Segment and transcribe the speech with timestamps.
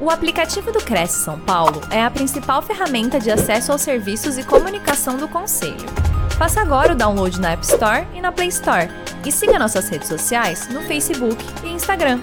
[0.00, 4.44] O aplicativo do Cresce São Paulo é a principal ferramenta de acesso aos serviços e
[4.44, 5.88] comunicação do Conselho.
[6.38, 8.88] Faça agora o download na App Store e na Play Store.
[9.26, 12.20] E siga nossas redes sociais no Facebook e Instagram.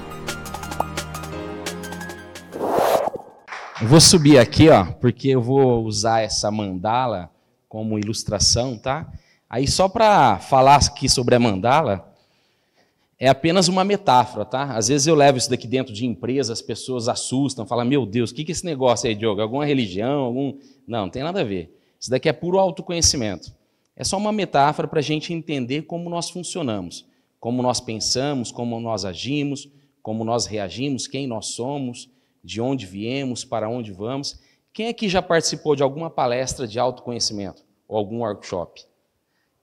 [3.81, 7.29] Vou subir aqui, ó, porque eu vou usar essa mandala
[7.67, 9.05] como ilustração, tá?
[9.49, 12.14] Aí só para falar aqui sobre a mandala,
[13.17, 14.75] é apenas uma metáfora, tá?
[14.75, 18.31] Às vezes eu levo isso daqui dentro de empresa, as pessoas assustam, falam, meu Deus,
[18.31, 19.41] o que é esse negócio aí, Diogo?
[19.41, 20.25] Alguma religião?
[20.25, 20.57] Algum...
[20.85, 21.73] Não, não tem nada a ver.
[21.99, 23.53] Isso daqui é puro autoconhecimento.
[23.95, 27.05] É só uma metáfora para a gente entender como nós funcionamos,
[27.39, 29.69] como nós pensamos, como nós agimos,
[30.03, 32.09] como nós reagimos, quem nós somos,
[32.43, 34.39] de onde viemos, para onde vamos.
[34.73, 38.83] Quem aqui já participou de alguma palestra de autoconhecimento ou algum workshop?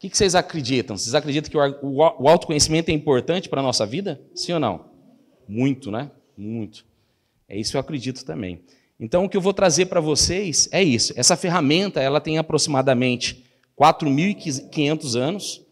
[0.03, 0.97] O que vocês acreditam?
[0.97, 4.21] Vocês acreditam que o autoconhecimento é importante para a nossa vida?
[4.35, 4.87] Sim ou não?
[5.47, 6.11] Muito, né?
[6.37, 6.85] Muito.
[7.49, 8.65] É isso que eu acredito também.
[8.99, 11.13] Então, o que eu vou trazer para vocês é isso.
[11.17, 13.45] Essa ferramenta, ela tem aproximadamente
[13.81, 15.63] 4.500 anos.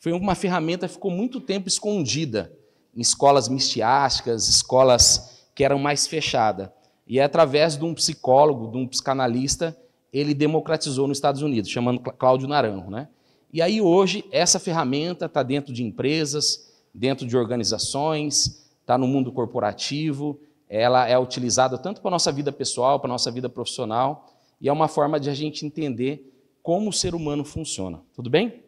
[0.00, 2.52] Foi uma ferramenta que ficou muito tempo escondida
[2.94, 6.70] em escolas mistiásticas, escolas que eram mais fechadas.
[7.06, 9.76] E é através de um psicólogo, de um psicanalista,
[10.12, 13.08] ele democratizou nos Estados Unidos, chamando Cláudio Naranjo, né?
[13.56, 19.32] E aí hoje essa ferramenta está dentro de empresas, dentro de organizações, está no mundo
[19.32, 24.30] corporativo, ela é utilizada tanto para a nossa vida pessoal, para a nossa vida profissional,
[24.60, 26.30] e é uma forma de a gente entender
[26.62, 28.02] como o ser humano funciona.
[28.14, 28.62] Tudo bem?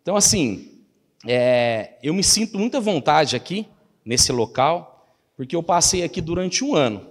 [0.00, 0.80] Então, assim,
[1.28, 3.68] é, eu me sinto muita vontade aqui,
[4.02, 7.06] nesse local, porque eu passei aqui durante um ano.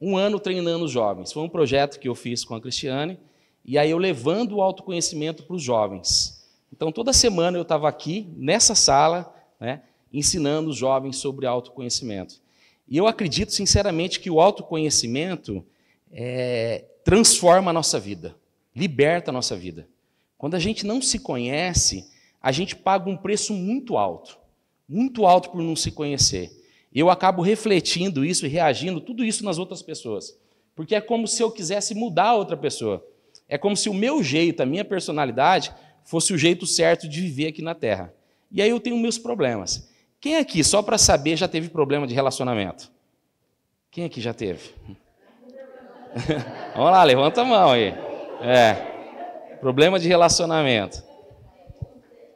[0.00, 1.32] Um ano treinando os jovens.
[1.32, 3.16] Foi um projeto que eu fiz com a Cristiane,
[3.64, 6.42] e aí eu levando o autoconhecimento para os jovens.
[6.72, 9.82] Então, toda semana eu estava aqui, nessa sala, né,
[10.12, 12.40] ensinando os jovens sobre autoconhecimento.
[12.88, 15.64] E eu acredito, sinceramente, que o autoconhecimento
[16.10, 18.36] é, transforma a nossa vida,
[18.74, 19.88] liberta a nossa vida.
[20.36, 24.36] Quando a gente não se conhece, a gente paga um preço muito alto,
[24.88, 26.50] muito alto por não se conhecer.
[26.92, 30.36] Eu acabo refletindo isso e reagindo tudo isso nas outras pessoas,
[30.74, 33.06] porque é como se eu quisesse mudar a outra pessoa.
[33.48, 35.72] É como se o meu jeito, a minha personalidade,
[36.04, 38.12] fosse o jeito certo de viver aqui na Terra.
[38.50, 39.88] E aí eu tenho meus problemas.
[40.20, 42.90] Quem aqui, só para saber, já teve problema de relacionamento?
[43.90, 44.70] Quem aqui já teve?
[46.74, 47.94] Vamos lá, levanta a mão aí.
[48.40, 49.56] É.
[49.60, 51.02] Problema de relacionamento.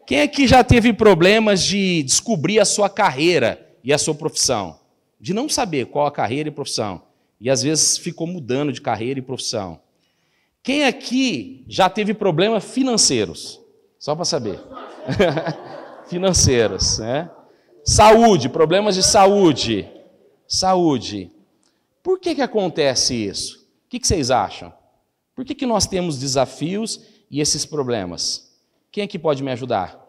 [0.06, 4.78] Quem aqui já teve problemas de descobrir a sua carreira e a sua profissão?
[5.20, 7.02] De não saber qual a carreira e profissão.
[7.40, 9.80] E às vezes ficou mudando de carreira e profissão.
[10.66, 13.60] Quem aqui já teve problemas financeiros?
[14.00, 14.58] Só para saber.
[16.10, 17.30] financeiros, né?
[17.84, 19.88] Saúde, problemas de saúde.
[20.44, 21.30] Saúde.
[22.02, 23.58] Por que, que acontece isso?
[23.86, 24.72] O que, que vocês acham?
[25.36, 27.00] Por que, que nós temos desafios
[27.30, 28.52] e esses problemas?
[28.90, 30.04] Quem aqui pode me ajudar?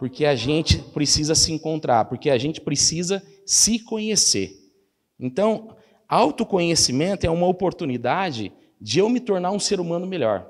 [0.00, 4.58] Porque a gente precisa se encontrar, porque a gente precisa se conhecer.
[5.20, 5.76] Então,
[6.08, 10.46] autoconhecimento é uma oportunidade de eu me tornar um ser humano melhor,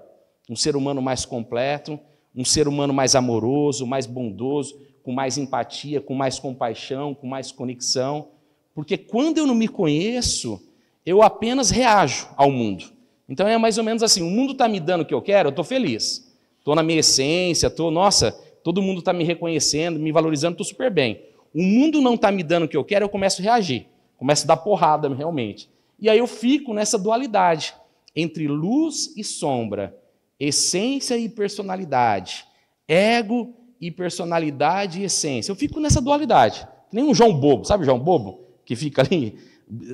[0.49, 1.99] um ser humano mais completo,
[2.35, 7.51] um ser humano mais amoroso, mais bondoso, com mais empatia, com mais compaixão, com mais
[7.51, 8.29] conexão.
[8.75, 10.63] Porque quando eu não me conheço,
[11.05, 12.85] eu apenas reajo ao mundo.
[13.29, 15.49] Então é mais ou menos assim: o mundo está me dando o que eu quero,
[15.49, 16.29] eu estou feliz.
[16.59, 20.91] Estou na minha essência, estou, nossa, todo mundo está me reconhecendo, me valorizando, estou super
[20.91, 21.23] bem.
[21.55, 23.87] O mundo não está me dando o que eu quero, eu começo a reagir,
[24.19, 25.71] começo a dar porrada realmente.
[25.99, 27.75] E aí eu fico nessa dualidade
[28.21, 29.97] entre luz e sombra,
[30.41, 32.45] essência e personalidade,
[32.89, 35.53] ego e personalidade e essência.
[35.53, 36.67] Eu fico nessa dualidade.
[36.93, 38.41] Nem um João Bobo, sabe João Bobo?
[38.65, 39.39] Que fica ali,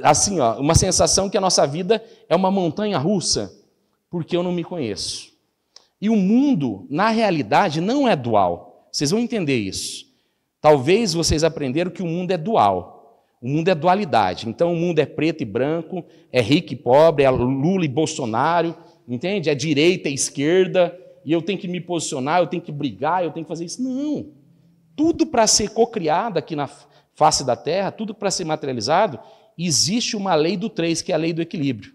[0.03, 3.53] assim, ó, uma sensação que a nossa vida é uma montanha russa,
[4.09, 5.31] porque eu não me conheço.
[6.01, 8.89] E o mundo, na realidade, não é dual.
[8.91, 10.07] Vocês vão entender isso.
[10.63, 12.94] Talvez vocês aprenderam que o mundo é dual.
[13.45, 14.49] O mundo é dualidade.
[14.49, 16.03] Então o mundo é preto e branco,
[16.33, 18.75] é rico e pobre, é Lula e Bolsonaro,
[19.07, 19.51] entende?
[19.51, 23.31] É direita e esquerda, e eu tenho que me posicionar, eu tenho que brigar, eu
[23.31, 23.83] tenho que fazer isso.
[23.83, 24.29] Não.
[24.97, 26.71] Tudo para ser cocriado aqui na
[27.15, 29.21] face da terra, tudo para ser materializado,
[29.59, 31.93] existe uma lei do três, que é a lei do equilíbrio,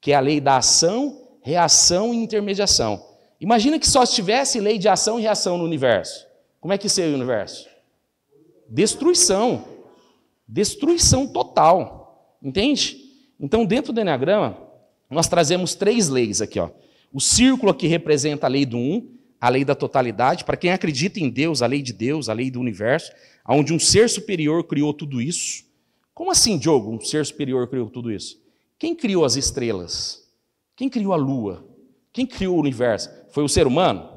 [0.00, 3.04] que é a lei da ação, reação e intermediação.
[3.38, 6.26] Imagina que só tivesse lei de ação e reação no universo.
[6.58, 7.68] Como é que seria o universo?
[8.66, 9.75] Destruição.
[10.48, 12.36] Destruição total.
[12.42, 12.96] Entende?
[13.38, 14.56] Então, dentro do Enneagrama,
[15.10, 16.58] nós trazemos três leis aqui.
[16.58, 16.70] Ó.
[17.12, 20.44] O círculo aqui representa a lei do um, a lei da totalidade.
[20.44, 23.12] Para quem acredita em Deus, a lei de Deus, a lei do universo,
[23.48, 25.64] onde um ser superior criou tudo isso,
[26.16, 28.40] Como assim, Diogo, um ser superior criou tudo isso?
[28.78, 30.26] Quem criou as estrelas?
[30.74, 31.68] Quem criou a lua?
[32.10, 33.10] Quem criou o universo?
[33.28, 34.08] Foi o ser humano?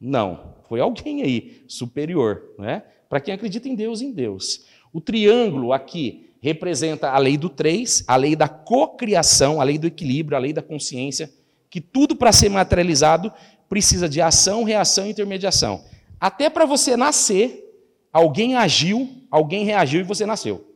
[0.00, 2.82] Não, foi alguém aí superior, né?
[3.08, 4.66] Para quem acredita em Deus, em Deus.
[4.92, 9.86] O triângulo aqui representa a lei do três, a lei da cocriação, a lei do
[9.86, 11.30] equilíbrio, a lei da consciência,
[11.68, 13.32] que tudo para ser materializado
[13.68, 15.84] precisa de ação, reação e intermediação.
[16.18, 17.64] Até para você nascer,
[18.12, 20.74] alguém agiu, alguém reagiu e você nasceu.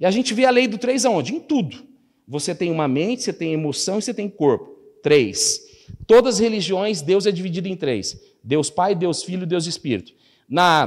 [0.00, 1.34] E a gente vê a lei do três aonde?
[1.34, 1.84] Em tudo.
[2.26, 4.76] Você tem uma mente, você tem emoção e você tem corpo.
[5.02, 5.60] Três.
[6.06, 10.12] Todas as religiões, Deus é dividido em três: Deus Pai, Deus Filho e Deus Espírito.
[10.48, 10.86] Na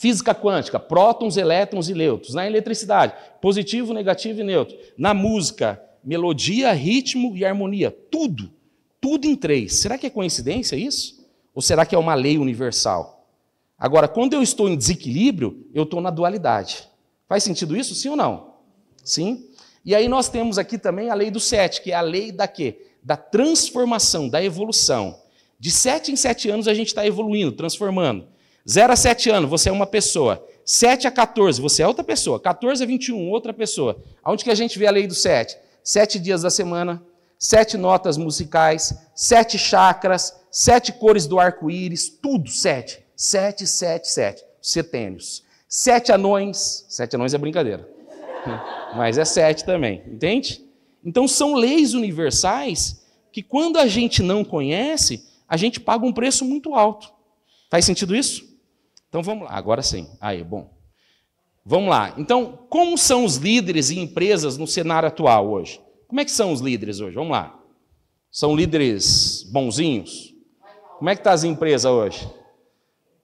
[0.00, 2.32] física quântica, prótons, elétrons e nêutrons.
[2.32, 4.74] Na eletricidade, positivo, negativo e neutro.
[4.96, 7.90] Na música, melodia, ritmo e harmonia.
[8.10, 8.50] Tudo.
[8.98, 9.74] Tudo em três.
[9.80, 11.28] Será que é coincidência isso?
[11.54, 13.28] Ou será que é uma lei universal?
[13.78, 16.88] Agora, quando eu estou em desequilíbrio, eu estou na dualidade.
[17.28, 17.94] Faz sentido isso?
[17.94, 18.54] Sim ou não?
[19.04, 19.50] Sim.
[19.84, 22.48] E aí nós temos aqui também a lei do sete, que é a lei da
[22.48, 22.86] quê?
[23.02, 25.20] Da transformação, da evolução.
[25.58, 28.26] De sete em sete anos a gente está evoluindo, transformando.
[28.68, 30.46] Zero a sete anos, você é uma pessoa.
[30.64, 32.38] Sete a 14, você é outra pessoa.
[32.38, 34.02] 14 a 21, outra pessoa.
[34.22, 35.56] Aonde que a gente vê a lei do sete?
[35.82, 37.02] Sete dias da semana,
[37.38, 43.02] sete notas musicais, sete chakras, sete cores do arco-íris, tudo sete.
[43.16, 44.42] Sete, sete, sete.
[44.62, 45.42] Setênios.
[45.68, 46.86] Sete anões.
[46.88, 47.88] Sete anões é brincadeira.
[48.96, 50.64] Mas é sete também, entende?
[51.04, 53.02] Então são leis universais
[53.32, 57.12] que quando a gente não conhece, a gente paga um preço muito alto.
[57.70, 58.49] Faz sentido isso?
[59.10, 60.08] Então vamos lá, agora sim.
[60.20, 60.70] Aí, bom.
[61.66, 62.14] Vamos lá.
[62.16, 65.80] Então, como são os líderes e empresas no cenário atual hoje?
[66.06, 67.16] Como é que são os líderes hoje?
[67.16, 67.60] Vamos lá.
[68.30, 70.32] São líderes bonzinhos?
[70.96, 72.30] Como é que está as empresas hoje?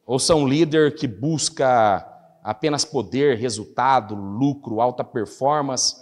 [0.04, 2.04] Ou são líder que busca
[2.42, 5.96] apenas poder, resultado, lucro, alta performance?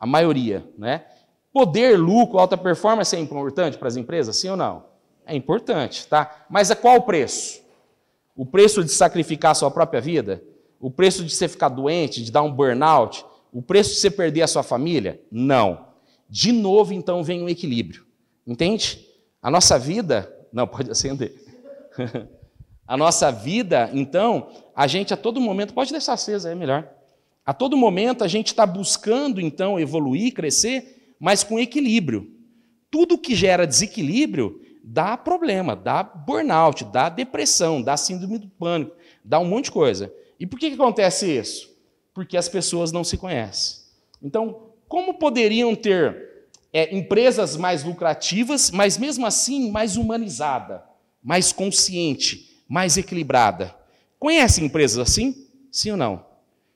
[0.00, 1.06] A maioria, né?
[1.52, 4.84] Poder, lucro, alta performance é importante para as empresas, sim ou não?
[5.24, 6.44] É importante, tá?
[6.50, 7.61] Mas a qual preço?
[8.34, 10.42] O preço de sacrificar a sua própria vida?
[10.80, 13.24] O preço de você ficar doente, de dar um burnout?
[13.52, 15.20] O preço de você perder a sua família?
[15.30, 15.86] Não.
[16.28, 18.06] De novo, então, vem um equilíbrio.
[18.46, 19.06] Entende?
[19.40, 20.34] A nossa vida.
[20.52, 21.34] Não, pode acender.
[22.86, 25.74] a nossa vida, então, a gente a todo momento.
[25.74, 26.90] Pode deixar acesa, é melhor.
[27.44, 32.30] A todo momento a gente está buscando, então, evoluir, crescer, mas com equilíbrio.
[32.90, 39.38] Tudo que gera desequilíbrio dá problema, dá burnout, dá depressão, dá síndrome do pânico, dá
[39.38, 40.12] um monte de coisa.
[40.38, 41.70] E por que, que acontece isso?
[42.12, 43.82] Porque as pessoas não se conhecem.
[44.22, 50.84] Então, como poderiam ter é, empresas mais lucrativas, mas mesmo assim mais humanizada,
[51.22, 53.74] mais consciente, mais equilibrada?
[54.18, 55.48] Conhece empresas assim?
[55.70, 56.26] Sim ou não?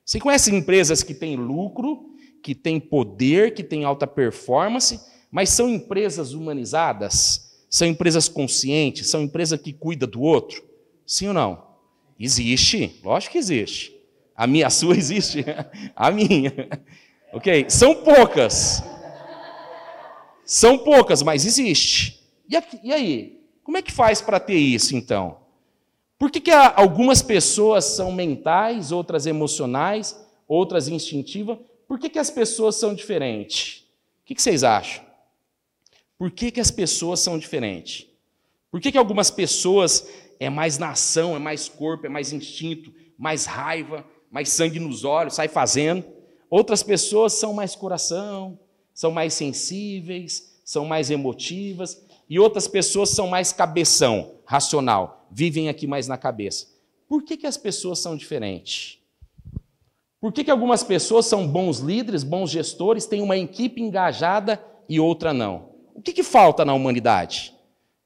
[0.04, 2.10] Você conhece empresas que têm lucro,
[2.42, 5.00] que têm poder, que têm alta performance,
[5.30, 7.45] mas são empresas humanizadas?
[7.68, 9.08] São empresas conscientes?
[9.08, 10.64] São empresas que cuidam do outro?
[11.06, 11.66] Sim ou não?
[12.18, 13.94] Existe, lógico que existe.
[14.34, 15.44] A minha, a sua existe,
[15.94, 16.52] a minha.
[17.32, 17.66] Ok?
[17.68, 18.82] São poucas.
[20.44, 22.22] São poucas, mas existe.
[22.48, 23.40] E, aqui, e aí?
[23.64, 25.38] Como é que faz para ter isso, então?
[26.18, 30.16] Por que, que algumas pessoas são mentais, outras emocionais,
[30.48, 31.58] outras instintivas?
[31.86, 33.84] Por que, que as pessoas são diferentes?
[34.22, 35.04] O que, que vocês acham?
[36.18, 38.06] Por que, que as pessoas são diferentes?
[38.70, 40.08] Por que, que algumas pessoas
[40.40, 45.34] é mais nação, é mais corpo, é mais instinto, mais raiva, mais sangue nos olhos,
[45.34, 46.04] sai fazendo?
[46.48, 48.58] Outras pessoas são mais coração,
[48.94, 55.86] são mais sensíveis, são mais emotivas, e outras pessoas são mais cabeção, racional, vivem aqui
[55.86, 56.66] mais na cabeça.
[57.08, 58.98] Por que, que as pessoas são diferentes?
[60.20, 64.98] Por que, que algumas pessoas são bons líderes, bons gestores, têm uma equipe engajada e
[64.98, 65.75] outra não?
[65.96, 67.54] O que, que falta na humanidade?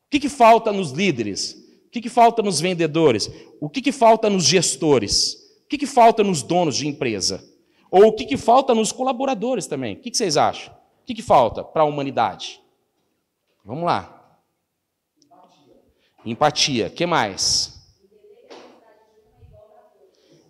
[0.07, 1.55] O que, que falta nos líderes?
[1.87, 3.29] O que, que falta nos vendedores?
[3.61, 5.35] O que, que falta nos gestores?
[5.65, 7.45] O que, que falta nos donos de empresa?
[7.91, 9.97] Ou o que, que falta nos colaboradores também?
[9.97, 10.73] O que, que vocês acham?
[10.73, 12.63] O que, que falta para a humanidade?
[13.65, 14.39] Vamos lá.
[16.25, 16.87] Empatia.
[16.87, 17.77] O que mais?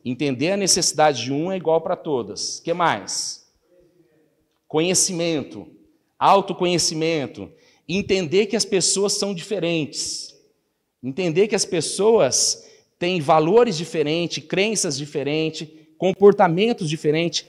[0.05, 2.59] Entender a necessidade de um é igual para todas.
[2.59, 3.51] O que mais?
[4.69, 5.80] Conhecimento.
[6.21, 7.51] Autoconhecimento.
[7.89, 10.39] Entender que as pessoas são diferentes.
[11.03, 17.47] Entender que as pessoas têm valores diferentes, crenças diferentes, comportamentos diferentes,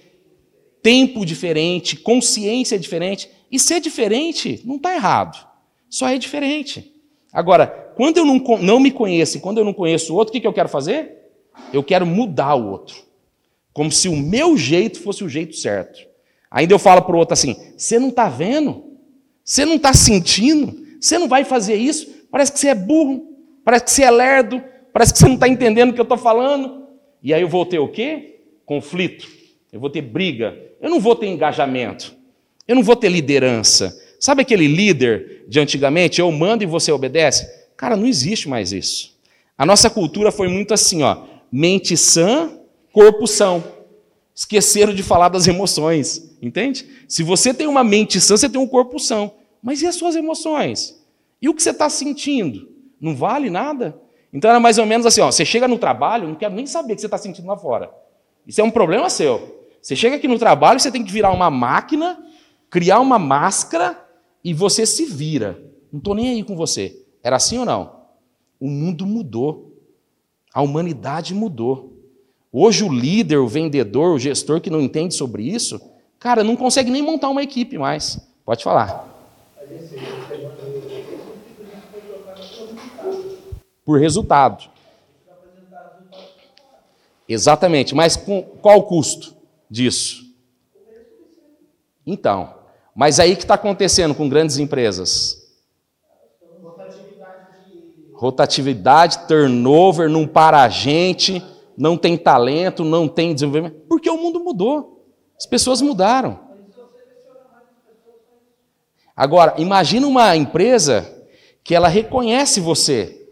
[0.81, 3.29] tempo diferente, consciência diferente.
[3.51, 5.45] E ser diferente não está errado,
[5.89, 6.93] só é diferente.
[7.33, 10.33] Agora, quando eu não, não me conheço e quando eu não conheço o outro, o
[10.33, 11.17] que, que eu quero fazer?
[11.73, 12.95] Eu quero mudar o outro.
[13.73, 16.10] Como se o meu jeito fosse o jeito certo.
[16.51, 18.83] Ainda eu falo para o outro assim: você não está vendo?
[19.43, 20.85] Você não está sentindo?
[20.99, 22.07] Você não vai fazer isso?
[22.29, 23.25] Parece que você é burro,
[23.63, 24.61] parece que você é lerdo,
[24.93, 26.87] parece que você não está entendendo o que eu estou falando.
[27.23, 28.41] E aí eu vou ter o quê?
[28.65, 29.27] Conflito.
[29.71, 30.57] Eu vou ter briga.
[30.81, 32.13] Eu não vou ter engajamento.
[32.67, 33.97] Eu não vou ter liderança.
[34.19, 36.19] Sabe aquele líder de antigamente?
[36.19, 37.49] Eu mando e você obedece?
[37.75, 39.17] Cara, não existe mais isso.
[39.57, 41.23] A nossa cultura foi muito assim, ó.
[41.51, 42.51] Mente sã,
[42.91, 43.63] corpo são.
[44.33, 46.87] Esqueceram de falar das emoções, entende?
[47.07, 49.33] Se você tem uma mente sã, você tem um corpo são.
[49.61, 50.99] Mas e as suas emoções?
[51.41, 52.69] E o que você está sentindo?
[52.99, 53.99] Não vale nada?
[54.33, 56.93] Então era mais ou menos assim: ó, você chega no trabalho, não quero nem saber
[56.93, 57.91] o que você está sentindo lá fora.
[58.47, 59.65] Isso é um problema seu.
[59.81, 62.23] Você chega aqui no trabalho, você tem que virar uma máquina,
[62.69, 63.97] criar uma máscara
[64.43, 65.61] e você se vira.
[65.91, 67.03] Não estou nem aí com você.
[67.23, 68.01] Era assim ou não?
[68.59, 69.75] O mundo mudou.
[70.53, 71.90] A humanidade mudou.
[72.53, 75.79] Hoje o líder, o vendedor, o gestor que não entende sobre isso,
[76.19, 78.19] cara, não consegue nem montar uma equipe mais.
[78.43, 79.07] Pode falar.
[83.85, 84.69] Por resultado.
[87.27, 89.33] Exatamente, mas com qual o custo
[89.69, 90.25] disso?
[92.05, 92.53] Então,
[92.93, 95.39] mas aí que está acontecendo com grandes empresas?
[98.13, 101.41] Rotatividade, turnover, não para a gente,
[101.77, 103.81] não tem talento, não tem desenvolvimento.
[103.87, 105.05] Porque o mundo mudou.
[105.37, 106.39] As pessoas mudaram.
[109.15, 111.25] Agora, imagina uma empresa
[111.63, 113.27] que ela reconhece você,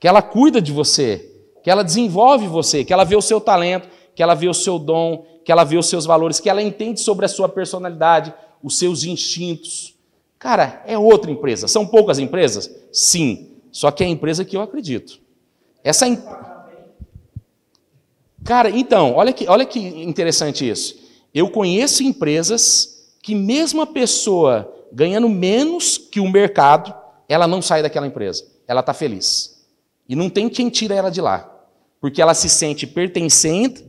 [0.00, 3.88] que ela cuida de você, que ela desenvolve você, que ela vê o seu talento,
[4.14, 7.00] que ela vê o seu dom, que ela vê os seus valores, que ela entende
[7.00, 9.94] sobre a sua personalidade, os seus instintos.
[10.38, 11.68] Cara, é outra empresa.
[11.68, 12.70] São poucas empresas?
[12.92, 13.52] Sim.
[13.70, 15.20] Só que é a empresa que eu acredito.
[15.82, 16.18] Essa em...
[18.48, 20.96] Cara, então, olha que, olha que interessante isso.
[21.34, 26.94] Eu conheço empresas que mesmo a pessoa ganhando menos que o mercado,
[27.28, 28.46] ela não sai daquela empresa.
[28.66, 29.62] Ela está feliz.
[30.08, 31.54] E não tem quem tira ela de lá.
[32.00, 33.84] Porque ela se sente pertencente,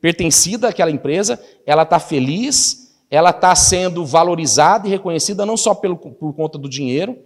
[0.00, 5.96] pertencida àquela empresa, ela está feliz, ela está sendo valorizada e reconhecida não só pelo,
[5.96, 7.18] por conta do dinheiro,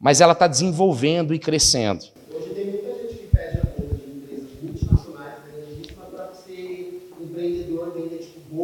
[0.00, 2.06] mas ela está desenvolvendo e crescendo.
[2.32, 7.92] Hoje tem muita gente que pede apoio de empresas multinacionais, grandíssimas, para ser empreendedor,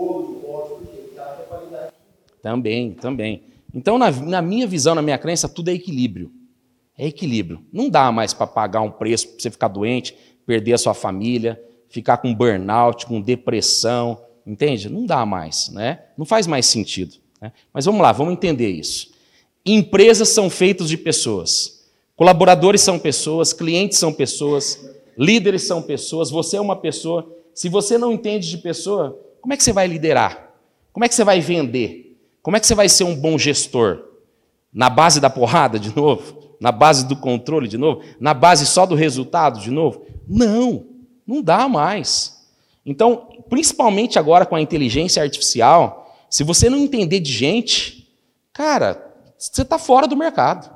[0.00, 1.92] vender tipo bolo, pote, porque tá a qualidade.
[2.42, 3.42] Também, também.
[3.74, 6.32] Então, na, na, minha visão, na minha crença, tudo é equilíbrio.
[6.98, 7.64] É equilíbrio.
[7.72, 10.16] Não dá mais para pagar um preço para você ficar doente,
[10.46, 14.88] perder a sua família, ficar com burnout, com depressão, entende?
[14.88, 16.02] Não dá mais, né?
[16.16, 17.16] Não faz mais sentido.
[17.40, 17.52] Né?
[17.72, 19.10] Mas vamos lá, vamos entender isso.
[19.64, 21.88] Empresas são feitas de pessoas.
[22.16, 24.78] Colaboradores são pessoas, clientes são pessoas,
[25.16, 27.34] líderes são pessoas, você é uma pessoa.
[27.54, 30.50] Se você não entende de pessoa, como é que você vai liderar?
[30.92, 32.18] Como é que você vai vender?
[32.42, 34.04] Como é que você vai ser um bom gestor?
[34.72, 36.56] Na base da porrada, de novo?
[36.60, 38.02] Na base do controle, de novo?
[38.18, 40.04] Na base só do resultado, de novo?
[40.28, 40.86] Não,
[41.26, 42.46] não dá mais.
[42.84, 48.08] Então, principalmente agora com a inteligência artificial, se você não entender de gente,
[48.52, 50.70] cara, você está fora do mercado.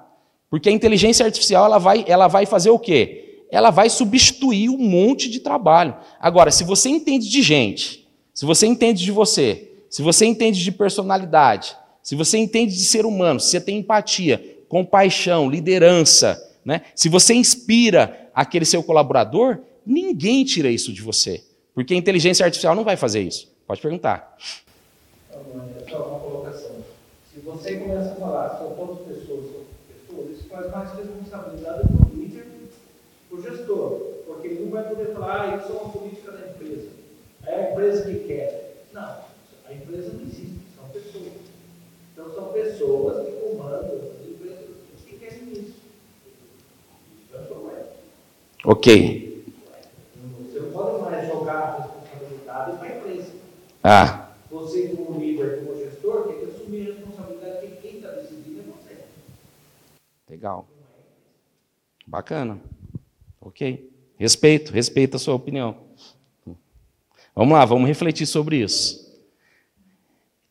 [0.50, 3.46] Porque a inteligência artificial ela vai, ela vai fazer o quê?
[3.50, 5.96] Ela vai substituir um monte de trabalho.
[6.20, 8.03] Agora, se você entende de gente,
[8.34, 13.06] se você entende de você, se você entende de personalidade, se você entende de ser
[13.06, 16.82] humano, se você tem empatia, compaixão, liderança, né?
[16.96, 21.44] se você inspira aquele seu colaborador, ninguém tira isso de você.
[21.72, 23.52] Porque a inteligência artificial não vai fazer isso.
[23.68, 24.36] Pode perguntar.
[25.88, 26.72] Só uma colocação.
[27.32, 32.06] Se você começa a falar, são todas pessoas, são pessoas, isso faz mais responsabilidade para
[32.08, 32.46] o líder,
[33.28, 33.90] para o gestor.
[34.26, 37.03] Porque ele não vai poder falar, ah, isso é uma política da empresa.
[37.46, 38.84] É a empresa que quer.
[38.92, 39.24] Não.
[39.66, 41.32] A empresa não existe, são pessoas.
[42.12, 44.68] Então são pessoas que comandam as empresas
[45.06, 45.74] que querem isso.
[47.28, 47.86] Isso é.
[48.64, 49.44] Ok.
[50.42, 53.32] Você não pode mais jogar a responsabilidade para a empresa.
[53.82, 54.30] Ah.
[54.50, 58.62] Você, como líder, como gestor, tem que assumir a responsabilidade que quem está decidindo é
[58.62, 59.04] você.
[60.30, 60.66] Legal.
[62.06, 62.60] Bacana.
[63.40, 63.90] Ok.
[64.16, 65.83] Respeito, respeito a sua opinião.
[67.34, 69.04] Vamos lá, vamos refletir sobre isso.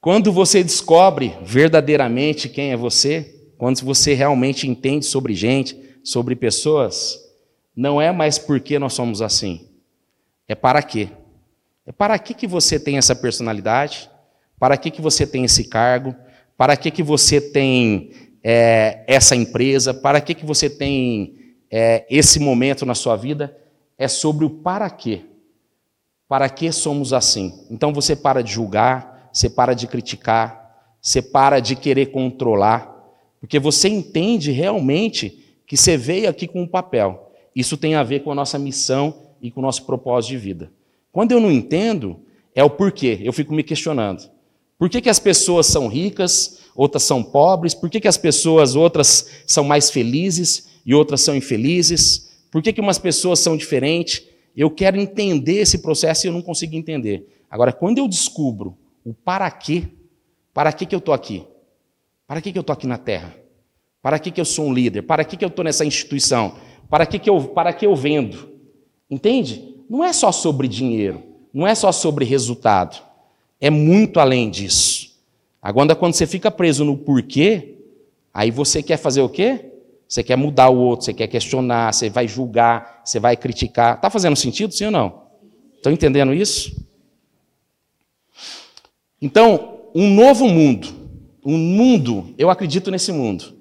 [0.02, 7.18] Quando você descobre verdadeiramente quem é você, quando você realmente entende sobre gente, sobre pessoas,
[7.74, 9.70] não é mais porque nós somos assim.
[10.46, 11.08] É para quê?
[11.86, 14.10] É para que, que você tem essa personalidade?
[14.60, 16.14] Para que, que você tem esse cargo?
[16.58, 18.12] Para que, que você tem
[18.44, 19.94] é, essa empresa?
[19.94, 23.58] Para que, que você tem é, esse momento na sua vida?
[23.98, 25.22] É sobre o para quê.
[26.34, 27.54] Para que somos assim?
[27.70, 32.92] Então você para de julgar, você para de criticar, você para de querer controlar,
[33.40, 37.32] porque você entende realmente que você veio aqui com um papel.
[37.56, 40.72] Isso tem a ver com a nossa missão e com o nosso propósito de vida.
[41.12, 42.20] Quando eu não entendo,
[42.56, 44.28] é o porquê, eu fico me questionando.
[44.80, 47.76] Por que, que as pessoas são ricas, outras são pobres?
[47.76, 52.32] Por que, que as pessoas, outras, são mais felizes e outras são infelizes?
[52.50, 54.33] Por que, que umas pessoas são diferentes?
[54.56, 57.28] Eu quero entender esse processo e eu não consigo entender.
[57.50, 59.88] Agora, quando eu descubro o para quê,
[60.54, 61.46] para que, que eu estou aqui?
[62.28, 63.36] Para que, que eu estou aqui na Terra?
[64.02, 65.04] Para que, que eu sou um líder?
[65.04, 66.56] Para que, que eu estou nessa instituição?
[66.90, 68.50] Para que, eu, para que eu vendo?
[69.10, 69.76] Entende?
[69.90, 73.02] Não é só sobre dinheiro, não é só sobre resultado.
[73.60, 75.16] É muito além disso.
[75.62, 77.78] Agora, quando você fica preso no porquê,
[78.34, 79.73] aí você quer fazer o quê?
[80.08, 83.96] Você quer mudar o outro, você quer questionar, você vai julgar, você vai criticar.
[83.96, 85.24] Está fazendo sentido, sim ou não?
[85.76, 86.76] Estão entendendo isso?
[89.22, 90.88] Então, um novo mundo.
[91.46, 93.54] Um mundo, eu acredito nesse mundo.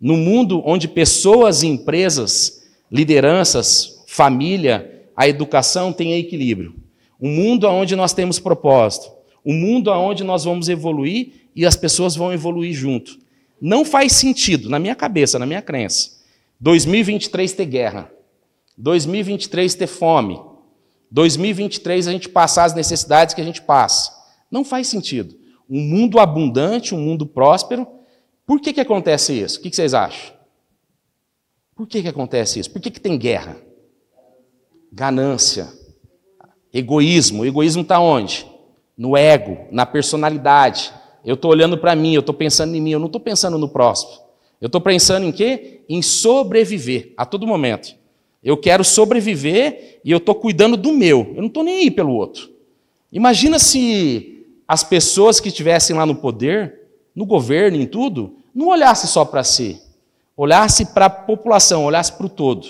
[0.00, 6.74] No mundo onde pessoas e empresas, lideranças, família, a educação têm equilíbrio.
[7.20, 9.10] Um mundo onde nós temos propósito.
[9.44, 13.18] Um mundo onde nós vamos evoluir e as pessoas vão evoluir junto.
[13.64, 16.20] Não faz sentido, na minha cabeça, na minha crença,
[16.60, 18.12] 2023 ter guerra,
[18.76, 20.38] 2023 ter fome,
[21.10, 24.12] 2023 a gente passar as necessidades que a gente passa.
[24.50, 25.34] Não faz sentido.
[25.66, 27.88] Um mundo abundante, um mundo próspero.
[28.46, 29.58] Por que, que acontece isso?
[29.58, 30.34] O que, que vocês acham?
[31.74, 32.70] Por que, que acontece isso?
[32.70, 33.56] Por que, que tem guerra?
[34.92, 35.72] Ganância,
[36.70, 37.44] egoísmo.
[37.44, 38.46] O egoísmo está onde?
[38.94, 40.92] No ego, na personalidade.
[41.24, 43.68] Eu estou olhando para mim, eu estou pensando em mim, eu não estou pensando no
[43.68, 44.12] próximo.
[44.60, 45.80] Eu estou pensando em quê?
[45.88, 47.94] Em sobreviver a todo momento.
[48.42, 51.32] Eu quero sobreviver e eu estou cuidando do meu.
[51.34, 52.50] Eu não estou nem aí pelo outro.
[53.10, 56.80] Imagina se as pessoas que estivessem lá no poder,
[57.14, 59.80] no governo, em tudo, não olhasse só para si,
[60.36, 62.66] olhasse para a população, olhasse para o todo,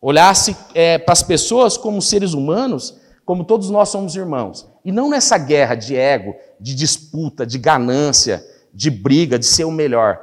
[0.00, 4.68] olhasse é, para as pessoas como seres humanos, como todos nós somos irmãos.
[4.84, 9.70] E não nessa guerra de ego, de disputa, de ganância, de briga, de ser o
[9.70, 10.20] melhor.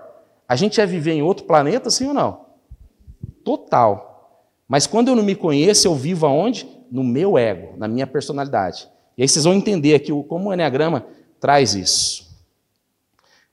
[0.48, 2.46] A gente ia viver em outro planeta, sim ou não?
[3.44, 4.42] Total.
[4.68, 6.68] Mas quando eu não me conheço, eu vivo aonde?
[6.92, 8.88] No meu ego, na minha personalidade.
[9.18, 11.06] E aí vocês vão entender aqui como o Enneagrama
[11.40, 12.30] traz isso.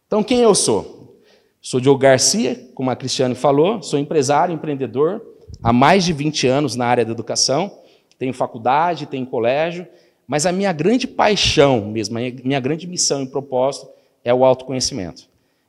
[0.06, 1.20] Então, quem eu sou?
[1.60, 5.20] Sou Diogo Garcia, como a Cristiane falou, sou empresário, empreendedor,
[5.60, 7.80] há mais de 20 anos na área da educação,
[8.18, 9.86] tenho faculdade, tenho colégio,
[10.26, 13.88] mas a minha grande paixão mesmo, a minha grande missão e propósito
[14.24, 15.28] é o autoconhecimento.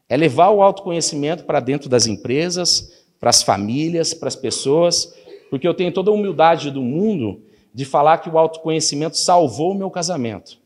[0.09, 5.13] É levar o autoconhecimento para dentro das empresas, para as famílias, para as pessoas,
[5.49, 7.41] porque eu tenho toda a humildade do mundo
[7.73, 10.57] de falar que o autoconhecimento salvou o meu casamento,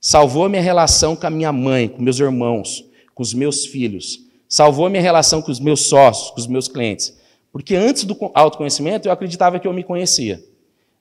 [0.00, 4.20] salvou a minha relação com a minha mãe, com meus irmãos, com os meus filhos,
[4.48, 7.16] salvou a minha relação com os meus sócios, com os meus clientes.
[7.52, 10.42] Porque antes do autoconhecimento eu acreditava que eu me conhecia.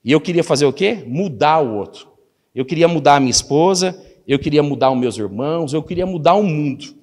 [0.04, 1.04] E eu queria fazer o quê?
[1.06, 2.15] Mudar o outro.
[2.56, 6.36] Eu queria mudar a minha esposa, eu queria mudar os meus irmãos, eu queria mudar
[6.36, 6.96] o mundo.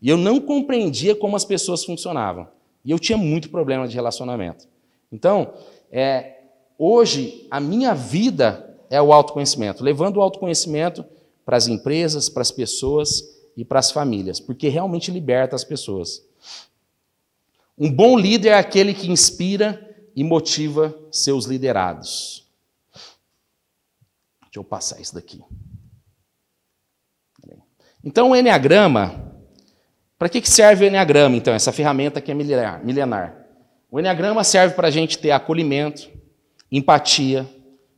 [0.00, 2.46] E eu não compreendia como as pessoas funcionavam.
[2.84, 4.68] E eu tinha muito problema de relacionamento.
[5.10, 5.54] Então,
[5.90, 6.34] é,
[6.78, 11.04] hoje, a minha vida é o autoconhecimento, levando o autoconhecimento
[11.44, 13.22] para as empresas, para as pessoas
[13.56, 16.22] e para as famílias, porque realmente liberta as pessoas.
[17.76, 22.47] Um bom líder é aquele que inspira e motiva seus liderados.
[24.58, 25.40] Eu passar isso daqui.
[28.02, 29.32] Então, o Enneagrama,
[30.18, 33.46] para que serve o Enneagrama, então, essa ferramenta que é milenar?
[33.88, 36.10] O Enneagrama serve para a gente ter acolhimento,
[36.72, 37.48] empatia,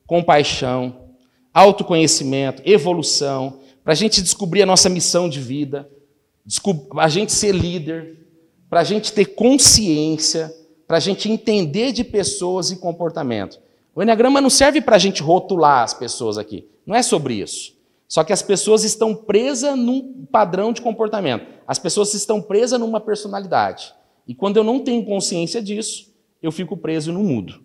[0.06, 1.14] compaixão,
[1.54, 5.88] autoconhecimento, evolução, para a gente descobrir a nossa missão de vida,
[6.98, 8.18] a gente ser líder,
[8.68, 10.54] para a gente ter consciência,
[10.86, 13.58] para a gente entender de pessoas e comportamento.
[13.94, 16.68] O Enneagrama não serve para a gente rotular as pessoas aqui.
[16.86, 17.78] Não é sobre isso.
[18.08, 21.46] Só que as pessoas estão presas num padrão de comportamento.
[21.66, 23.94] As pessoas estão presas numa personalidade.
[24.26, 27.60] E quando eu não tenho consciência disso, eu fico preso no mudo.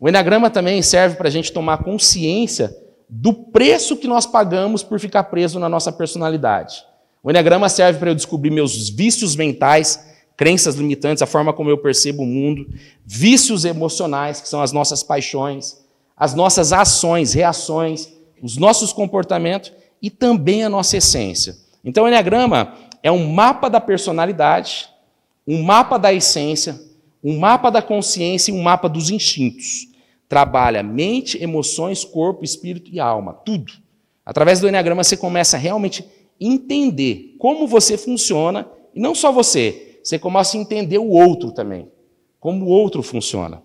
[0.00, 2.76] O Enneagrama também serve para a gente tomar consciência
[3.08, 6.84] do preço que nós pagamos por ficar preso na nossa personalidade.
[7.22, 10.07] O Enneagrama serve para eu descobrir meus vícios mentais,
[10.38, 12.72] crenças limitantes, a forma como eu percebo o mundo,
[13.04, 15.84] vícios emocionais, que são as nossas paixões,
[16.16, 18.08] as nossas ações, reações,
[18.40, 21.56] os nossos comportamentos e também a nossa essência.
[21.84, 22.72] Então, o Enneagrama
[23.02, 24.88] é um mapa da personalidade,
[25.44, 26.80] um mapa da essência,
[27.22, 29.88] um mapa da consciência e um mapa dos instintos.
[30.28, 33.72] trabalha mente, emoções, corpo, espírito e alma, tudo.
[34.24, 36.04] Através do Enneagrama você começa a realmente
[36.38, 41.90] entender como você funciona, e não só você, você começa a entender o outro também,
[42.40, 43.62] como o outro funciona.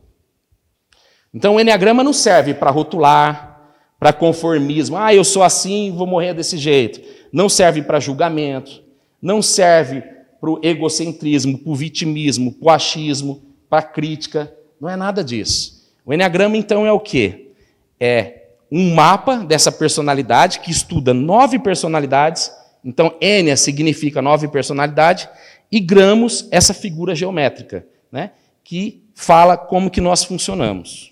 [1.34, 6.34] Então o Enneagrama não serve para rotular, para conformismo, ah, eu sou assim, vou morrer
[6.34, 7.02] desse jeito.
[7.32, 8.84] Não serve para julgamento,
[9.22, 10.02] não serve
[10.42, 15.24] para o egocentrismo, para o vitimismo, para o achismo, para a crítica, não é nada
[15.24, 15.90] disso.
[16.06, 17.52] O Enneagrama, então, é o quê?
[17.98, 22.52] É um mapa dessa personalidade que estuda nove personalidades.
[22.84, 25.30] Então, Enia significa nove personalidades,
[25.74, 28.34] e gramos, essa figura geométrica, né,
[28.64, 31.12] que fala como que nós funcionamos.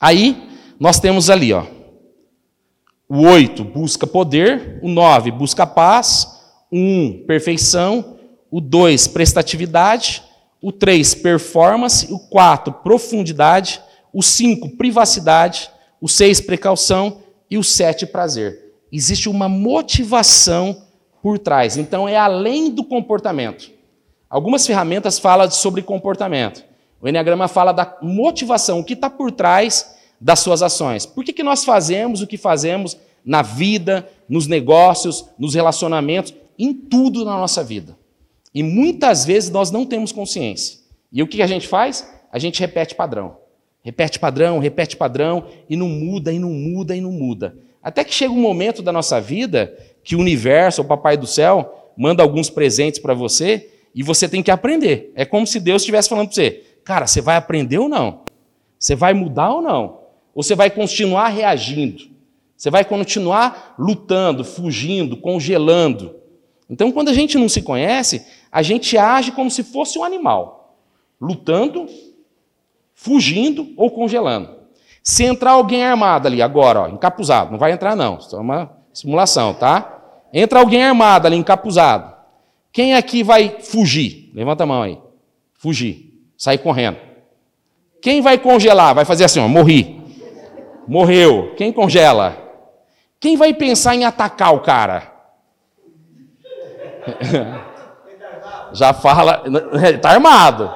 [0.00, 0.48] Aí,
[0.80, 1.66] nós temos ali, ó,
[3.06, 6.26] o 8 busca poder, o 9 busca paz,
[6.70, 8.16] o 1 perfeição,
[8.50, 10.22] o 2 prestatividade,
[10.62, 13.78] o 3, performance, o 4, profundidade,
[14.10, 15.70] o 5, privacidade,
[16.00, 17.18] o 6, precaução
[17.50, 18.72] e o 7, prazer.
[18.90, 20.80] Existe uma motivação
[21.22, 23.70] por trás, então é além do comportamento.
[24.28, 26.64] Algumas ferramentas falam sobre comportamento.
[27.00, 31.06] O Enneagrama fala da motivação, o que está por trás das suas ações.
[31.06, 36.72] Por que, que nós fazemos o que fazemos na vida, nos negócios, nos relacionamentos, em
[36.72, 37.96] tudo na nossa vida?
[38.54, 40.78] E muitas vezes nós não temos consciência.
[41.12, 42.10] E o que a gente faz?
[42.32, 43.36] A gente repete padrão.
[43.82, 47.56] Repete padrão, repete padrão, e não muda, e não muda, e não muda.
[47.82, 51.92] Até que chega um momento da nossa vida que o universo, o Papai do Céu,
[51.96, 55.12] manda alguns presentes para você e você tem que aprender.
[55.14, 58.22] É como se Deus estivesse falando para você: cara, você vai aprender ou não?
[58.78, 60.00] Você vai mudar ou não?
[60.34, 62.10] Ou você vai continuar reagindo?
[62.56, 66.16] Você vai continuar lutando, fugindo, congelando?
[66.70, 70.76] Então, quando a gente não se conhece, a gente age como se fosse um animal,
[71.20, 71.86] lutando,
[72.94, 74.48] fugindo ou congelando.
[75.02, 79.54] Se entrar alguém armado ali agora, ó, encapuzado, não vai entrar não, é uma simulação,
[79.54, 80.00] tá?
[80.32, 82.12] Entra alguém armado ali, encapuzado.
[82.72, 84.30] Quem aqui vai fugir?
[84.34, 84.98] Levanta a mão aí.
[85.54, 86.12] Fugir.
[86.36, 86.98] Sair correndo.
[88.00, 88.94] Quem vai congelar?
[88.94, 90.00] Vai fazer assim, ó, morri.
[90.88, 91.54] Morreu.
[91.56, 92.36] Quem congela?
[93.20, 95.12] Quem vai pensar em atacar o cara?
[98.72, 99.42] já fala,
[99.94, 100.72] está armado,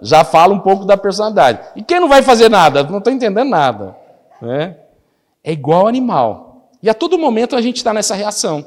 [0.00, 1.60] já fala um pouco da personalidade.
[1.76, 2.82] E quem não vai fazer nada?
[2.84, 3.96] Não estou entendendo nada.
[4.40, 4.76] Né?
[5.42, 6.49] É igual animal.
[6.82, 8.66] E a todo momento a gente está nessa reação,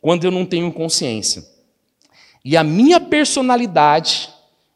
[0.00, 1.44] quando eu não tenho consciência.
[2.44, 4.28] E a minha personalidade,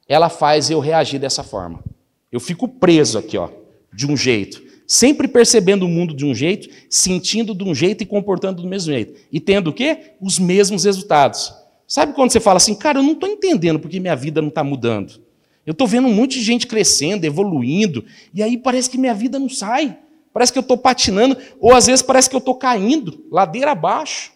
[0.08, 1.82] ela faz eu reagir dessa forma.
[2.30, 3.48] Eu fico preso aqui, ó,
[3.92, 4.62] de um jeito.
[4.86, 8.92] Sempre percebendo o mundo de um jeito, sentindo de um jeito e comportando do mesmo
[8.92, 9.18] jeito.
[9.30, 10.12] E tendo o quê?
[10.20, 11.52] Os mesmos resultados.
[11.86, 14.64] Sabe quando você fala assim, cara, eu não estou entendendo porque minha vida não está
[14.64, 15.20] mudando.
[15.64, 19.38] Eu estou vendo um monte de gente crescendo, evoluindo, e aí parece que minha vida
[19.38, 19.96] não sai.
[20.32, 24.32] Parece que eu estou patinando, ou às vezes parece que eu estou caindo, ladeira abaixo.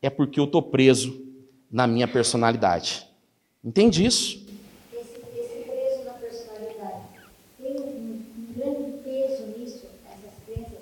[0.00, 1.24] É porque eu estou preso
[1.70, 3.06] na minha personalidade.
[3.64, 4.46] Entende isso?
[4.92, 7.02] Esse, esse preso na personalidade
[7.60, 10.78] tem um, um grande peso nisso, essas crenças?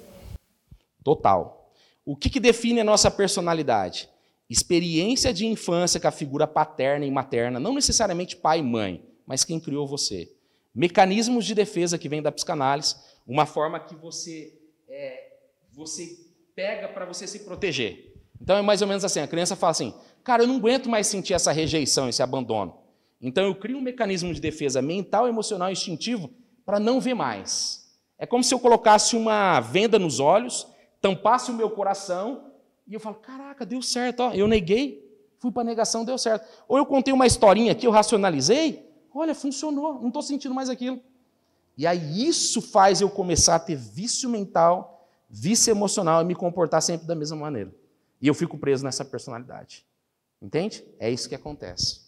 [1.02, 1.70] Total.
[2.04, 4.08] O que, que define a nossa personalidade?
[4.48, 9.44] experiência de infância com a figura paterna e materna, não necessariamente pai e mãe, mas
[9.44, 10.32] quem criou você.
[10.74, 12.94] Mecanismos de defesa que vêm da psicanálise,
[13.26, 14.55] uma forma que você,
[15.76, 16.18] você
[16.54, 18.14] pega para você se proteger.
[18.40, 21.06] Então é mais ou menos assim: a criança fala assim, cara, eu não aguento mais
[21.06, 22.78] sentir essa rejeição, esse abandono.
[23.20, 26.30] Então eu crio um mecanismo de defesa mental, emocional e instintivo
[26.64, 27.94] para não ver mais.
[28.18, 30.66] É como se eu colocasse uma venda nos olhos,
[31.00, 32.52] tampasse o meu coração
[32.86, 35.04] e eu falo, caraca, deu certo, ó, eu neguei,
[35.38, 36.46] fui para a negação, deu certo.
[36.66, 41.00] Ou eu contei uma historinha aqui, eu racionalizei, olha, funcionou, não estou sentindo mais aquilo.
[41.76, 44.95] E aí isso faz eu começar a ter vício mental,
[45.36, 47.72] vício emocional e me comportar sempre da mesma maneira.
[48.20, 49.84] E eu fico preso nessa personalidade.
[50.40, 50.84] Entende?
[50.98, 52.00] É isso que acontece.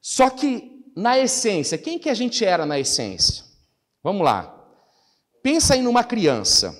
[0.00, 3.44] Só que, na essência, quem que a gente era na essência?
[4.02, 4.52] Vamos lá.
[5.42, 6.74] Pensa aí numa criança.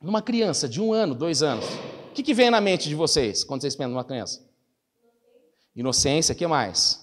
[0.00, 1.64] Numa criança de um ano, dois anos.
[2.10, 4.46] O que, que vem na mente de vocês quando vocês pensam numa criança?
[5.74, 7.00] Inocência, que mais?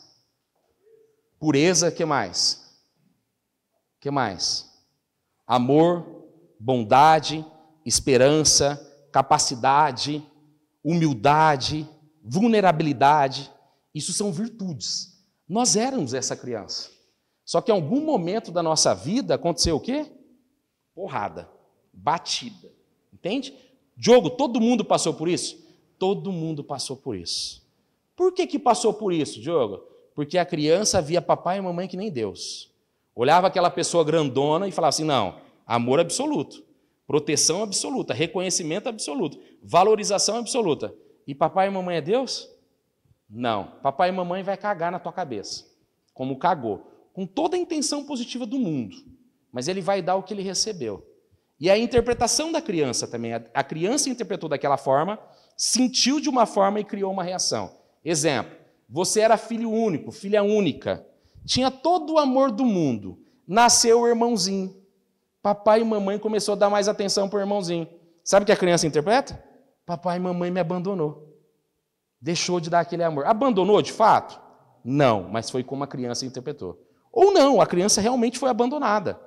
[1.39, 2.79] Pureza, que mais?
[3.99, 4.71] Que mais?
[5.47, 6.27] Amor,
[6.59, 7.43] bondade,
[7.85, 8.79] esperança,
[9.11, 10.23] capacidade,
[10.83, 11.87] humildade,
[12.23, 13.51] vulnerabilidade.
[13.93, 15.25] Isso são virtudes.
[15.47, 16.89] Nós éramos essa criança.
[17.43, 20.05] Só que em algum momento da nossa vida aconteceu o quê?
[20.95, 21.49] Porrada,
[21.91, 22.71] batida.
[23.11, 23.53] Entende?
[23.97, 25.57] Diogo, todo mundo passou por isso?
[25.99, 27.61] Todo mundo passou por isso.
[28.15, 29.81] Por que, que passou por isso, Diogo?
[30.15, 32.71] Porque a criança via papai e mamãe que nem Deus.
[33.15, 36.63] Olhava aquela pessoa grandona e falava assim: não, amor absoluto,
[37.07, 40.93] proteção absoluta, reconhecimento absoluto, valorização absoluta.
[41.27, 42.49] E papai e mamãe é Deus?
[43.29, 43.79] Não.
[43.81, 45.65] Papai e mamãe vai cagar na tua cabeça,
[46.13, 48.95] como cagou, com toda a intenção positiva do mundo.
[49.51, 51.05] Mas ele vai dar o que ele recebeu.
[51.59, 53.33] E a interpretação da criança também.
[53.33, 55.19] A criança interpretou daquela forma,
[55.55, 57.71] sentiu de uma forma e criou uma reação.
[58.03, 58.57] Exemplo:
[58.89, 61.05] você era filho único, filha única,
[61.45, 63.19] tinha todo o amor do mundo.
[63.47, 64.80] Nasceu o irmãozinho.
[65.41, 67.87] Papai e mamãe começou a dar mais atenção para o irmãozinho.
[68.23, 69.43] Sabe o que a criança interpreta?
[69.85, 71.35] Papai e mamãe me abandonou.
[72.21, 73.25] Deixou de dar aquele amor.
[73.25, 74.39] Abandonou de fato?
[74.83, 76.79] Não, mas foi como a criança interpretou.
[77.11, 79.19] Ou não, a criança realmente foi abandonada.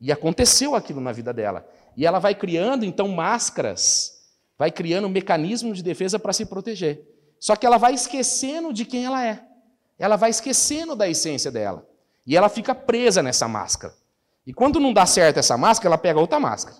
[0.00, 1.66] E aconteceu aquilo na vida dela.
[1.96, 4.12] E ela vai criando, então, máscaras,
[4.58, 7.02] vai criando um mecanismo de defesa para se proteger.
[7.40, 9.42] Só que ela vai esquecendo de quem ela é.
[9.98, 11.86] Ela vai esquecendo da essência dela.
[12.26, 13.94] E ela fica presa nessa máscara.
[14.46, 16.76] E quando não dá certo essa máscara, ela pega outra máscara.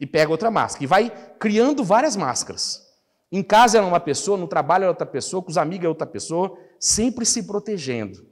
[0.00, 0.84] E pega outra máscara.
[0.84, 2.82] E vai criando várias máscaras.
[3.30, 5.88] Em casa ela é uma pessoa, no trabalho é outra pessoa, com os amigos é
[5.88, 8.26] outra pessoa, sempre se protegendo.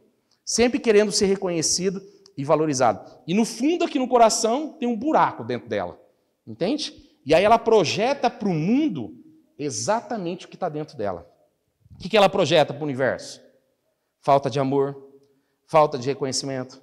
[0.45, 2.03] Sempre querendo ser reconhecido
[2.37, 3.09] e valorizado.
[3.27, 6.01] E no fundo, aqui no coração, tem um buraco dentro dela.
[6.47, 6.93] Entende?
[7.25, 9.15] E aí ela projeta para o mundo
[9.57, 11.29] exatamente o que está dentro dela.
[11.95, 13.41] O que ela projeta para o universo?
[14.21, 14.97] Falta de amor,
[15.67, 16.83] falta de reconhecimento,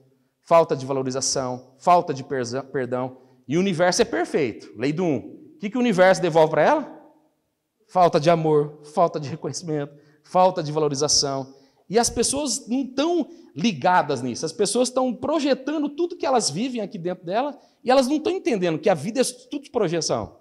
[0.50, 3.18] falta de valorização, falta de perdão.
[3.48, 4.74] E o universo é perfeito.
[4.76, 5.18] Lei do um.
[5.18, 7.02] O que, que o universo devolve para ela?
[7.88, 11.54] Falta de amor, falta de reconhecimento, falta de valorização.
[11.88, 14.44] E as pessoas não estão ligadas nisso.
[14.44, 18.34] As pessoas estão projetando tudo que elas vivem aqui dentro dela e elas não estão
[18.34, 20.38] entendendo que a vida é tudo projeção.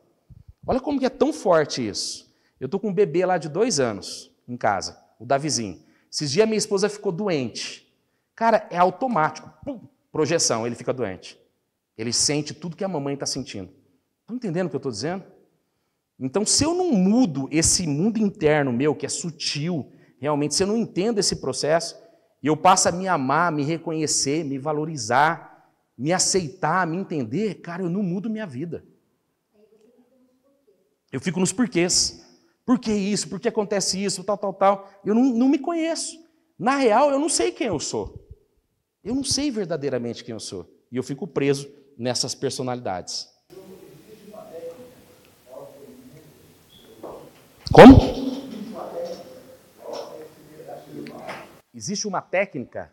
[0.67, 2.35] Olha como que é tão forte isso.
[2.59, 5.83] Eu estou com um bebê lá de dois anos em casa, o Davizinho.
[6.11, 7.87] Esses dias minha esposa ficou doente.
[8.35, 9.53] Cara, é automático.
[9.63, 9.81] Pum,
[10.19, 11.39] projeção, ele fica doente.
[11.97, 13.71] Ele sente tudo que a mamãe está sentindo.
[14.23, 15.23] Estão entendendo o que eu estou dizendo?
[16.19, 20.67] Então, se eu não mudo esse mundo interno meu, que é sutil, realmente, se eu
[20.67, 21.97] não entendo esse processo,
[22.43, 27.85] e eu passo a me amar, me reconhecer, me valorizar, me aceitar, me entender, cara,
[27.85, 28.85] eu não mudo minha vida.
[31.13, 32.27] Eu fico nos porquês.
[32.67, 33.29] Por que isso?
[33.29, 34.25] Por que acontece isso?
[34.25, 34.91] Tal, tal, tal.
[35.05, 36.19] Eu não, não me conheço.
[36.59, 38.28] Na real, eu não sei quem eu sou.
[39.09, 40.71] Eu não sei verdadeiramente quem eu sou.
[40.93, 41.67] E eu fico preso
[41.97, 43.27] nessas personalidades.
[47.73, 47.97] Como?
[51.73, 52.93] Existe uma técnica?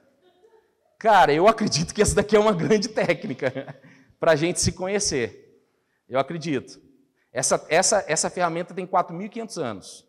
[0.97, 3.77] Cara, eu acredito que essa daqui é uma grande técnica
[4.17, 5.67] para a gente se conhecer.
[6.07, 6.81] Eu acredito.
[7.29, 10.07] Essa, essa, essa ferramenta tem 4.500 anos.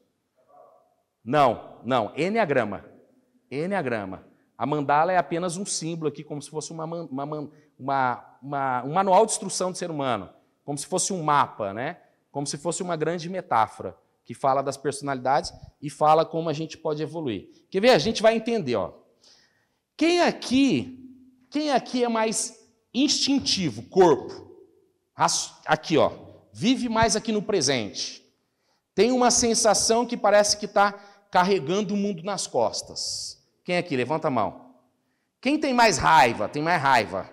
[1.25, 2.85] Não, não, Enneagrama.
[3.51, 4.36] Enneagrama.
[4.57, 9.27] A mandala é apenas um símbolo aqui, como se fosse uma, uma, uma, um manual
[9.27, 10.31] de instrução do ser humano,
[10.65, 11.99] como se fosse um mapa, né?
[12.31, 16.77] como se fosse uma grande metáfora, que fala das personalidades e fala como a gente
[16.77, 17.49] pode evoluir.
[17.71, 17.91] Quer ver?
[17.91, 18.77] A gente vai entender.
[18.77, 18.93] Ó.
[19.97, 21.11] Quem aqui,
[21.51, 22.59] quem aqui é mais
[22.93, 24.47] instintivo, corpo?
[25.67, 28.25] Aqui, ó vive mais aqui no presente,
[28.95, 30.93] tem uma sensação que parece que está
[31.31, 33.36] carregando o mundo nas costas.
[33.67, 33.97] Quem aqui?
[33.97, 34.77] Levanta a mão.
[35.41, 36.49] Quem tem mais raiva?
[36.49, 37.29] Tem mais raiva.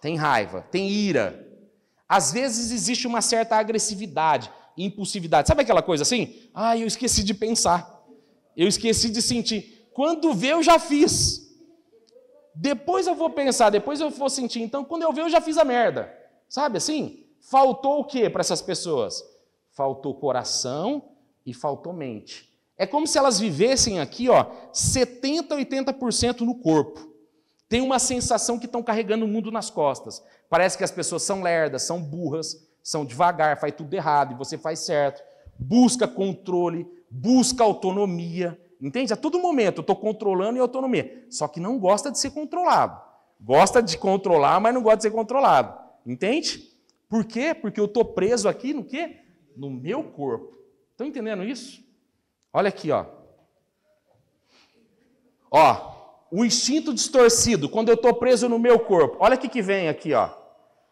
[0.00, 1.46] Tem raiva, tem ira.
[2.08, 5.46] Às vezes existe uma certa agressividade, impulsividade.
[5.46, 6.50] Sabe aquela coisa assim?
[6.52, 8.04] Ah, eu esqueci de pensar.
[8.56, 9.88] Eu esqueci de sentir.
[9.92, 11.48] Quando vê, eu já fiz.
[12.52, 14.60] Depois eu vou pensar, depois eu vou sentir.
[14.62, 16.12] Então, quando eu ver, eu já fiz a merda.
[16.48, 17.26] Sabe assim?
[17.38, 19.22] Faltou o que para essas pessoas?
[19.70, 21.12] Faltou coração
[21.46, 22.49] e faltou mente.
[22.80, 27.12] É como se elas vivessem aqui, ó, 70, 80% no corpo.
[27.68, 30.24] Tem uma sensação que estão carregando o mundo nas costas.
[30.48, 34.56] Parece que as pessoas são lerdas, são burras, são devagar, faz tudo errado e você
[34.56, 35.22] faz certo.
[35.58, 38.58] Busca controle, busca autonomia.
[38.80, 39.12] Entende?
[39.12, 41.26] A todo momento eu estou controlando e autonomia.
[41.28, 42.98] Só que não gosta de ser controlado.
[43.38, 45.78] Gosta de controlar, mas não gosta de ser controlado.
[46.06, 46.66] Entende?
[47.10, 47.52] Por quê?
[47.52, 49.18] Porque eu estou preso aqui no quê?
[49.54, 50.56] No meu corpo.
[50.92, 51.89] Estão entendendo isso?
[52.52, 53.06] Olha aqui, ó.
[55.50, 55.90] Ó,
[56.30, 59.16] o instinto distorcido, quando eu estou preso no meu corpo.
[59.20, 60.30] Olha o que, que vem aqui, ó.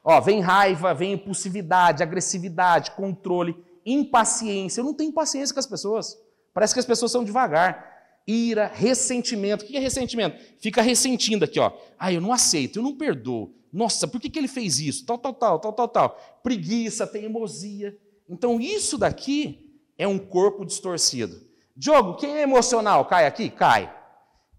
[0.03, 4.81] Ó, vem raiva, vem impulsividade, agressividade, controle, impaciência.
[4.81, 6.19] Eu não tenho paciência com as pessoas.
[6.53, 7.97] Parece que as pessoas são devagar.
[8.27, 9.65] Ira, ressentimento.
[9.65, 10.39] O que é ressentimento?
[10.59, 11.73] Fica ressentindo aqui, ó.
[11.99, 13.55] Ah, eu não aceito, eu não perdoo.
[13.73, 15.05] Nossa, por que, que ele fez isso?
[15.05, 16.41] Tal, tal, tal, tal, tal, tal.
[16.43, 17.97] Preguiça, teimosia.
[18.29, 21.48] Então, isso daqui é um corpo distorcido.
[21.79, 23.49] Diogo, quem é emocional cai aqui?
[23.49, 23.95] Cai.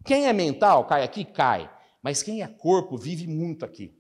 [0.06, 1.26] Quem é mental cai aqui?
[1.26, 1.70] Cai.
[2.02, 3.94] Mas quem é corpo vive muito aqui.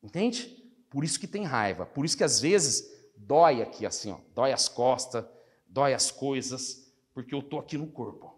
[0.00, 0.56] Entende?
[0.88, 1.84] Por isso que tem raiva.
[1.84, 5.24] Por isso que às vezes dói aqui assim, ó, dói as costas,
[5.66, 8.32] dói as coisas, porque eu tô aqui no corpo.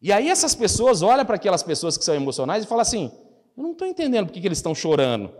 [0.00, 3.12] E aí essas pessoas olham para aquelas pessoas que são emocionais e falam assim:
[3.54, 5.30] eu não estou entendendo por que, que eles estão chorando.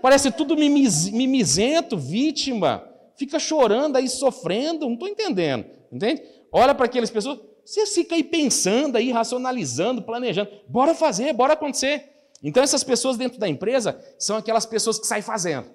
[0.00, 2.84] Parece tudo mimiz, mimizento, vítima,
[3.16, 5.64] fica chorando aí, sofrendo, não estou entendendo.
[5.92, 6.22] Entende?
[6.50, 10.50] Olha para aquelas pessoas, você fica aí pensando, aí, racionalizando, planejando.
[10.68, 12.10] Bora fazer, bora acontecer.
[12.42, 15.70] Então, essas pessoas dentro da empresa são aquelas pessoas que saem fazendo.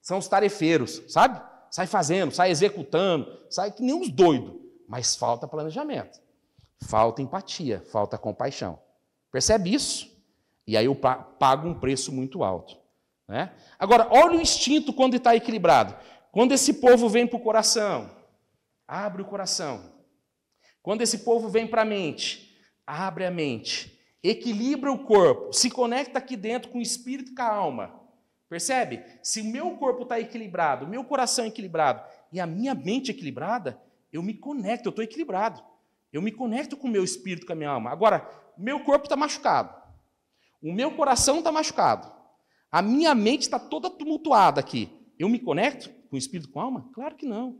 [0.00, 1.40] São os tarefeiros, sabe?
[1.70, 4.54] Sai fazendo, sai executando, sai que nem uns doidos.
[4.88, 6.20] Mas falta planejamento,
[6.80, 8.78] falta empatia, falta compaixão.
[9.30, 10.10] Percebe isso?
[10.66, 12.76] E aí eu pago um preço muito alto.
[13.28, 13.52] Né?
[13.78, 15.94] Agora, olha o instinto quando está equilibrado.
[16.32, 18.10] Quando esse povo vem para o coração,
[18.86, 19.95] abre o coração.
[20.86, 26.20] Quando esse povo vem para a mente, abre a mente, equilibra o corpo, se conecta
[26.20, 28.00] aqui dentro com o espírito e com a alma.
[28.48, 29.02] Percebe?
[29.20, 33.10] Se o meu corpo está equilibrado, o meu coração é equilibrado e a minha mente
[33.10, 35.60] é equilibrada, eu me conecto, eu estou equilibrado.
[36.12, 37.90] Eu me conecto com o meu espírito, com a minha alma.
[37.90, 38.24] Agora,
[38.56, 39.74] o meu corpo está machucado.
[40.62, 42.08] O meu coração está machucado.
[42.70, 44.88] A minha mente está toda tumultuada aqui.
[45.18, 46.88] Eu me conecto com o espírito, com a alma?
[46.94, 47.58] Claro que não.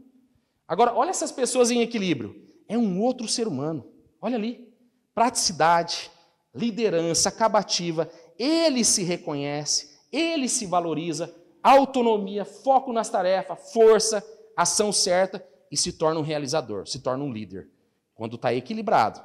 [0.68, 2.45] Agora, olha essas pessoas em equilíbrio.
[2.68, 3.86] É um outro ser humano.
[4.20, 4.72] Olha ali.
[5.14, 6.10] Praticidade,
[6.54, 8.10] liderança, acabativa.
[8.38, 14.22] Ele se reconhece, ele se valoriza, autonomia, foco nas tarefas, força,
[14.56, 17.68] ação certa e se torna um realizador, se torna um líder.
[18.14, 19.20] Quando está equilibrado.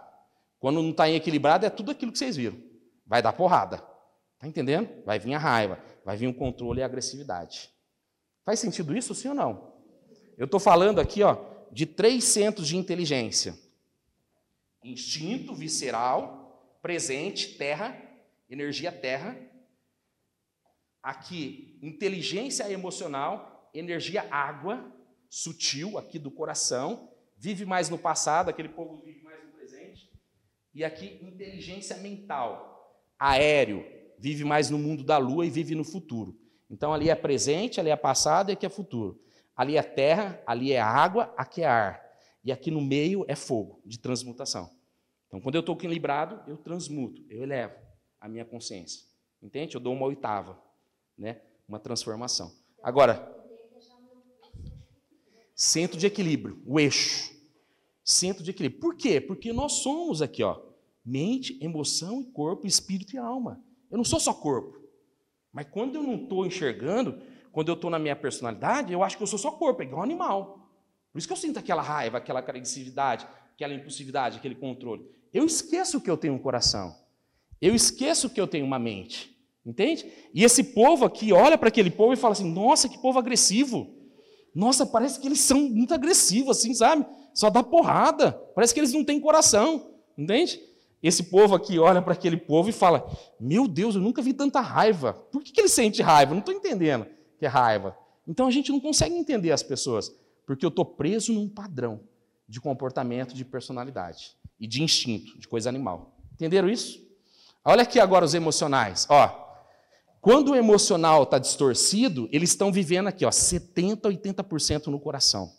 [0.60, 2.58] Quando não está equilibrado, é tudo aquilo que vocês viram.
[3.06, 3.84] Vai dar porrada.
[4.36, 4.90] Está entendendo?
[5.06, 7.70] Vai vir a raiva, vai vir o controle e a agressividade.
[8.46, 9.72] Faz sentido isso, sim ou não?
[10.38, 11.36] Eu estou falando aqui ó,
[11.72, 13.58] de três centros de inteligência:
[14.84, 17.96] instinto visceral, presente, terra,
[18.50, 19.38] energia terra.
[21.02, 24.86] Aqui, inteligência emocional, energia água,
[25.30, 27.10] sutil, aqui do coração.
[27.38, 30.12] Vive mais no passado, aquele povo vive mais no presente.
[30.76, 33.84] E aqui, inteligência mental, aéreo,
[34.20, 36.38] vive mais no mundo da lua e vive no futuro.
[36.70, 39.20] Então ali é presente, ali é passado e aqui é futuro.
[39.62, 42.04] Ali é terra, ali é água, aqui é ar.
[42.44, 44.68] E aqui no meio é fogo, de transmutação.
[45.28, 47.76] Então quando eu estou equilibrado, eu transmuto, eu elevo
[48.20, 49.04] a minha consciência.
[49.40, 49.76] Entende?
[49.76, 50.60] Eu dou uma oitava,
[51.16, 51.44] né?
[51.68, 52.52] uma transformação.
[52.82, 53.32] Agora,
[55.54, 57.32] centro de equilíbrio, o eixo.
[58.04, 58.82] Centro de equilíbrio.
[58.82, 59.22] Por quê?
[59.22, 60.60] Porque nós somos aqui, ó,
[61.06, 63.64] mente, emoção e corpo, espírito e alma.
[63.92, 64.82] Eu não sou só corpo.
[65.54, 67.22] Mas quando eu não estou enxergando,
[67.52, 70.04] quando eu estou na minha personalidade, eu acho que eu sou só corpo, é igual
[70.04, 70.70] animal.
[71.12, 75.06] Por isso que eu sinto aquela raiva, aquela agressividade, aquela impulsividade, aquele controle.
[75.34, 76.96] Eu esqueço que eu tenho um coração.
[77.62, 79.30] Eu esqueço que eu tenho uma mente.
[79.66, 80.12] Entende?
[80.34, 83.94] E esse povo aqui olha para aquele povo e fala assim: nossa, que povo agressivo.
[84.56, 87.06] Nossa, parece que eles são muito agressivos, assim, sabe?
[87.34, 88.32] Só dá porrada.
[88.56, 89.92] Parece que eles não têm coração.
[90.18, 90.60] Entende?
[91.04, 93.08] Esse povo aqui olha para aquele povo e fala:
[93.40, 95.14] Meu Deus, eu nunca vi tanta raiva.
[95.32, 96.32] Por que, que ele sente raiva?
[96.32, 97.06] não estou entendendo
[97.42, 97.98] que é raiva.
[98.28, 102.02] Então a gente não consegue entender as pessoas, porque eu estou preso num padrão
[102.48, 106.16] de comportamento, de personalidade e de instinto, de coisa animal.
[106.34, 107.02] Entenderam isso?
[107.66, 109.08] Olha aqui agora os emocionais.
[109.10, 109.28] Ó,
[110.22, 115.52] quando o emocional está distorcido, eles estão vivendo aqui, ó, 70%, 80% no coração.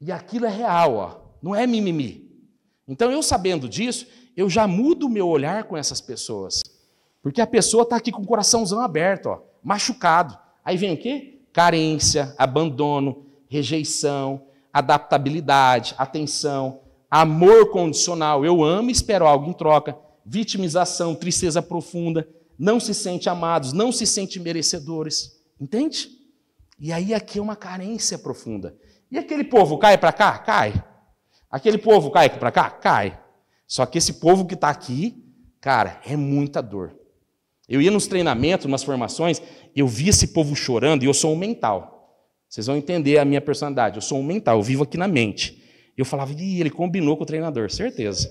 [0.00, 2.26] E aquilo é real, ó, não é mimimi.
[2.88, 6.62] Então, eu sabendo disso, eu já mudo o meu olhar com essas pessoas.
[7.22, 10.45] Porque a pessoa está aqui com o coraçãozão aberto, ó, machucado.
[10.66, 11.42] Aí vem o quê?
[11.52, 18.44] Carência, abandono, rejeição, adaptabilidade, atenção, amor condicional.
[18.44, 19.96] Eu amo e espero algo em troca.
[20.24, 25.40] Vitimização, tristeza profunda, não se sente amados, não se sente merecedores.
[25.60, 26.08] Entende?
[26.80, 28.76] E aí aqui é uma carência profunda.
[29.08, 30.36] E aquele povo cai para cá?
[30.36, 30.84] Cai.
[31.48, 32.70] Aquele povo cai para cá?
[32.70, 33.16] Cai.
[33.68, 35.24] Só que esse povo que está aqui,
[35.60, 37.05] cara, é muita dor.
[37.68, 39.42] Eu ia nos treinamentos, nas formações,
[39.74, 41.96] eu vi esse povo chorando e eu sou um mental.
[42.48, 43.96] Vocês vão entender a minha personalidade.
[43.96, 45.62] Eu sou um mental, eu vivo aqui na mente.
[45.96, 48.30] Eu falava, Ih, ele combinou com o treinador, certeza.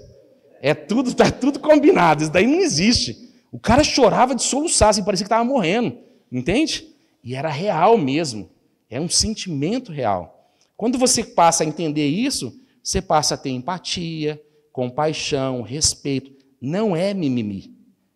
[0.61, 3.33] É tudo, tá tudo combinado, isso daí não existe.
[3.51, 5.97] O cara chorava de soluçar, assim, parecia que estava morrendo,
[6.31, 6.87] entende?
[7.23, 8.49] E era real mesmo,
[8.89, 10.49] é um sentimento real.
[10.77, 16.31] Quando você passa a entender isso, você passa a ter empatia, compaixão, respeito.
[16.61, 17.74] Não é mimimi.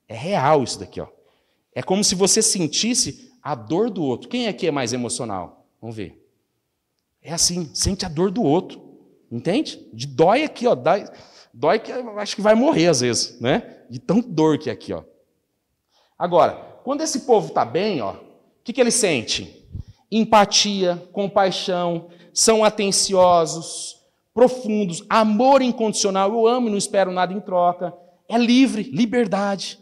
[0.09, 1.07] É real isso daqui, ó.
[1.73, 4.27] É como se você sentisse a dor do outro.
[4.27, 5.67] Quem aqui é mais emocional?
[5.79, 6.19] Vamos ver.
[7.21, 8.89] É assim, sente a dor do outro.
[9.31, 9.87] Entende?
[9.93, 10.73] De dói aqui, ó.
[10.73, 11.05] Dói,
[11.53, 13.83] dói que acho que vai morrer às vezes, né?
[13.87, 15.03] De tão dor que é aqui, ó.
[16.17, 16.53] Agora,
[16.83, 19.65] quando esse povo está bem, ó, o que, que ele sente?
[20.11, 23.99] Empatia, compaixão, são atenciosos,
[24.33, 27.93] profundos, amor incondicional, eu amo e não espero nada em troca,
[28.27, 29.79] é livre, liberdade,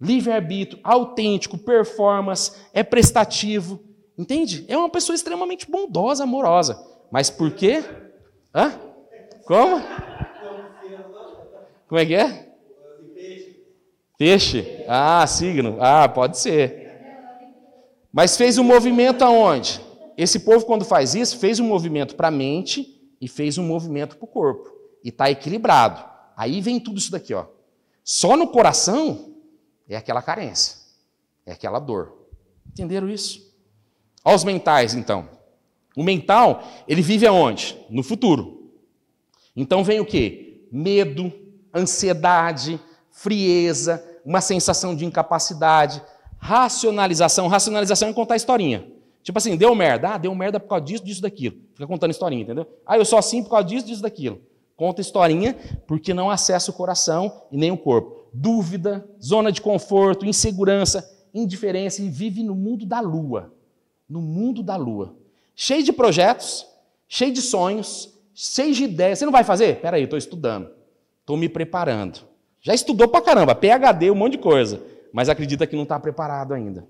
[0.00, 3.82] livre-arbítrio, autêntico, performance, é prestativo,
[4.16, 4.64] entende?
[4.68, 6.78] É uma pessoa extremamente bondosa, amorosa.
[7.10, 7.82] Mas por quê?
[8.54, 8.72] Hã?
[9.46, 9.82] Como?
[11.88, 12.46] Como é que é?
[14.18, 14.84] Peixe?
[14.88, 15.76] Ah, signo.
[15.80, 16.86] Ah, pode ser.
[18.12, 19.80] Mas fez um movimento aonde?
[20.16, 24.16] Esse povo, quando faz isso, fez um movimento para a mente e fez um movimento
[24.16, 24.74] para o corpo.
[25.04, 26.02] E está equilibrado.
[26.36, 27.46] Aí vem tudo isso daqui, ó.
[28.02, 29.35] Só no coração
[29.88, 30.76] é aquela carência,
[31.44, 32.26] é aquela dor.
[32.68, 33.54] Entenderam isso?
[34.24, 35.28] Olha os mentais, então.
[35.96, 37.78] O mental, ele vive aonde?
[37.88, 38.70] No futuro.
[39.54, 40.66] Então vem o quê?
[40.70, 41.32] Medo,
[41.74, 42.78] ansiedade,
[43.10, 46.02] frieza, uma sensação de incapacidade,
[46.38, 47.48] racionalização.
[47.48, 48.86] Racionalização é contar historinha.
[49.22, 50.10] Tipo assim, deu merda.
[50.10, 51.56] Ah, deu merda por causa disso, disso, daquilo.
[51.72, 52.66] Fica contando historinha, entendeu?
[52.84, 54.40] Ah, eu sou assim por causa disso, disso, daquilo.
[54.76, 55.56] Conta historinha
[55.86, 58.15] porque não acessa o coração e nem o corpo.
[58.32, 63.52] Dúvida, zona de conforto, insegurança, indiferença e vive no mundo da lua.
[64.08, 65.16] No mundo da lua.
[65.54, 66.66] Cheio de projetos,
[67.08, 69.18] cheio de sonhos, cheio de ideias.
[69.18, 69.80] Você não vai fazer?
[69.80, 70.70] Peraí, estou estudando.
[71.20, 72.20] Estou me preparando.
[72.60, 76.52] Já estudou pra caramba, PHD, um monte de coisa, mas acredita que não está preparado
[76.52, 76.86] ainda.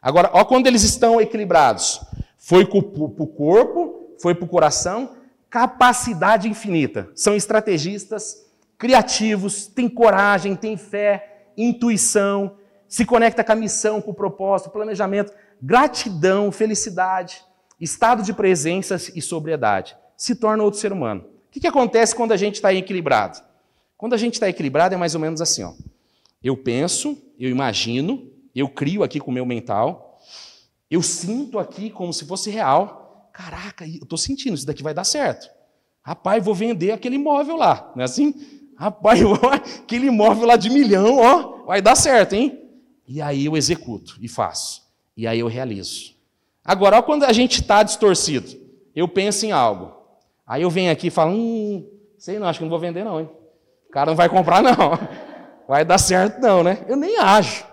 [0.00, 2.00] Agora, ó quando eles estão equilibrados.
[2.36, 5.16] Foi para o corpo, foi para o coração,
[5.48, 7.10] capacidade infinita.
[7.14, 8.43] São estrategistas,
[8.78, 12.56] criativos, têm coragem, têm fé, intuição,
[12.88, 17.44] se conecta com a missão, com o propósito, planejamento, gratidão, felicidade,
[17.80, 19.96] estado de presença e sobriedade.
[20.16, 21.22] Se torna outro ser humano.
[21.22, 23.40] O que, que acontece quando a gente está equilibrado?
[23.96, 25.72] Quando a gente está equilibrado, é mais ou menos assim: ó.
[26.42, 30.20] eu penso, eu imagino, eu crio aqui com o meu mental,
[30.90, 33.30] eu sinto aqui como se fosse real.
[33.32, 35.50] Caraca, eu estou sentindo, isso daqui vai dar certo.
[36.02, 38.53] Rapaz, vou vender aquele imóvel lá, não é assim?
[38.76, 39.20] Rapaz,
[39.82, 42.60] aquele imóvel lá de milhão, ó, vai dar certo, hein?
[43.06, 44.82] E aí eu executo e faço.
[45.16, 46.14] E aí eu realizo.
[46.64, 48.50] Agora, ó, quando a gente está distorcido,
[48.94, 49.92] eu penso em algo.
[50.46, 51.86] Aí eu venho aqui e falo, hum,
[52.18, 53.28] sei não, acho que não vou vender não, hein?
[53.94, 54.72] cara não vai comprar, não.
[55.66, 56.84] Vai dar certo, não, né?
[56.86, 57.64] Eu nem ajo.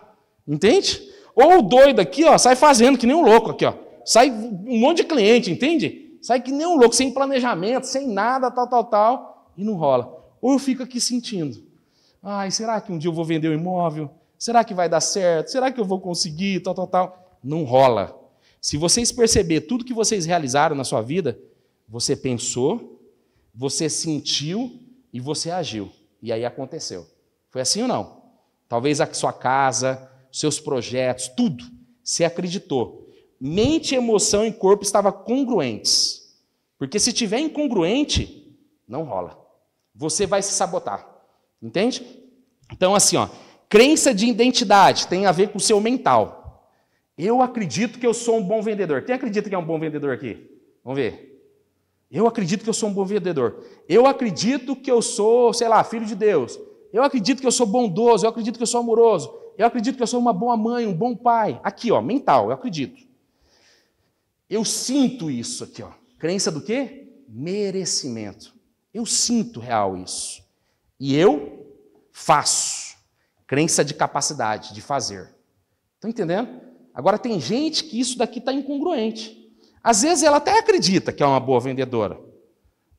[0.48, 1.02] Entende?
[1.36, 3.74] Ou o doido aqui, ó, sai fazendo que nem um louco aqui, ó.
[4.06, 6.18] Sai um monte de cliente, entende?
[6.22, 10.21] Sai que nem um louco, sem planejamento, sem nada, tal, tal, tal, e não rola.
[10.42, 11.64] Ou eu fico aqui sentindo.
[12.22, 14.10] Ai, será que um dia eu vou vender o um imóvel?
[14.38, 15.52] Será que vai dar certo?
[15.52, 16.62] Será que eu vou conseguir?
[16.62, 17.38] Tal, tal, tal.
[17.44, 18.20] Não rola.
[18.60, 21.40] Se vocês perceber tudo que vocês realizaram na sua vida,
[21.88, 23.00] você pensou,
[23.54, 24.80] você sentiu
[25.14, 25.92] e você agiu.
[26.22, 27.08] E aí aconteceu.
[27.50, 28.22] Foi assim ou não?
[28.70, 31.64] Talvez a sua casa, seus projetos, tudo.
[32.04, 33.10] Você acreditou.
[33.40, 36.36] Mente, emoção e corpo estavam congruentes.
[36.78, 38.56] Porque se tiver incongruente,
[38.88, 39.40] não rola.
[39.94, 41.08] Você vai se sabotar.
[41.62, 42.06] Entende?
[42.72, 43.30] Então, assim, ó,
[43.70, 46.70] crença de identidade tem a ver com o seu mental.
[47.18, 49.04] Eu acredito que eu sou um bom vendedor.
[49.04, 50.50] Quem acredita que é um bom vendedor aqui?
[50.84, 51.32] Vamos ver.
[52.10, 53.64] Eu acredito que eu sou um bom vendedor.
[53.88, 56.60] Eu acredito que eu sou, sei lá, filho de Deus.
[56.92, 58.26] Eu acredito que eu sou bondoso.
[58.26, 59.34] Eu acredito que eu sou amoroso.
[59.58, 61.60] Eu acredito que eu sou uma boa mãe, um bom pai.
[61.64, 63.08] Aqui, ó, mental, eu acredito.
[64.50, 65.92] Eu sinto isso aqui, ó.
[66.18, 67.08] Crença do quê?
[67.30, 68.54] Merecimento.
[68.94, 70.44] Eu sinto real isso.
[71.00, 71.66] E eu
[72.12, 72.96] faço.
[73.48, 75.34] Crença de capacidade de fazer.
[75.96, 76.62] Estão entendendo?
[76.94, 79.50] Agora tem gente que isso daqui está incongruente.
[79.84, 82.20] Às vezes ela até acredita que é uma boa vendedora,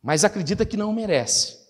[0.02, 1.62] mas acredita que não merece.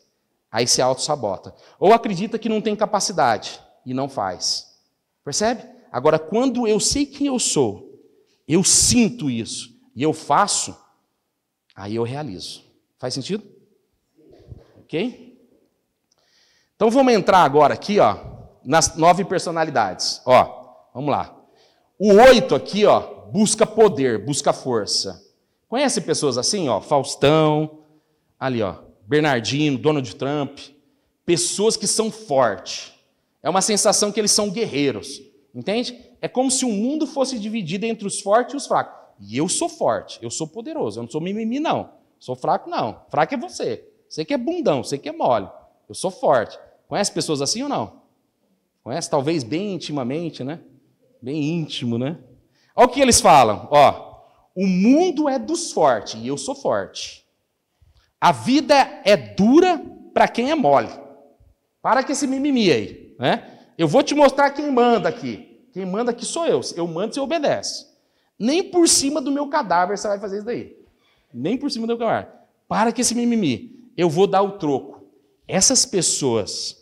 [0.51, 1.55] Aí se auto-sabota.
[1.79, 4.79] Ou acredita que não tem capacidade e não faz.
[5.25, 5.62] Percebe?
[5.91, 8.01] Agora, quando eu sei quem eu sou,
[8.49, 10.77] eu sinto isso e eu faço,
[11.75, 12.64] aí eu realizo.
[12.99, 13.45] Faz sentido?
[14.93, 15.38] Ok?
[16.76, 18.14] Então vamos entrar agora aqui, ó,
[18.62, 20.20] nas nove personalidades.
[20.26, 21.34] Ó, vamos lá.
[21.99, 25.24] O oito aqui, ó, busca poder, busca força.
[25.66, 27.78] Conhece pessoas assim, ó, Faustão,
[28.38, 30.59] ali, ó, Bernardino, Donald Trump,
[31.24, 32.93] pessoas que são fortes.
[33.43, 35.22] É uma sensação que eles são guerreiros,
[35.55, 35.99] entende?
[36.20, 39.01] É como se o mundo fosse dividido entre os fortes e os fracos.
[39.18, 41.95] E eu sou forte, eu sou poderoso, eu não sou mimimi, não.
[42.18, 43.07] Sou fraco, não.
[43.09, 43.88] Fraco é você.
[44.12, 45.48] Você que é bundão, você que é mole.
[45.88, 46.58] Eu sou forte.
[46.86, 48.02] Conhece pessoas assim ou não?
[48.84, 49.08] Conhece?
[49.08, 50.60] Talvez bem intimamente, né?
[51.22, 52.18] Bem íntimo, né?
[52.76, 54.20] Olha o que eles falam, ó.
[54.54, 57.26] O mundo é dos fortes e eu sou forte.
[58.20, 59.82] A vida é dura
[60.12, 60.90] para quem é mole.
[61.80, 63.60] Para com esse mimimi aí, né?
[63.78, 65.66] Eu vou te mostrar quem manda aqui.
[65.72, 66.60] Quem manda aqui sou eu.
[66.76, 67.86] Eu mando e você obedece.
[68.38, 70.76] Nem por cima do meu cadáver você vai fazer isso daí.
[71.32, 72.30] Nem por cima do meu cadáver.
[72.68, 73.82] Para com esse mimimi.
[73.97, 75.03] Eu vou dar o troco.
[75.47, 76.76] Essas pessoas,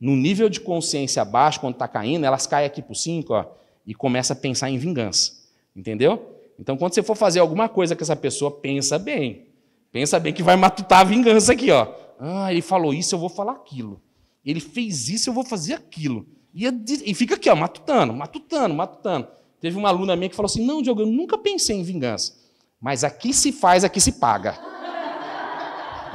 [0.00, 3.46] no nível de consciência abaixo, quando está caindo, elas caem aqui por 5
[3.86, 5.32] e começam a pensar em vingança.
[5.74, 6.36] Entendeu?
[6.58, 9.46] Então, quando você for fazer alguma coisa com essa pessoa, pensa bem.
[9.92, 11.86] Pensa bem que vai matutar a vingança aqui, ó.
[12.18, 14.00] Ah, ele falou isso, eu vou falar aquilo.
[14.44, 16.26] Ele fez isso, eu vou fazer aquilo.
[16.54, 16.64] E,
[17.04, 19.28] e fica aqui, ó, matutando, matutando, matutando.
[19.60, 22.34] Teve uma aluna minha que falou assim: Não, Diogo, eu nunca pensei em vingança.
[22.80, 24.58] Mas aqui se faz, aqui se paga.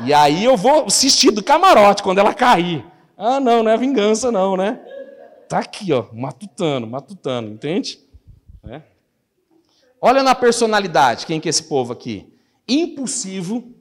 [0.06, 2.86] E aí eu vou assistir do camarote quando ela cair.
[3.18, 4.80] Ah, não, não é vingança, não, né?
[5.48, 8.00] Tá aqui, ó, matutando, matutando, entende?
[8.68, 8.82] É.
[10.00, 12.34] Olha na personalidade, quem que é esse povo aqui?
[12.68, 13.72] Impulsivo,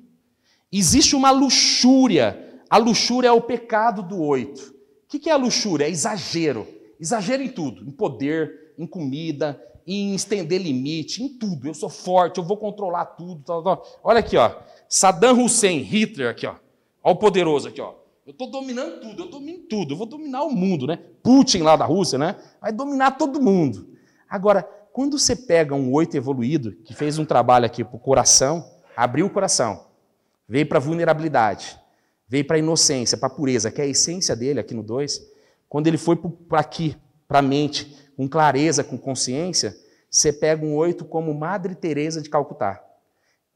[0.71, 2.61] existe uma luxúria.
[2.69, 4.75] A luxúria é o pecado do oito.
[5.07, 5.87] O que é a luxúria?
[5.87, 6.69] É exagero.
[7.01, 9.61] Exagero em tudo, em poder, em comida,
[9.93, 11.67] em estender limite, em tudo.
[11.67, 13.43] Eu sou forte, eu vou controlar tudo.
[13.45, 13.87] Tal, tal.
[14.05, 14.55] Olha aqui, ó.
[14.89, 16.55] Saddam Hussein, Hitler, aqui, ó.
[17.03, 17.95] Olha o poderoso aqui, ó.
[18.25, 21.01] Eu estou dominando tudo, eu domino tudo, eu vou dominar o mundo, né?
[21.23, 22.37] Putin lá da Rússia, né?
[22.61, 23.89] Vai dominar todo mundo.
[24.29, 24.63] Agora,
[24.93, 28.65] quando você pega um oito evoluído, que fez um trabalho aqui para o coração,
[28.97, 29.87] abriu o coração,
[30.49, 31.77] veio para a vulnerabilidade,
[32.29, 35.21] veio para a inocência, para a pureza, que é a essência dele aqui no 2,
[35.69, 36.17] quando ele foi
[36.49, 39.75] para aqui, para a mente, com clareza, com consciência,
[40.11, 42.79] você pega um oito como Madre Teresa de Calcutá,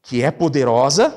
[0.01, 1.13] que é poderosa,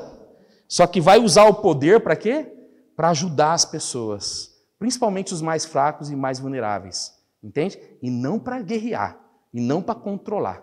[0.69, 2.47] só que vai usar o poder para quê?
[2.95, 7.81] Para ajudar as pessoas, principalmente os mais fracos e mais vulneráveis, entende?
[8.03, 9.19] E não para guerrear
[9.55, 10.63] e não para controlar.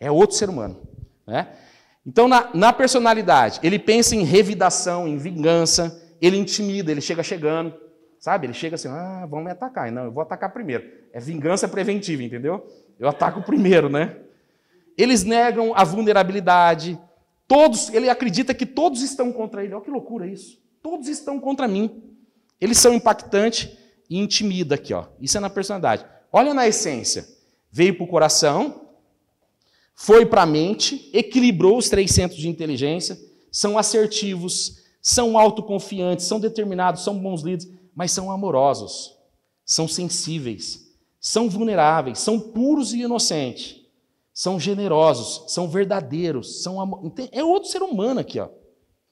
[0.00, 0.82] É outro ser humano.
[1.24, 1.52] Né?
[2.04, 7.72] Então, na, na, personalidade, ele pensa em revidação, em vingança, ele intimida, ele chega chegando,
[8.22, 8.46] sabe?
[8.46, 9.90] Ele chega assim, ah, vão me atacar.
[9.90, 10.88] Não, eu vou atacar primeiro.
[11.12, 12.64] É vingança preventiva, entendeu?
[12.96, 14.16] Eu ataco primeiro, né?
[14.96, 16.96] Eles negam a vulnerabilidade,
[17.48, 19.74] todos, ele acredita que todos estão contra ele.
[19.74, 20.62] Olha que loucura isso.
[20.80, 22.00] Todos estão contra mim.
[22.60, 23.76] Eles são impactantes
[24.08, 25.06] e intimida aqui, ó.
[25.20, 26.06] Isso é na personalidade.
[26.30, 27.26] Olha na essência
[27.72, 28.82] veio para o coração,
[29.94, 33.18] foi para a mente, equilibrou os três centros de inteligência,
[33.50, 39.16] são assertivos, são autoconfiantes, são determinados, são bons líderes, mas são amorosos,
[39.64, 43.80] são sensíveis, são vulneráveis, são puros e inocentes,
[44.32, 48.48] são generosos, são verdadeiros, são é outro ser humano aqui, ó.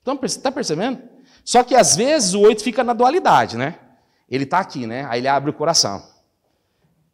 [0.02, 1.02] Então, está percebendo?
[1.44, 3.78] Só que às vezes o oito fica na dualidade, né?
[4.28, 5.06] Ele está aqui, né?
[5.10, 6.02] Aí ele abre o coração.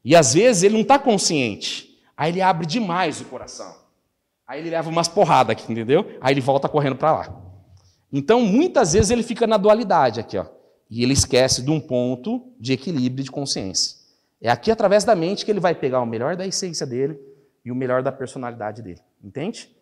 [0.04, 1.98] E às vezes ele não está consciente.
[2.16, 3.74] Aí ele abre demais o coração.
[4.46, 6.16] Aí ele leva umas porradas aqui, entendeu?
[6.20, 7.42] Aí ele volta correndo para lá.
[8.12, 10.46] Então, muitas vezes ele fica na dualidade aqui, ó.
[10.88, 13.96] E ele esquece de um ponto de equilíbrio de consciência.
[14.40, 17.18] É aqui através da mente que ele vai pegar o melhor da essência dele
[17.64, 19.00] e o melhor da personalidade dele.
[19.22, 19.74] Entende?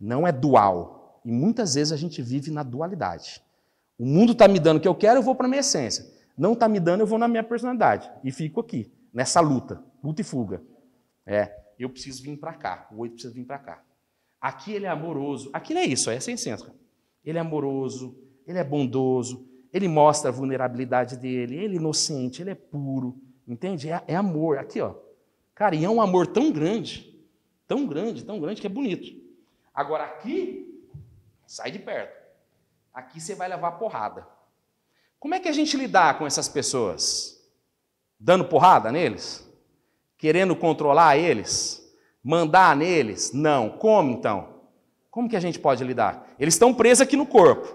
[0.00, 1.20] Não é dual.
[1.24, 3.42] E muitas vezes a gente vive na dualidade.
[3.98, 6.06] O mundo está me dando o que eu quero, eu vou para a minha essência.
[6.36, 8.10] Não está me dando, eu vou na minha personalidade.
[8.24, 10.62] E fico aqui nessa luta, luta e fuga.
[11.26, 13.82] É, eu preciso vir para cá, o oito precisa vir para cá.
[14.40, 16.72] Aqui ele é amoroso, aqui não é isso, é sem senso.
[17.24, 22.50] Ele é amoroso, ele é bondoso, ele mostra a vulnerabilidade dele, ele é inocente, ele
[22.50, 23.16] é puro,
[23.46, 23.90] entende?
[23.90, 24.94] É, é amor, aqui ó.
[25.54, 27.18] Cara, e é um amor tão grande,
[27.66, 29.12] tão grande, tão grande que é bonito.
[29.74, 30.84] Agora aqui,
[31.46, 32.16] sai de perto.
[32.94, 34.26] Aqui você vai levar porrada.
[35.18, 37.38] Como é que a gente lidar com essas pessoas?
[38.18, 39.46] dando porrada neles?
[40.16, 41.84] Querendo controlar eles?
[42.24, 43.32] Mandar neles?
[43.32, 43.70] Não.
[43.70, 44.58] Como então?
[45.10, 46.26] Como que a gente pode lidar?
[46.38, 47.66] Eles estão presos aqui no corpo.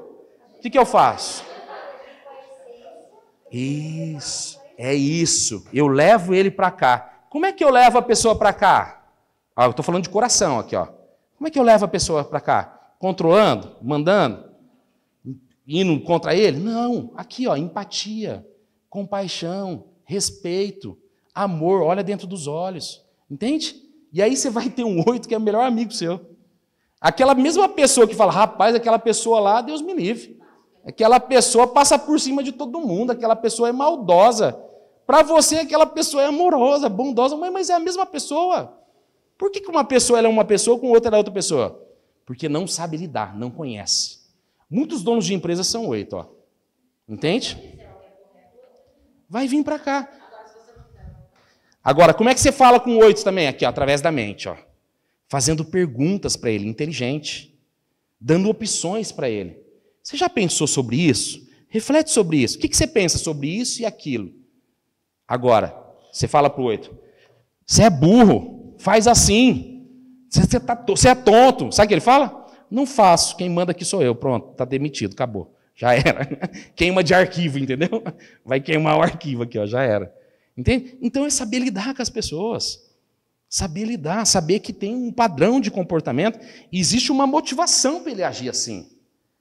[0.58, 1.46] O que, que eu faço?
[3.54, 5.66] Isso, é isso.
[5.72, 7.26] Eu levo ele para cá.
[7.30, 9.06] Como é que eu levo a pessoa para cá?
[9.56, 10.88] Ah, eu estou falando de coração aqui, ó.
[11.38, 12.94] Como é que eu levo a pessoa para cá?
[12.98, 13.76] Controlando?
[13.82, 14.52] Mandando?
[15.68, 16.60] Indo contra ele?
[16.60, 17.12] Não.
[17.16, 18.46] Aqui, ó, empatia,
[18.90, 20.98] compaixão, respeito,
[21.34, 23.06] amor, olha dentro dos olhos.
[23.30, 23.76] Entende?
[24.12, 26.20] E aí você vai ter um oito que é o melhor amigo seu.
[27.00, 30.40] Aquela mesma pessoa que fala, rapaz, aquela pessoa lá, Deus me livre.
[30.86, 34.60] Aquela pessoa passa por cima de todo mundo, aquela pessoa é maldosa.
[35.06, 38.78] Para você, aquela pessoa é amorosa, bondosa, mas é a mesma pessoa.
[39.38, 41.82] Por que uma pessoa é uma pessoa com outra é outra pessoa?
[42.26, 44.20] Porque não sabe lidar, não conhece.
[44.70, 46.26] Muitos donos de empresas são oito, ó.
[47.08, 47.74] Entende?
[49.34, 50.08] vai vir para cá.
[51.84, 53.48] Agora, como é que você fala com oito também?
[53.48, 54.56] Aqui, ó, através da mente, ó.
[55.28, 57.60] Fazendo perguntas para ele, inteligente.
[58.22, 59.63] Dando opções para ele.
[60.04, 61.48] Você já pensou sobre isso?
[61.70, 62.58] Reflete sobre isso.
[62.58, 64.32] O que você pensa sobre isso e aquilo?
[65.28, 65.76] Agora,
[66.12, 66.96] você fala para o oito.
[67.66, 69.88] Você é burro, faz assim.
[70.30, 70.74] Você, tá,
[71.08, 71.72] é tonto.
[71.72, 72.46] Sabe o que ele fala?
[72.70, 74.14] Não faço, quem manda aqui sou eu.
[74.14, 75.56] Pronto, está demitido, acabou.
[75.76, 76.26] Já era.
[76.76, 78.04] Queima de arquivo, entendeu?
[78.46, 80.14] Vai queimar o arquivo aqui, ó, já era.
[80.56, 80.98] Entende?
[81.02, 82.92] Então é saber lidar com as pessoas.
[83.50, 86.40] Saber lidar, saber que tem um padrão de comportamento
[86.72, 88.90] e existe uma motivação para ele agir assim.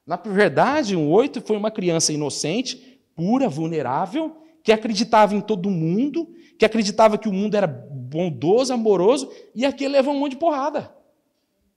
[0.06, 6.28] Na verdade, um oito foi uma criança inocente, pura, vulnerável, que acreditava em todo mundo,
[6.58, 10.94] que acreditava que o mundo era bondoso, amoroso, e aquele levou um monte de porrada.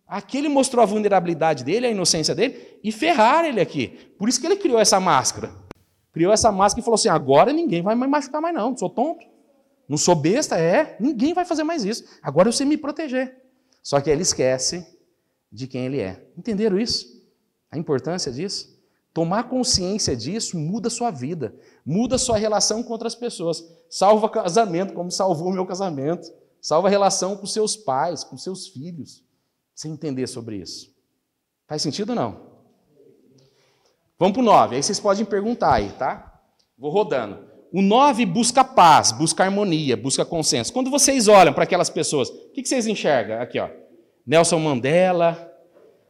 [0.07, 3.87] Aquele mostrou a vulnerabilidade dele, a inocência dele, e ferraram ele aqui.
[4.17, 5.51] Por isso que ele criou essa máscara.
[6.11, 8.69] Criou essa máscara e falou assim: agora ninguém vai me machucar mais, não.
[8.69, 9.25] Não sou tonto.
[9.87, 10.95] Não sou besta, é.
[10.99, 12.03] Ninguém vai fazer mais isso.
[12.21, 13.35] Agora eu sei me proteger.
[13.81, 14.85] Só que ele esquece
[15.51, 16.23] de quem ele é.
[16.37, 17.14] Entenderam isso?
[17.75, 18.73] A importância disso?
[19.13, 21.53] Tomar consciência disso muda sua vida,
[21.85, 23.63] muda sua relação com outras pessoas.
[23.89, 26.31] Salva casamento, como salvou o meu casamento.
[26.61, 29.23] Salva a relação com seus pais, com seus filhos.
[29.73, 30.95] Você entender sobre isso.
[31.67, 32.55] Faz sentido ou não?
[34.17, 34.75] Vamos para o 9.
[34.77, 36.41] Aí vocês podem perguntar aí, tá?
[36.77, 37.45] Vou rodando.
[37.73, 40.71] O 9 busca paz, busca harmonia, busca consenso.
[40.71, 43.41] Quando vocês olham para aquelas pessoas, o que vocês enxergam?
[43.41, 43.69] Aqui, ó.
[44.25, 45.54] Nelson Mandela,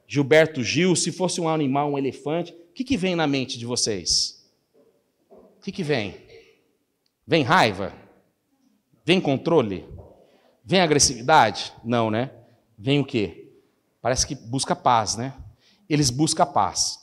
[0.08, 3.66] Gilberto Gil, se fosse um animal, um elefante, o que, que vem na mente de
[3.66, 4.46] vocês?
[5.30, 6.16] O que, que vem?
[7.26, 7.94] Vem raiva?
[9.04, 9.86] Vem controle?
[10.64, 11.74] Vem agressividade?
[11.84, 12.32] Não, né?
[12.78, 13.52] Vem o quê?
[14.02, 15.34] Parece que busca paz, né?
[15.90, 17.00] Eles buscam paz.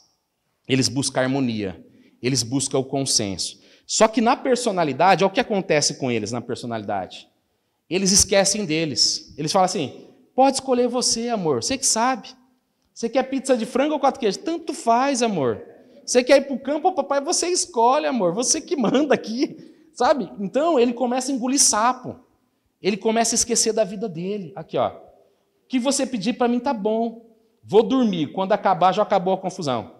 [0.67, 1.85] Eles buscam harmonia.
[2.21, 3.61] Eles buscam o consenso.
[3.85, 7.27] Só que na personalidade, olha o que acontece com eles na personalidade.
[7.89, 9.33] Eles esquecem deles.
[9.37, 12.29] Eles falam assim: pode escolher você, amor, você que sabe.
[12.93, 14.37] Você quer pizza de frango ou quatro queijos?
[14.37, 15.63] Tanto faz, amor.
[16.05, 18.33] Você quer ir para o campo, papai, você escolhe, amor.
[18.33, 20.31] Você que manda aqui, sabe?
[20.39, 22.19] Então ele começa a engolir sapo.
[22.81, 24.51] Ele começa a esquecer da vida dele.
[24.55, 24.89] Aqui, ó.
[24.89, 27.25] O que você pedir para mim tá bom.
[27.63, 28.33] Vou dormir.
[28.33, 29.95] Quando acabar, já acabou a confusão.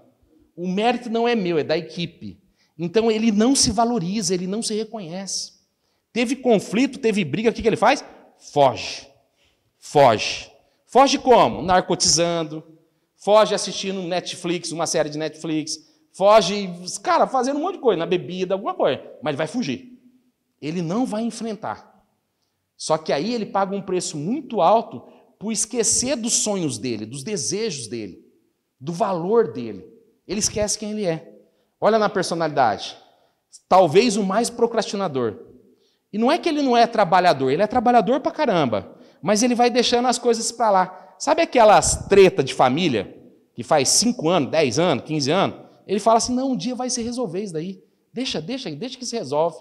[0.55, 2.39] O mérito não é meu, é da equipe.
[2.77, 5.53] Então ele não se valoriza, ele não se reconhece.
[6.11, 8.03] Teve conflito, teve briga, o que, que ele faz?
[8.37, 9.07] Foge.
[9.79, 10.51] Foge.
[10.85, 11.61] Foge como?
[11.61, 12.63] Narcotizando,
[13.23, 15.79] foge assistindo Netflix, uma série de Netflix,
[16.11, 16.69] foge,
[17.01, 19.97] cara, fazendo um monte de coisa, na bebida, alguma coisa, mas ele vai fugir.
[20.61, 22.03] Ele não vai enfrentar.
[22.75, 25.07] Só que aí ele paga um preço muito alto
[25.39, 28.25] por esquecer dos sonhos dele, dos desejos dele,
[28.79, 29.85] do valor dele.
[30.27, 31.33] Ele esquece quem ele é.
[31.79, 32.97] Olha na personalidade.
[33.69, 35.37] Talvez o mais procrastinador.
[36.11, 39.55] E não é que ele não é trabalhador, ele é trabalhador pra caramba, mas ele
[39.55, 41.02] vai deixando as coisas para lá.
[41.23, 43.17] Sabe aquelas treta de família,
[43.55, 45.57] que faz 5 anos, 10 anos, 15 anos?
[45.87, 47.81] Ele fala assim: não, um dia vai se resolver isso daí.
[48.11, 49.55] Deixa, deixa, deixa que se resolve.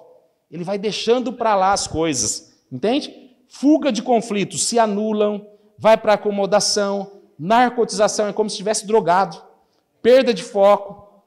[0.51, 3.15] Ele vai deixando para lá as coisas, entende?
[3.47, 5.47] Fuga de conflitos se anulam,
[5.79, 9.41] vai para acomodação, narcotização é como se estivesse drogado,
[10.03, 11.23] perda de foco,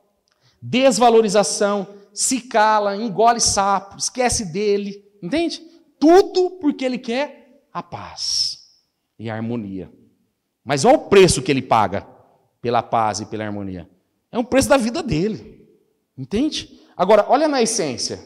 [0.61, 5.61] desvalorização, se cala, engole sapo, esquece dele, entende?
[5.97, 8.67] Tudo porque ele quer a paz
[9.17, 9.89] e a harmonia.
[10.65, 12.07] Mas olha o preço que ele paga
[12.59, 13.87] pela paz e pela harmonia.
[14.31, 15.63] É um preço da vida dele.
[16.17, 16.81] Entende?
[16.97, 18.19] Agora, olha na essência.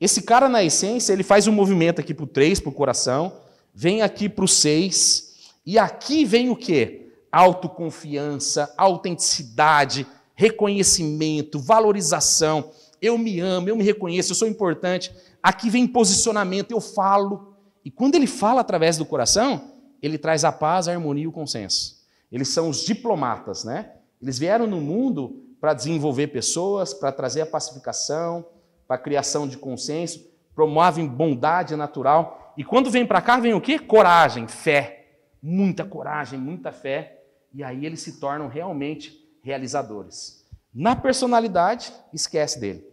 [0.00, 3.32] Esse cara, na essência, ele faz um movimento aqui para o 3, para o coração,
[3.74, 5.34] vem aqui para o 6,
[5.66, 7.12] e aqui vem o quê?
[7.30, 12.70] Autoconfiança, autenticidade, reconhecimento, valorização.
[13.00, 15.12] Eu me amo, eu me reconheço, eu sou importante.
[15.42, 17.56] Aqui vem posicionamento, eu falo.
[17.84, 19.69] E quando ele fala através do coração,
[20.02, 22.00] ele traz a paz, a harmonia e o consenso.
[22.30, 23.92] Eles são os diplomatas, né?
[24.20, 28.46] Eles vieram no mundo para desenvolver pessoas, para trazer a pacificação,
[28.86, 32.54] para a criação de consenso, promovem bondade natural.
[32.56, 33.78] E quando vem para cá, vem o quê?
[33.78, 35.06] Coragem, fé.
[35.42, 37.22] Muita coragem, muita fé.
[37.52, 40.44] E aí eles se tornam realmente realizadores.
[40.72, 42.86] Na personalidade, esquece dele.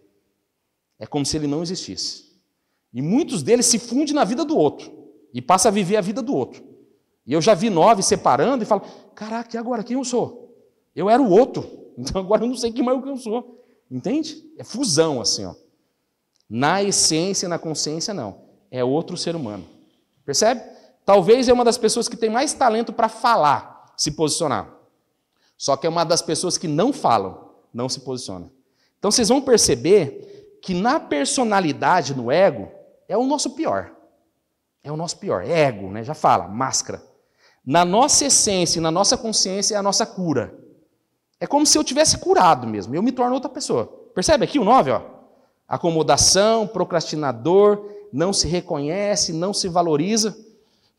[1.00, 2.28] É como se ele não existisse.
[2.94, 4.92] E muitos deles se fundem na vida do outro
[5.34, 6.64] e passa a viver a vida do outro.
[7.28, 10.56] E eu já vi nove separando e falo: caraca, e agora quem eu sou?
[10.96, 11.70] Eu era o outro,
[12.00, 13.66] então agora eu não sei quem mais eu sou.
[13.92, 14.50] Entende?
[14.58, 15.54] É fusão assim, ó.
[16.50, 18.48] Na essência, na consciência, não.
[18.72, 19.66] É outro ser humano.
[20.26, 20.62] Percebe?
[21.06, 24.74] Talvez é uma das pessoas que tem mais talento para falar, se posicionar.
[25.58, 28.52] Só que é uma das pessoas que não falam, não se posiciona.
[29.00, 32.70] Então vocês vão perceber que na personalidade, no ego,
[33.08, 33.92] é o nosso pior.
[34.84, 35.44] É o nosso pior.
[35.44, 36.04] É ego, né?
[36.04, 37.02] Já fala, máscara
[37.68, 40.58] na nossa essência, na nossa consciência, é a nossa cura.
[41.38, 43.88] É como se eu tivesse curado mesmo, eu me torno outra pessoa.
[44.16, 45.02] Percebe aqui o 9, ó?
[45.68, 50.34] Acomodação, procrastinador, não se reconhece, não se valoriza.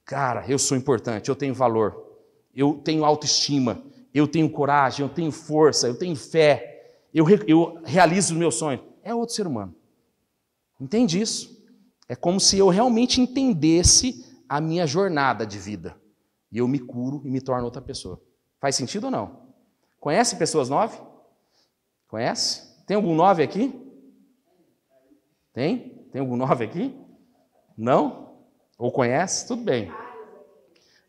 [0.05, 2.05] Cara, eu sou importante, eu tenho valor,
[2.55, 8.35] eu tenho autoestima, eu tenho coragem, eu tenho força, eu tenho fé, eu, eu realizo
[8.35, 8.83] os meus sonhos.
[9.03, 9.75] É outro ser humano.
[10.79, 11.65] Entende isso?
[12.07, 15.98] É como se eu realmente entendesse a minha jornada de vida.
[16.51, 18.21] E eu me curo e me torno outra pessoa.
[18.61, 19.49] Faz sentido ou não?
[20.01, 20.99] Conhece pessoas nove?
[22.09, 22.69] Conhece?
[22.87, 23.75] Tem algum nove aqui?
[25.53, 26.07] Tem?
[26.11, 26.95] Tem algum nove aqui?
[27.77, 28.35] Não?
[28.79, 29.47] Ou conhece?
[29.47, 29.93] Tudo bem.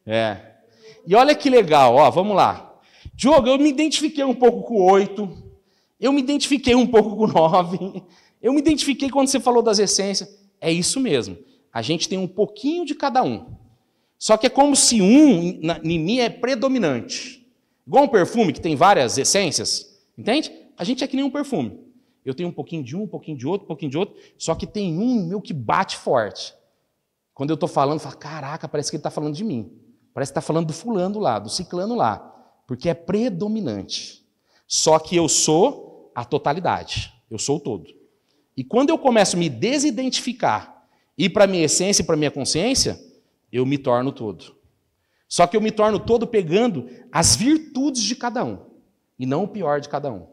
[0.06, 0.56] É.
[1.06, 2.80] E olha que legal, ó, vamos lá.
[3.14, 5.54] Diogo, eu me identifiquei um pouco com o oito,
[6.00, 8.04] eu me identifiquei um pouco com o nove,
[8.42, 10.40] eu me identifiquei quando você falou das essências.
[10.60, 11.38] É isso mesmo.
[11.72, 13.59] A gente tem um pouquinho de cada um.
[14.20, 17.48] Só que é como se um em mim é predominante.
[17.88, 20.52] Igual um perfume que tem várias essências, entende?
[20.78, 21.80] A gente é que nem um perfume.
[22.24, 24.54] Eu tenho um pouquinho de um, um pouquinho de outro, um pouquinho de outro, só
[24.54, 26.54] que tem um meu que bate forte.
[27.34, 29.72] Quando eu estou falando, fala, caraca, parece que ele está falando de mim.
[30.14, 32.18] Parece que está falando do fulano lá, do ciclano lá.
[32.68, 34.26] Porque é predominante.
[34.68, 37.14] Só que eu sou a totalidade.
[37.32, 37.86] Eu sou o todo.
[38.58, 40.86] E quando eu começo a me desidentificar,
[41.18, 43.00] ir para a minha essência e para a minha consciência,
[43.52, 44.56] eu me torno todo.
[45.28, 48.60] Só que eu me torno todo pegando as virtudes de cada um,
[49.18, 50.28] e não o pior de cada um.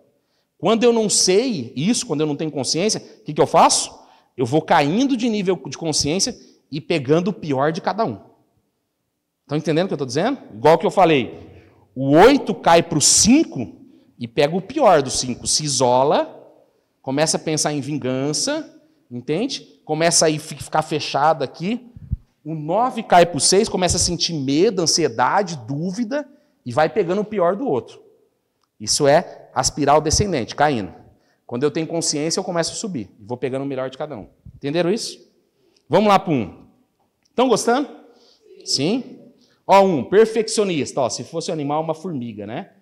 [0.58, 3.94] Quando eu não sei isso, quando eu não tenho consciência, o que, que eu faço?
[4.36, 6.36] Eu vou caindo de nível de consciência
[6.70, 8.18] e pegando o pior de cada um.
[9.42, 10.38] Estão entendendo o que eu estou dizendo?
[10.54, 11.46] Igual que eu falei,
[11.94, 13.74] o 8 cai para o 5
[14.18, 16.32] e pega o pior do 5, se isola
[17.06, 18.68] começa a pensar em vingança,
[19.08, 19.60] entende?
[19.84, 21.88] Começa a ficar fechado aqui.
[22.47, 26.24] O 9 cai para o 6, começa a sentir medo, ansiedade, dúvida,
[26.64, 28.01] e vai pegando o pior do outro.
[28.78, 30.94] Isso é a espiral descendente, caindo.
[31.44, 33.11] Quando eu tenho consciência, eu começo a subir.
[33.18, 34.28] E vou pegando o melhor de cada um.
[34.55, 35.28] Entenderam isso?
[35.88, 36.68] Vamos lá para um.
[37.28, 37.88] Estão gostando?
[38.64, 39.32] Sim?
[39.66, 41.01] Ó, um, perfeccionista.
[41.01, 42.74] Ó, se fosse um animal, uma formiga, né?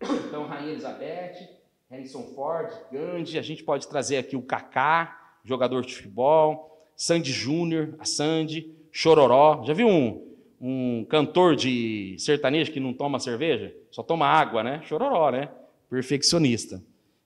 [0.00, 1.46] Então, Rainha Elizabeth,
[1.90, 7.96] Harrison Ford, Gandhi, a gente pode trazer aqui o Kaká, jogador de futebol, Sandy Júnior,
[7.98, 9.64] a Sandy, Chororó.
[9.64, 10.24] Já viu um,
[10.60, 13.74] um cantor de sertanejo que não toma cerveja?
[13.90, 14.80] Só toma água, né?
[14.84, 15.50] Chororó, né?
[15.90, 16.80] Perfeccionista.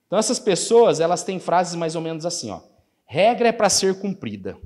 [0.07, 2.61] Então essas pessoas, elas têm frases mais ou menos assim, ó.
[3.05, 4.57] Regra é para ser cumprida.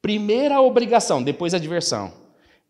[0.00, 2.10] Primeira obrigação, depois a diversão.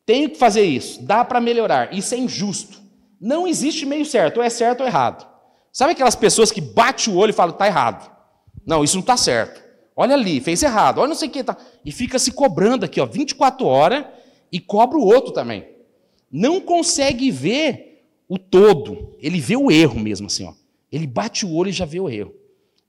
[0.04, 1.94] Tenho que fazer isso, dá para melhorar.
[1.94, 2.80] Isso é injusto.
[3.20, 5.26] Não existe meio certo, ou é certo ou errado.
[5.72, 8.10] Sabe aquelas pessoas que bate o olho e falam, está errado.
[8.66, 9.65] Não, isso não está certo.
[9.96, 10.98] Olha ali, fez errado.
[10.98, 11.42] Olha não sei o que.
[11.42, 11.56] Tá.
[11.82, 14.04] E fica se cobrando aqui, ó, 24 horas,
[14.52, 15.66] e cobra o outro também.
[16.30, 19.16] Não consegue ver o todo.
[19.18, 20.52] Ele vê o erro mesmo, assim, ó.
[20.92, 22.34] Ele bate o olho e já vê o erro.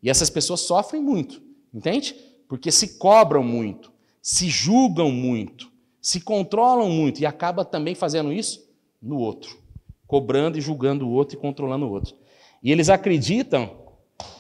[0.04, 1.42] E essas pessoas sofrem muito,
[1.74, 2.16] entende?
[2.48, 3.92] Porque se cobram muito,
[4.22, 8.66] se julgam muito, se controlam muito e acaba também fazendo isso
[9.02, 9.58] no outro,
[10.06, 12.16] cobrando e julgando o outro e controlando o outro.
[12.62, 13.70] E eles acreditam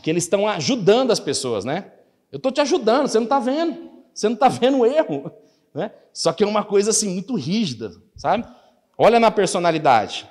[0.01, 1.91] que eles estão ajudando as pessoas, né?
[2.31, 3.91] Eu estou te ajudando, você não está vendo.
[4.13, 5.31] Você não está vendo o erro.
[5.73, 5.91] Né?
[6.13, 8.45] Só que é uma coisa assim muito rígida, sabe?
[8.97, 10.29] Olha na personalidade.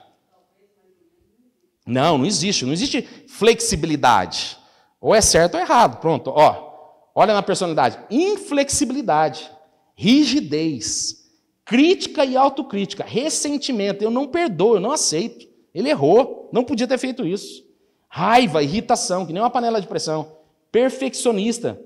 [1.86, 2.64] Não, não existe.
[2.64, 4.58] Não existe flexibilidade.
[5.00, 6.00] Ou é certo ou é errado.
[6.00, 7.10] Pronto, ó.
[7.14, 7.98] Olha na personalidade.
[8.10, 9.50] Inflexibilidade,
[9.94, 11.30] rigidez,
[11.64, 14.02] crítica e autocrítica, ressentimento.
[14.02, 15.46] Eu não perdoo, eu não aceito.
[15.72, 17.66] Ele errou, não podia ter feito isso
[18.16, 20.38] raiva, irritação, que nem uma panela de pressão,
[20.72, 21.78] perfeccionista,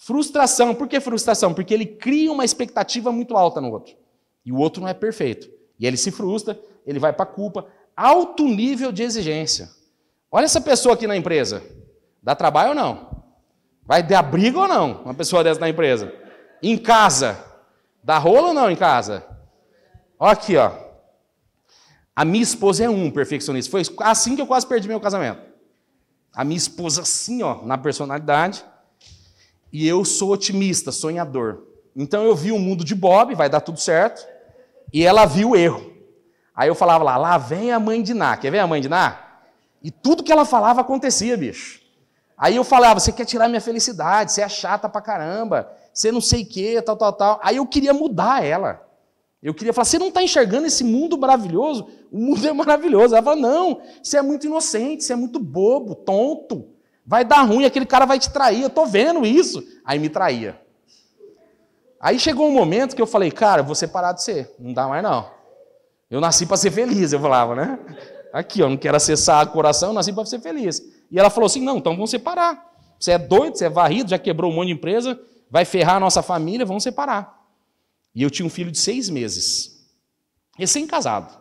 [0.00, 0.74] frustração.
[0.74, 1.52] Por que frustração?
[1.52, 3.94] Porque ele cria uma expectativa muito alta no outro.
[4.44, 5.50] E o outro não é perfeito.
[5.78, 7.66] E ele se frustra, ele vai para a culpa.
[7.94, 9.68] Alto nível de exigência.
[10.32, 11.62] Olha essa pessoa aqui na empresa.
[12.22, 13.24] Dá trabalho ou não?
[13.84, 15.02] Vai dar briga ou não?
[15.02, 16.12] Uma pessoa dessa na empresa.
[16.62, 17.44] Em casa.
[18.02, 19.26] Dá rolo ou não em casa?
[20.18, 20.72] Olha aqui, ó.
[22.16, 23.70] A minha esposa é um perfeccionista.
[23.70, 25.42] Foi assim que eu quase perdi meu casamento.
[26.34, 28.64] A minha esposa, assim, ó, na personalidade.
[29.72, 31.64] E eu sou otimista, sonhador.
[31.94, 34.26] Então eu vi o mundo de Bob, vai dar tudo certo.
[34.92, 35.90] E ela viu o erro.
[36.54, 38.36] Aí eu falava lá, lá vem a mãe de Ná.
[38.36, 39.18] Quer ver a mãe de Ná?
[39.82, 41.80] E tudo que ela falava acontecia, bicho.
[42.36, 46.20] Aí eu falava, você quer tirar minha felicidade, você é chata pra caramba, você não
[46.20, 47.40] sei o quê, tal, tal, tal.
[47.42, 48.86] Aí eu queria mudar ela.
[49.42, 51.88] Eu queria falar, você não está enxergando esse mundo maravilhoso?
[52.10, 53.14] O mundo é maravilhoso.
[53.14, 56.68] Ela fala, não, você é muito inocente, você é muito bobo, tonto.
[57.06, 59.62] Vai dar ruim, aquele cara vai te trair, eu estou vendo isso.
[59.84, 60.60] Aí me traía.
[62.00, 65.02] Aí chegou um momento que eu falei, cara, vou separar de você, não dá mais
[65.02, 65.30] não.
[66.10, 67.78] Eu nasci para ser feliz, eu falava, né?
[68.32, 70.82] Aqui, eu não quero acessar o coração, eu nasci para ser feliz.
[71.10, 72.68] E ela falou assim, não, então vamos separar.
[72.98, 75.20] Você é doido, você é varrido, já quebrou um monte de empresa,
[75.50, 77.38] vai ferrar a nossa família, vamos separar.
[78.14, 79.86] E eu tinha um filho de seis meses,
[80.56, 81.38] recém-casado.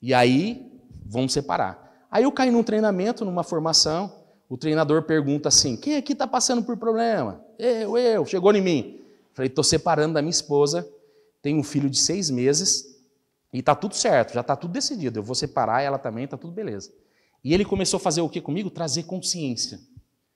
[0.00, 2.06] E aí, vamos separar.
[2.10, 4.12] Aí eu caí num treinamento, numa formação,
[4.48, 7.44] o treinador pergunta assim: quem aqui está passando por problema?
[7.58, 9.00] Eu, eu, chegou em mim.
[9.32, 10.88] Falei, estou separando da minha esposa,
[11.42, 12.96] tenho um filho de seis meses
[13.52, 15.18] e está tudo certo, já está tudo decidido.
[15.18, 16.90] Eu vou separar ela também, está tudo beleza.
[17.44, 18.70] E ele começou a fazer o que comigo?
[18.70, 19.78] Trazer consciência.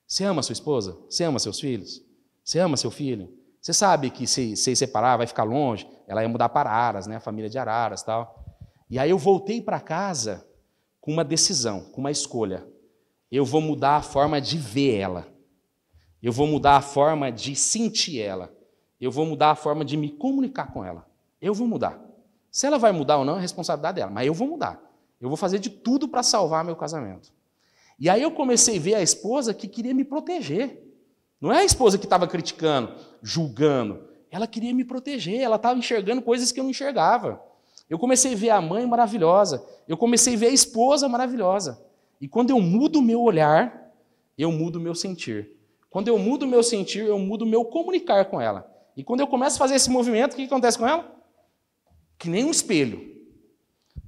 [0.07, 0.97] Você ama sua esposa?
[1.09, 2.03] Você ama seus filhos?
[2.45, 3.33] Você ama seu filho?
[3.61, 5.89] Você sabe que se, se separar vai ficar longe?
[6.07, 7.17] Ela ia mudar para Araras, né?
[7.17, 8.45] A família de Araras tal.
[8.89, 10.45] E aí eu voltei para casa
[11.01, 12.67] com uma decisão, com uma escolha.
[13.31, 15.29] Eu vou mudar a forma de ver ela.
[16.23, 18.53] Eu vou mudar a forma de sentir ela.
[19.01, 21.07] Eu vou mudar a forma de me comunicar com ela.
[21.41, 21.99] Eu vou mudar.
[22.51, 24.81] Se ela vai mudar ou não é responsabilidade dela, mas eu vou mudar.
[25.21, 27.33] Eu vou fazer de tudo para salvar meu casamento.
[27.99, 30.83] E aí eu comecei a ver a esposa que queria me proteger.
[31.41, 34.09] Não é a esposa que estava criticando, julgando.
[34.31, 37.43] Ela queria me proteger, ela estava enxergando coisas que eu não enxergava.
[37.89, 41.83] Eu comecei a ver a mãe maravilhosa, eu comecei a ver a esposa maravilhosa.
[42.21, 43.93] E quando eu mudo o meu olhar,
[44.37, 45.53] eu mudo o meu sentir.
[45.89, 48.71] Quando eu mudo o meu sentir, eu mudo o meu comunicar com ela.
[48.97, 51.11] E quando eu começo a fazer esse movimento, o que acontece com ela?
[52.19, 53.11] Que nem um espelho.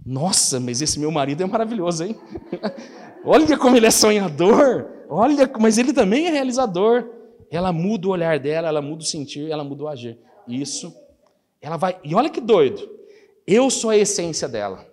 [0.04, 2.16] Nossa, mas esse meu marido é maravilhoso, hein?
[3.24, 4.90] Olha como ele é sonhador.
[5.08, 7.08] Olha, mas ele também é realizador.
[7.50, 10.18] Ela muda o olhar dela, ela muda o sentir, ela muda o agir.
[10.48, 10.94] Isso,
[11.60, 11.98] ela vai.
[12.02, 12.88] E olha que doido.
[13.46, 14.86] Eu sou a essência dela.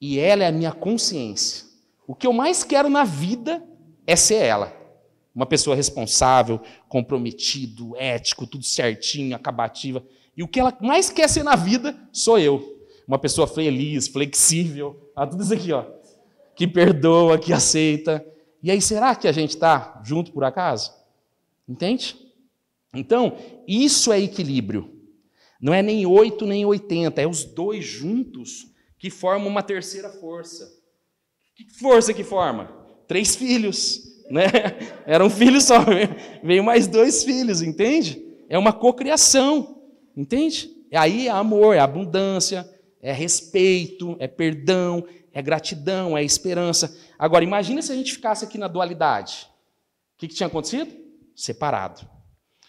[0.00, 1.73] E ela é a minha consciência.
[2.06, 3.62] O que eu mais quero na vida
[4.06, 4.72] é ser ela.
[5.34, 10.04] Uma pessoa responsável, comprometido, ético, tudo certinho, acabativa.
[10.36, 12.82] E o que ela mais quer ser na vida sou eu.
[13.06, 15.84] Uma pessoa feliz, flexível, ah, tudo isso aqui, ó.
[16.54, 18.24] Que perdoa, que aceita.
[18.62, 20.92] E aí, será que a gente está junto por acaso?
[21.68, 22.16] Entende?
[22.94, 23.36] Então,
[23.66, 24.90] isso é equilíbrio.
[25.60, 30.83] Não é nem 8 nem 80, é os dois juntos que formam uma terceira força.
[31.54, 32.66] Que força que forma?
[33.06, 34.44] Três filhos, né?
[35.06, 35.76] Era um filho só,
[36.42, 38.22] veio mais dois filhos, entende?
[38.48, 39.82] É uma cocriação,
[40.16, 40.70] entende?
[40.92, 42.68] Aí é amor, é abundância,
[43.00, 46.96] é respeito, é perdão, é gratidão, é esperança.
[47.18, 49.48] Agora, imagine se a gente ficasse aqui na dualidade.
[50.14, 50.94] O que, que tinha acontecido?
[51.34, 52.08] Separado.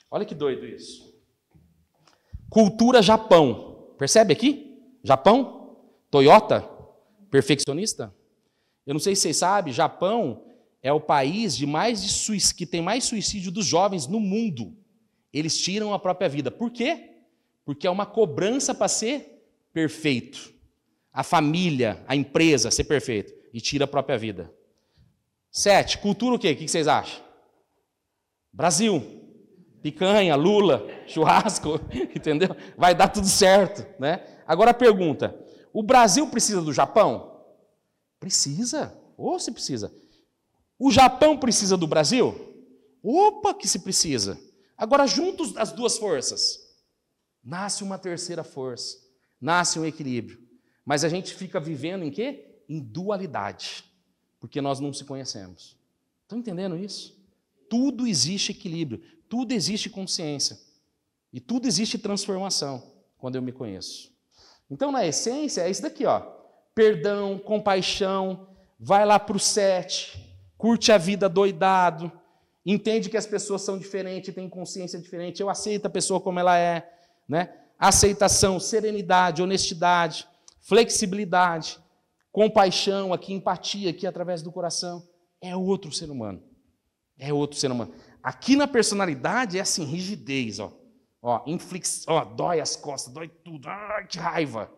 [0.10, 1.14] Olha que doido isso.
[2.50, 3.94] Cultura Japão.
[3.98, 4.80] Percebe aqui?
[5.04, 5.78] Japão?
[6.10, 6.62] Toyota?
[7.30, 8.15] Perfeccionista?
[8.86, 10.44] Eu não sei se vocês sabem, Japão
[10.82, 14.76] é o país de mais de que tem mais suicídio dos jovens no mundo.
[15.34, 16.52] Eles tiram a própria vida.
[16.52, 17.12] Por quê?
[17.66, 20.54] Porque é uma cobrança para ser perfeito.
[21.12, 23.34] A família, a empresa ser perfeito.
[23.54, 24.54] E tira a própria vida.
[25.50, 26.52] Sete, cultura o quê?
[26.52, 27.24] O que vocês acham?
[28.52, 29.16] Brasil
[29.86, 31.80] picanha, lula, churrasco,
[32.16, 32.56] entendeu?
[32.76, 34.24] Vai dar tudo certo, né?
[34.48, 35.36] Agora a pergunta:
[35.72, 37.35] o Brasil precisa do Japão?
[38.20, 38.98] Precisa.
[39.18, 39.94] Ou se precisa.
[40.78, 42.34] O Japão precisa do Brasil?
[43.02, 44.40] Opa, que se precisa.
[44.78, 46.60] Agora, juntos as duas forças,
[47.44, 48.98] nasce uma terceira força,
[49.40, 50.44] nasce um equilíbrio.
[50.84, 52.62] Mas a gente fica vivendo em quê?
[52.68, 53.86] Em dualidade,
[54.40, 55.78] porque nós não se conhecemos.
[56.24, 57.16] Estão entendendo isso?
[57.70, 60.58] Tudo existe equilíbrio tudo existe consciência.
[61.34, 62.82] E tudo existe transformação
[63.18, 64.14] quando eu me conheço.
[64.70, 66.35] Então, na essência, é isso daqui, ó.
[66.76, 70.22] Perdão, compaixão, vai lá para o sete,
[70.58, 72.12] curte a vida doidado,
[72.66, 76.58] entende que as pessoas são diferentes, têm consciência diferente, eu aceito a pessoa como ela
[76.58, 76.88] é,
[77.28, 77.56] né?
[77.80, 80.28] Aceitação, serenidade, honestidade,
[80.60, 81.80] flexibilidade,
[82.30, 85.02] compaixão, aqui empatia, aqui através do coração,
[85.42, 86.44] é outro ser humano.
[87.18, 87.94] É outro ser humano.
[88.22, 90.74] Aqui na personalidade é assim, rigidez, ó.
[91.22, 94.70] Ó, inflix, ó, dói as costas, dói tudo, ai, que raiva.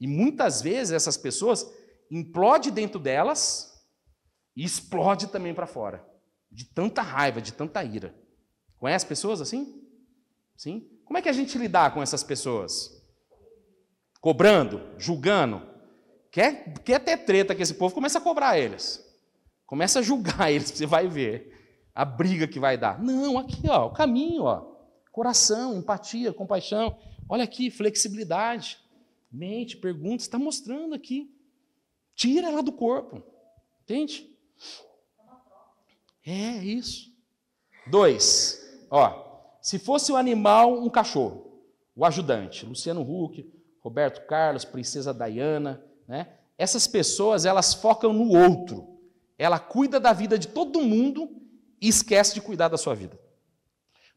[0.00, 1.66] E muitas vezes essas pessoas
[2.10, 3.72] implode dentro delas
[4.54, 6.04] e explode também para fora.
[6.50, 8.14] De tanta raiva, de tanta ira.
[8.78, 9.82] Conhece pessoas assim?
[10.56, 10.88] Sim?
[11.04, 12.90] Como é que a gente lidar com essas pessoas?
[14.20, 15.62] Cobrando, julgando.
[16.30, 19.04] Quer, quer ter treta com esse povo, começa a cobrar eles.
[19.66, 21.54] Começa a julgar eles, você vai ver
[21.94, 23.02] a briga que vai dar.
[23.02, 24.76] Não, aqui, ó, o caminho, ó.
[25.10, 26.98] Coração, empatia, compaixão.
[27.26, 28.78] Olha aqui, flexibilidade.
[29.30, 31.30] Mente, pergunta, está mostrando aqui.
[32.14, 33.22] Tira ela do corpo.
[33.82, 34.30] Entende?
[36.24, 37.12] É isso.
[37.86, 38.60] Dois.
[38.90, 41.62] Ó, se fosse o um animal, um cachorro.
[41.94, 43.50] O ajudante, Luciano Huck,
[43.80, 46.36] Roberto Carlos, Princesa Diana, né?
[46.58, 48.98] Essas pessoas, elas focam no outro.
[49.38, 51.30] Ela cuida da vida de todo mundo
[51.80, 53.18] e esquece de cuidar da sua vida.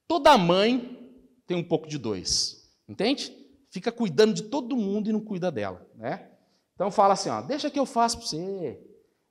[0.08, 1.12] Toda mãe
[1.46, 2.70] tem um pouco de dois.
[2.88, 3.39] Entende?
[3.70, 6.30] Fica cuidando de todo mundo e não cuida dela, né?
[6.74, 8.80] Então fala assim, ó, deixa que eu faço para você.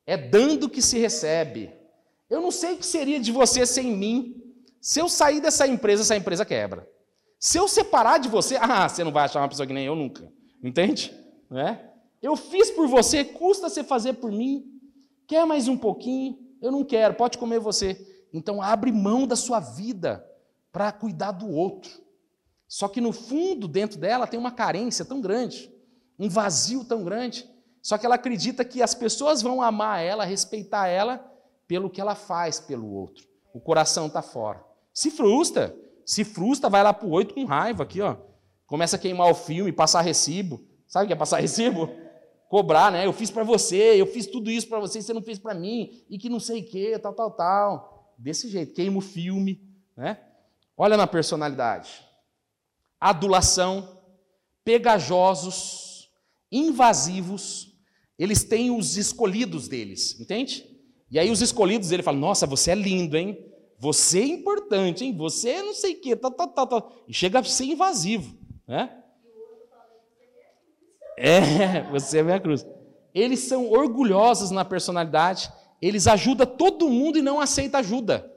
[0.07, 1.73] É dando que se recebe.
[2.31, 4.43] Eu não sei o que seria de você sem mim.
[4.81, 6.89] Se eu sair dessa empresa, essa empresa quebra.
[7.39, 9.97] Se eu separar de você, ah, você não vai achar uma pessoa que nem eu
[9.97, 10.31] nunca.
[10.63, 11.15] Entende?
[11.51, 11.89] Né?
[12.21, 14.65] Eu fiz por você, custa você fazer por mim.
[15.27, 16.39] Quer mais um pouquinho?
[16.61, 18.27] Eu não quero, pode comer você.
[18.33, 20.25] Então abre mão da sua vida
[20.73, 21.91] para cuidar do outro.
[22.69, 25.73] Só que no fundo, dentro dela, tem uma carência tão grande,
[26.19, 27.49] um vazio tão grande.
[27.81, 31.25] Só que ela acredita que as pessoas vão amar ela, respeitar ela
[31.67, 33.27] pelo que ela faz pelo outro.
[33.55, 34.63] O coração está fora.
[34.93, 38.17] Se frustra, se frustra, vai lá para o oito com raiva aqui, ó.
[38.67, 40.63] Começa a queimar o filme, passar recibo.
[40.87, 41.89] Sabe o que é passar recibo?
[42.51, 43.07] Cobrar, né?
[43.07, 46.03] Eu fiz para você, eu fiz tudo isso para você, você não fez para mim,
[46.09, 48.15] e que não sei o quê, tal, tal, tal.
[48.19, 49.63] Desse jeito, queima o filme,
[49.97, 50.19] né?
[50.77, 52.08] Olha na personalidade
[53.01, 54.01] adulação,
[54.65, 56.11] pegajosos,
[56.51, 57.69] invasivos,
[58.19, 60.67] eles têm os escolhidos deles, entende?
[61.11, 63.39] E aí os escolhidos, ele fala, nossa, você é lindo, hein?
[63.79, 65.17] Você é importante, hein?
[65.17, 66.93] Você é não sei o quê, tal, tal, tal, tal.
[67.07, 68.37] E chega a ser invasivo,
[68.67, 68.95] né?
[71.17, 72.67] É, você é minha cruz.
[73.15, 78.31] Eles são orgulhosos na personalidade, eles ajudam todo mundo e não aceitam ajuda.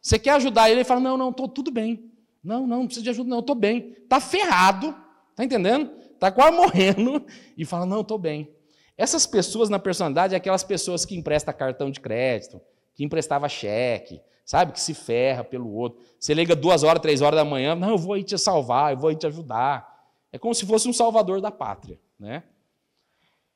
[0.00, 2.12] Você quer ajudar ele, ele fala, não, não, tô tudo bem.
[2.44, 3.96] Não, não, não precisa de ajuda, não, eu estou bem.
[4.02, 4.94] Está ferrado,
[5.30, 5.90] está entendendo?
[6.12, 7.24] Está quase morrendo
[7.56, 8.54] e fala, não, estou bem.
[8.96, 12.60] Essas pessoas na personalidade é aquelas pessoas que emprestam cartão de crédito,
[12.94, 14.72] que emprestava cheque, sabe?
[14.72, 16.04] Que se ferra pelo outro.
[16.20, 18.98] Você liga duas horas, três horas da manhã, não, eu vou aí te salvar, eu
[18.98, 19.92] vou aí te ajudar.
[20.30, 22.44] É como se fosse um salvador da pátria, né?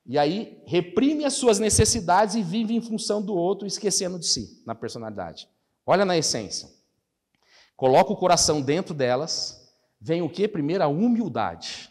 [0.07, 4.63] E aí reprime as suas necessidades e vive em função do outro, esquecendo de si,
[4.65, 5.47] na personalidade.
[5.85, 6.78] Olha na essência
[7.79, 10.49] coloca o coração dentro delas, vem o que?
[10.49, 11.89] Primeiro, a humildade.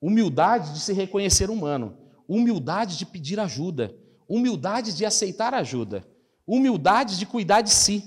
[0.00, 1.98] Humildade de se reconhecer humano,
[2.28, 3.92] humildade de pedir ajuda,
[4.28, 6.06] humildade de aceitar ajuda,
[6.46, 8.04] humildade de cuidar de si,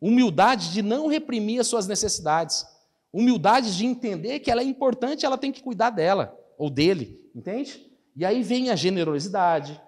[0.00, 2.64] humildade de não reprimir as suas necessidades,
[3.12, 7.84] humildade de entender que ela é importante, ela tem que cuidar dela ou dele, entende?
[8.14, 9.80] E aí vem a generosidade,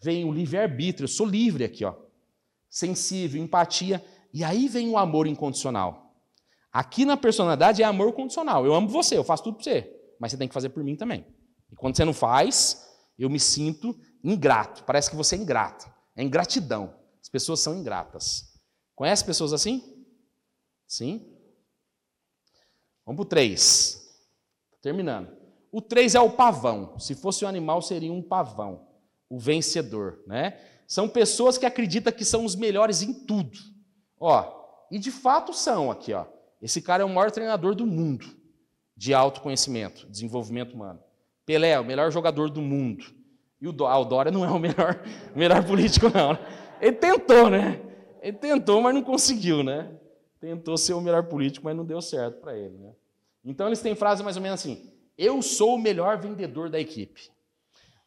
[0.00, 1.94] vem o livre-arbítrio, eu sou livre aqui, ó.
[2.70, 4.02] Sensível, empatia,
[4.32, 6.03] e aí vem o amor incondicional.
[6.74, 8.66] Aqui na personalidade é amor condicional.
[8.66, 10.96] Eu amo você, eu faço tudo por você, mas você tem que fazer por mim
[10.96, 11.24] também.
[11.70, 12.84] E quando você não faz,
[13.16, 14.82] eu me sinto ingrato.
[14.82, 15.88] Parece que você é ingrato.
[16.16, 16.92] É ingratidão.
[17.22, 18.58] As pessoas são ingratas.
[18.96, 20.04] Conhece pessoas assim?
[20.84, 21.32] Sim?
[23.06, 24.00] Vamos para o 3.
[24.82, 25.30] Terminando.
[25.70, 26.98] O 3 é o pavão.
[26.98, 28.88] Se fosse um animal, seria um pavão.
[29.30, 30.24] O vencedor.
[30.26, 30.60] Né?
[30.88, 33.56] São pessoas que acreditam que são os melhores em tudo.
[34.18, 36.33] Ó, e de fato são aqui, ó.
[36.64, 38.24] Esse cara é o maior treinador do mundo
[38.96, 40.98] de autoconhecimento, desenvolvimento humano.
[41.44, 43.04] Pelé é o melhor jogador do mundo.
[43.60, 45.04] E o Dória não é o melhor,
[45.34, 46.38] o melhor político, não.
[46.80, 47.82] Ele tentou, né?
[48.22, 49.92] Ele tentou, mas não conseguiu, né?
[50.40, 52.94] Tentou ser o melhor político, mas não deu certo para ele, né?
[53.44, 57.30] Então eles têm frase mais ou menos assim: Eu sou o melhor vendedor da equipe.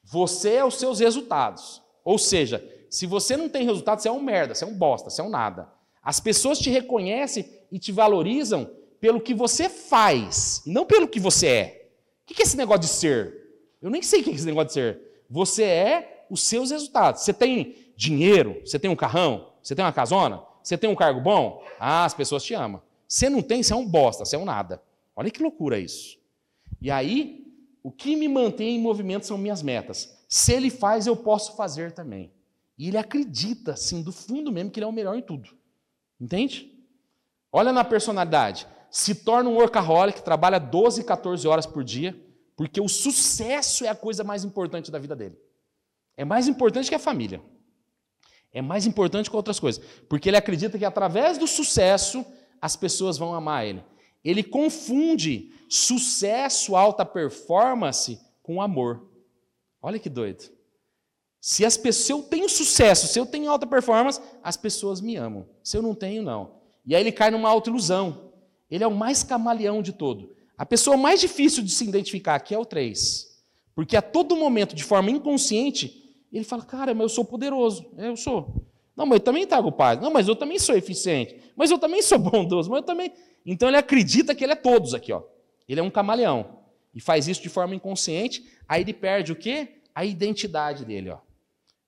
[0.04, 1.80] Você é os seus resultados.
[2.04, 5.12] Ou seja, se você não tem resultado, você é um merda, você é um bosta,
[5.12, 5.77] você é um nada.
[6.08, 11.48] As pessoas te reconhecem e te valorizam pelo que você faz, não pelo que você
[11.48, 11.90] é.
[12.24, 13.66] O que é esse negócio de ser?
[13.82, 15.24] Eu nem sei o que é esse negócio de ser.
[15.30, 17.24] Você é os seus resultados.
[17.24, 21.20] Você tem dinheiro, você tem um carrão, você tem uma casona, você tem um cargo
[21.20, 22.82] bom, ah, as pessoas te amam.
[23.06, 24.82] Você não tem, você é um bosta, você é um nada.
[25.14, 26.18] Olha que loucura isso.
[26.80, 27.46] E aí,
[27.84, 30.18] o que me mantém em movimento são minhas metas.
[30.30, 32.32] Se ele faz, eu posso fazer também.
[32.78, 35.58] E ele acredita, assim, do fundo mesmo, que ele é o melhor em tudo.
[36.20, 36.72] Entende?
[37.52, 38.68] Olha na personalidade.
[38.90, 42.20] Se torna um workaholic, trabalha 12, 14 horas por dia,
[42.56, 45.38] porque o sucesso é a coisa mais importante da vida dele.
[46.16, 47.42] É mais importante que a família.
[48.52, 49.84] É mais importante que outras coisas.
[50.10, 52.26] Porque ele acredita que através do sucesso
[52.60, 53.84] as pessoas vão amar ele.
[54.24, 59.08] Ele confunde sucesso, alta performance com amor.
[59.82, 60.57] Olha que doido.
[61.48, 65.16] Se, as pessoas, se eu tenho sucesso, se eu tenho alta performance, as pessoas me
[65.16, 65.48] amam.
[65.64, 66.56] Se eu não tenho, não.
[66.86, 68.34] E aí ele cai numa autoilusão.
[68.70, 70.36] Ele é o mais camaleão de todo.
[70.58, 73.28] A pessoa mais difícil de se identificar aqui é o 3.
[73.74, 77.94] Porque a todo momento, de forma inconsciente, ele fala: Cara, mas eu sou poderoso.
[77.98, 78.68] Eu sou.
[78.94, 80.02] Não, mas eu também trago paz.
[80.02, 81.38] Não, mas eu também sou eficiente.
[81.56, 82.70] Mas eu também sou bondoso.
[82.70, 83.14] Mas eu também.
[83.46, 85.24] Então ele acredita que ele é todos aqui, ó.
[85.66, 86.58] Ele é um camaleão.
[86.94, 88.46] E faz isso de forma inconsciente.
[88.68, 89.76] Aí ele perde o quê?
[89.96, 91.26] A identidade dele, ó.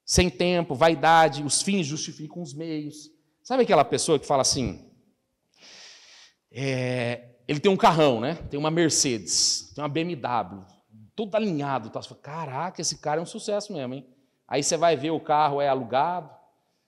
[0.09, 3.11] Sem tempo, vaidade, os fins justificam os meios.
[3.43, 4.83] Sabe aquela pessoa que fala assim:
[6.51, 8.33] é, ele tem um carrão, né?
[8.49, 10.65] Tem uma Mercedes, tem uma BMW,
[11.15, 11.91] tudo alinhado.
[11.91, 12.01] Tá?
[12.01, 14.07] Você fala, Caraca, esse cara é um sucesso mesmo, hein?
[14.47, 16.27] Aí você vai ver o carro é alugado,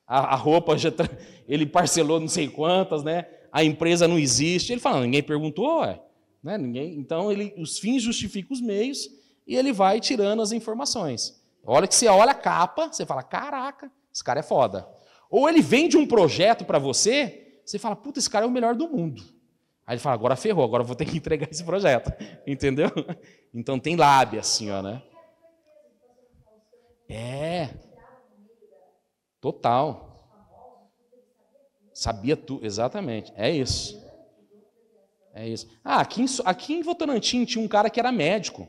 [0.08, 1.08] a, a roupa já tra-
[1.48, 3.28] ele parcelou não sei quantas, né?
[3.52, 4.72] A empresa não existe.
[4.74, 6.02] Ele fala, ninguém perguntou, ué.
[6.44, 6.58] Né?
[6.58, 9.08] Ninguém, então ele, os fins justificam os meios
[9.46, 11.40] e ele vai tirando as informações.
[11.66, 14.88] A hora que você olha a capa, você fala, caraca, esse cara é foda.
[15.30, 18.76] Ou ele vende um projeto para você, você fala, puta, esse cara é o melhor
[18.76, 19.24] do mundo.
[19.86, 22.12] Aí ele fala, agora ferrou, agora vou ter que entregar esse projeto.
[22.46, 22.90] Entendeu?
[23.54, 25.02] Então tem lábia assim, ó, né?
[27.10, 27.70] É.
[29.40, 30.12] Total.
[31.94, 33.34] Sabia tudo, exatamente.
[33.36, 34.02] É isso.
[35.34, 35.68] É isso.
[35.84, 38.68] Ah, aqui em, aqui em Votorantim tinha um cara que era médico.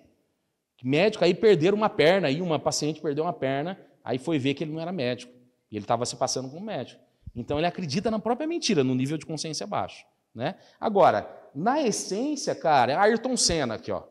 [0.83, 4.65] Médico, aí perderam uma perna, aí uma paciente perdeu uma perna, aí foi ver que
[4.65, 5.33] ele não era médico.
[5.71, 7.01] E ele estava se passando como médico.
[7.35, 10.05] Então ele acredita na própria mentira, no nível de consciência baixo.
[10.35, 10.57] Né?
[10.81, 14.03] Agora, na essência, cara, é Ayrton Senna aqui, ó.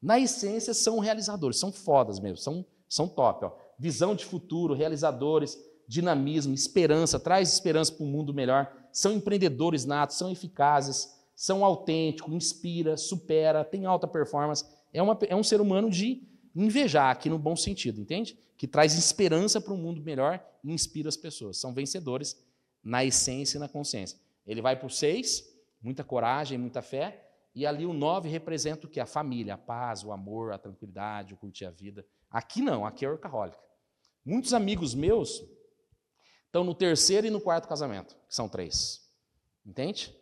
[0.00, 3.46] Na essência, são realizadores, são fodas mesmo, são, são top.
[3.46, 3.52] Ó.
[3.78, 5.58] Visão de futuro, realizadores,
[5.88, 8.72] dinamismo, esperança, traz esperança para um mundo melhor.
[8.92, 14.64] São empreendedores natos, são eficazes, são autênticos, inspira, supera, tem alta performance.
[14.92, 16.22] É, uma, é um ser humano de
[16.54, 18.38] invejar, aqui no bom sentido, entende?
[18.56, 21.58] Que traz esperança para um mundo melhor e inspira as pessoas.
[21.58, 22.36] São vencedores
[22.82, 24.18] na essência e na consciência.
[24.46, 25.44] Ele vai para o seis,
[25.80, 27.24] muita coragem, muita fé,
[27.54, 29.00] e ali o nove representa o que?
[29.00, 32.06] A família, a paz, o amor, a tranquilidade, o curtir a vida.
[32.30, 33.58] Aqui não, aqui é orcaholic.
[34.24, 35.42] Muitos amigos meus
[36.46, 39.02] estão no terceiro e no quarto casamento, que são três.
[39.64, 40.14] Entende?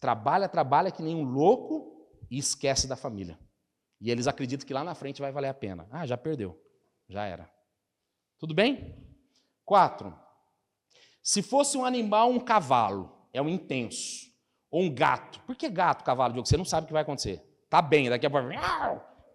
[0.00, 3.38] Trabalha, trabalha que nem um louco e esquece da família.
[4.02, 5.86] E eles acreditam que lá na frente vai valer a pena.
[5.88, 6.60] Ah, já perdeu.
[7.08, 7.48] Já era.
[8.36, 8.96] Tudo bem?
[9.64, 10.12] Quatro.
[11.22, 14.26] Se fosse um animal, um cavalo, é um intenso.
[14.68, 15.38] Ou um gato.
[15.42, 16.48] Por que gato, cavalo, Diogo?
[16.48, 17.40] Você não sabe o que vai acontecer.
[17.70, 18.48] Tá bem, daqui a pouco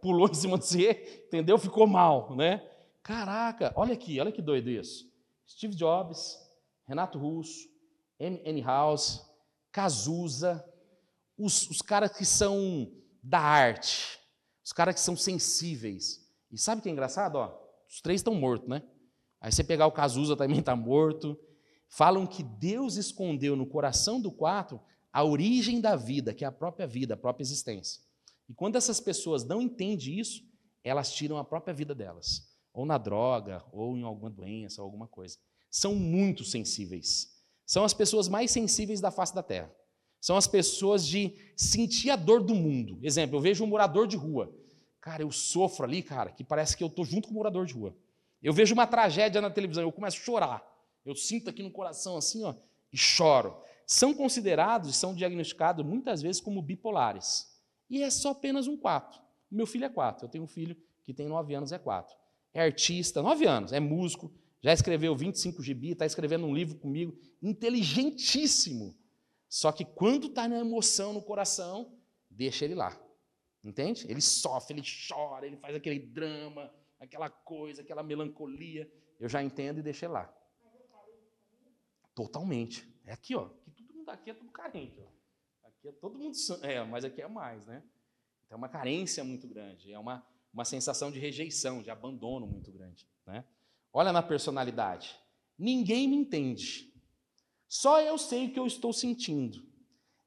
[0.02, 1.58] pulou em cima de você, entendeu?
[1.58, 2.62] Ficou mal, né?
[3.02, 5.06] Caraca, olha aqui, olha que doido isso.
[5.48, 6.38] Steve Jobs,
[6.86, 7.70] Renato Russo,
[8.20, 8.62] M.
[8.62, 9.26] House,
[9.72, 10.62] Cazuza,
[11.38, 12.92] os, os caras que são
[13.24, 14.20] da arte,
[14.68, 16.30] os caras que são sensíveis.
[16.52, 17.38] E sabe o que é engraçado?
[17.38, 17.58] Ó,
[17.88, 18.84] os três estão mortos, né?
[19.40, 21.40] Aí você pegar o Cazuza também está morto.
[21.88, 26.52] Falam que Deus escondeu no coração do quatro a origem da vida, que é a
[26.52, 28.02] própria vida, a própria existência.
[28.50, 30.44] E quando essas pessoas não entendem isso,
[30.84, 35.08] elas tiram a própria vida delas, ou na droga, ou em alguma doença, ou alguma
[35.08, 35.38] coisa.
[35.72, 37.42] São muito sensíveis.
[37.66, 39.74] São as pessoas mais sensíveis da face da terra.
[40.20, 43.00] São as pessoas de sentir a dor do mundo.
[43.02, 44.54] Exemplo, eu vejo um morador de rua.
[45.00, 47.74] Cara, eu sofro ali, cara, que parece que eu estou junto com o morador de
[47.74, 47.96] rua.
[48.42, 50.78] Eu vejo uma tragédia na televisão, eu começo a chorar.
[51.06, 52.54] Eu sinto aqui no coração assim, ó,
[52.92, 53.58] e choro.
[53.86, 57.48] São considerados, são diagnosticados muitas vezes como bipolares.
[57.90, 59.22] E é só apenas um 4.
[59.50, 60.26] Meu filho é 4.
[60.26, 62.14] Eu tenho um filho que tem 9 anos, é 4.
[62.54, 67.18] É artista, 9 anos, é músico, já escreveu 25 GB, está escrevendo um livro comigo,
[67.42, 68.96] inteligentíssimo.
[69.50, 71.98] Só que quando está na emoção no coração,
[72.30, 73.00] deixa ele lá.
[73.64, 74.06] Entende?
[74.10, 78.92] Ele sofre, ele chora, ele faz aquele drama, aquela coisa, aquela melancolia.
[79.20, 80.34] Eu já entendo e deixo ele lá.
[82.14, 82.88] Totalmente.
[83.06, 83.50] É aqui, ó.
[83.76, 85.68] Que todo mundo aqui é tudo carente, ó.
[85.68, 86.36] Aqui é todo mundo.
[86.64, 87.84] É, mas aqui é mais, né?
[88.46, 89.92] Então é uma carência muito grande.
[89.92, 93.08] É uma, uma sensação de rejeição, de abandono muito grande.
[93.26, 93.46] Né?
[93.94, 95.16] Olha na personalidade.
[95.58, 96.94] Ninguém me entende.
[97.68, 99.66] Só eu sei o que eu estou sentindo.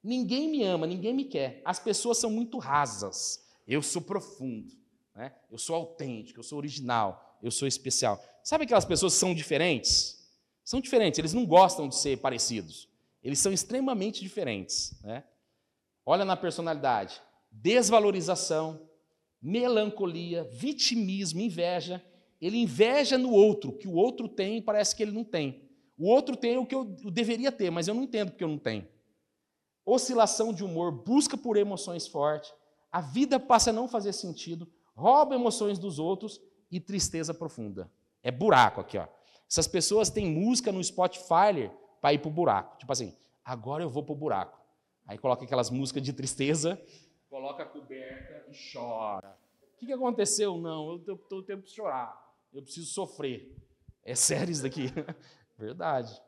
[0.02, 1.62] Ninguém me ama, ninguém me quer.
[1.64, 3.46] As pessoas são muito rasas.
[3.66, 4.72] Eu sou profundo.
[5.14, 5.34] Né?
[5.50, 8.22] Eu sou autêntico, eu sou original, eu sou especial.
[8.42, 10.18] Sabe aquelas pessoas que são diferentes?
[10.64, 12.88] São diferentes, eles não gostam de ser parecidos.
[13.22, 14.98] Eles são extremamente diferentes.
[15.02, 15.24] Né?
[16.06, 18.88] Olha na personalidade: desvalorização,
[19.42, 22.02] melancolia, vitimismo, inveja.
[22.40, 25.69] Ele inveja no outro, que o outro tem e parece que ele não tem.
[26.00, 26.82] O outro tem o que eu
[27.12, 28.88] deveria ter, mas eu não entendo porque eu não tenho.
[29.84, 32.50] Oscilação de humor, busca por emoções fortes.
[32.90, 36.40] A vida passa a não fazer sentido, rouba emoções dos outros
[36.70, 37.92] e tristeza profunda.
[38.22, 39.06] É buraco aqui, ó.
[39.46, 41.70] Essas pessoas têm música no Spotify
[42.00, 42.78] para ir para o buraco.
[42.78, 43.14] Tipo assim,
[43.44, 44.58] agora eu vou para o buraco.
[45.06, 46.80] Aí coloca aquelas músicas de tristeza,
[47.28, 49.36] coloca a coberta e chora.
[49.74, 50.56] O que, que aconteceu?
[50.56, 52.34] Não, eu estou tempo de chorar.
[52.54, 53.54] Eu preciso sofrer.
[54.02, 54.86] É sério isso daqui?
[55.60, 56.18] Verdade.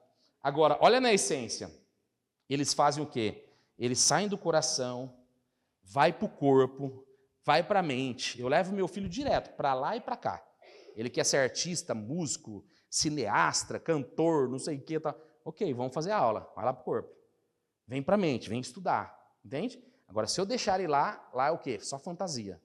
[0.42, 1.70] Agora, olha na essência.
[2.50, 3.48] Eles fazem o quê?
[3.78, 5.16] Eles saem do coração,
[5.82, 7.02] vai para o corpo,
[7.42, 8.38] vai para a mente.
[8.38, 10.44] Eu levo meu filho direto para lá e para cá.
[10.94, 15.00] Ele quer ser artista, músico, cineasta, cantor, não sei o que.
[15.00, 15.14] Tá.
[15.46, 16.52] Ok, vamos fazer a aula.
[16.54, 17.10] Vai lá para o corpo.
[17.88, 19.18] Vem para a mente, vem estudar.
[19.42, 19.82] Entende?
[20.06, 21.80] Agora, se eu deixar ele lá, lá é o quê?
[21.80, 22.60] Só fantasia.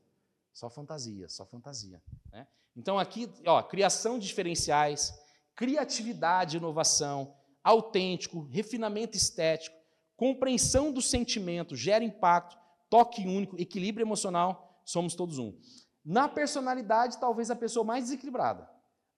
[0.52, 2.02] Só fantasia, só fantasia.
[2.30, 2.46] Né?
[2.76, 5.18] Então, aqui, ó, criação de diferenciais,
[5.58, 9.76] criatividade, inovação, autêntico, refinamento estético,
[10.16, 12.58] compreensão do sentimento, gera impacto,
[12.90, 15.60] toque único, equilíbrio emocional, somos todos um.
[16.06, 18.70] Na personalidade, talvez a pessoa mais desequilibrada.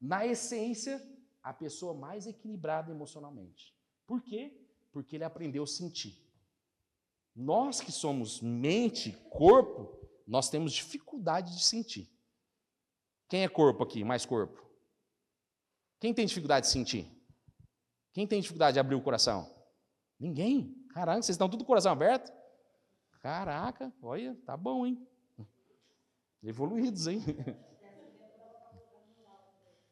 [0.01, 1.05] Na essência,
[1.43, 3.75] a pessoa mais equilibrada emocionalmente.
[4.07, 4.65] Por quê?
[4.91, 6.25] Porque ele aprendeu a sentir.
[7.35, 12.09] Nós que somos mente, corpo, nós temos dificuldade de sentir.
[13.27, 14.03] Quem é corpo aqui?
[14.03, 14.68] Mais corpo?
[15.99, 17.07] Quem tem dificuldade de sentir?
[18.13, 19.49] Quem tem dificuldade de abrir o coração?
[20.19, 20.76] Ninguém.
[20.93, 22.31] Caraca, vocês estão tudo com o coração aberto?
[23.21, 25.05] Caraca, olha, tá bom, hein?
[26.41, 27.21] Evoluídos, hein?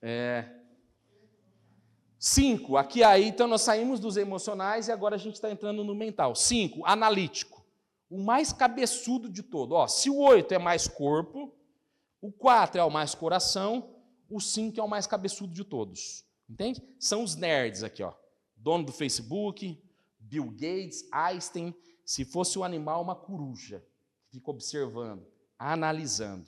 [0.01, 0.53] É.
[2.19, 5.93] Cinco, aqui aí, então nós saímos dos emocionais e agora a gente está entrando no
[5.93, 6.35] mental.
[6.35, 7.65] Cinco, analítico.
[8.09, 9.73] O mais cabeçudo de todo.
[9.73, 11.53] Ó, se o oito é mais corpo,
[12.21, 13.96] o quatro é o mais coração,
[14.29, 16.25] o cinco é o mais cabeçudo de todos.
[16.49, 16.81] Entende?
[16.99, 18.13] São os nerds aqui, ó.
[18.55, 19.81] Dono do Facebook,
[20.19, 21.75] Bill Gates, Einstein,
[22.05, 23.83] se fosse o um animal, uma coruja,
[24.29, 25.25] que fica observando,
[25.59, 26.47] analisando.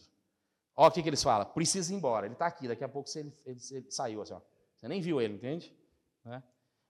[0.75, 2.25] Olha o que, que eles falam: precisa ir embora.
[2.25, 4.21] Ele está aqui, daqui a pouco ele, ele, ele, saiu.
[4.21, 4.41] Assim, ó.
[4.77, 5.75] Você nem viu ele, entende?
[6.23, 6.41] Né?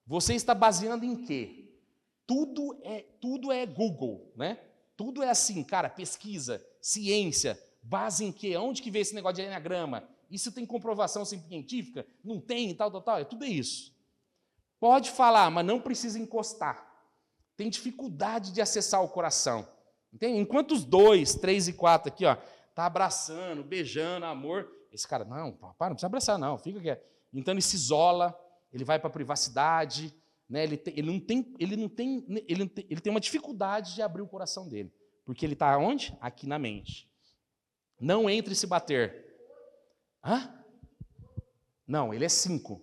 [0.05, 1.65] Você está baseando em quê?
[2.27, 4.59] Tudo é, tudo é Google, né?
[4.95, 8.55] Tudo é assim, cara, pesquisa, ciência, base em quê?
[8.57, 10.07] Onde que vê esse negócio de enneagrama?
[10.29, 12.05] Isso tem comprovação científica?
[12.23, 13.19] Não tem, tal, tal, tal.
[13.19, 13.95] É tudo isso.
[14.79, 16.87] Pode falar, mas não precisa encostar.
[17.57, 19.67] Tem dificuldade de acessar o coração.
[20.13, 20.39] Entende?
[20.39, 22.35] Enquanto os dois, três e quatro aqui, ó,
[22.73, 27.05] tá abraçando, beijando, amor, esse cara, não, para, não precisa abraçar, não, fica quieto.
[27.33, 28.37] Então ele se isola,
[28.71, 30.13] ele vai para a privacidade,
[30.49, 30.63] né?
[30.63, 34.01] ele, tem, ele, não tem, ele, não tem, ele, tem, ele tem uma dificuldade de
[34.01, 34.91] abrir o coração dele.
[35.25, 36.17] Porque ele está onde?
[36.19, 37.07] Aqui na mente.
[37.99, 39.28] Não entre se bater.
[40.23, 40.53] Hã?
[41.87, 42.81] Não, ele é cinco.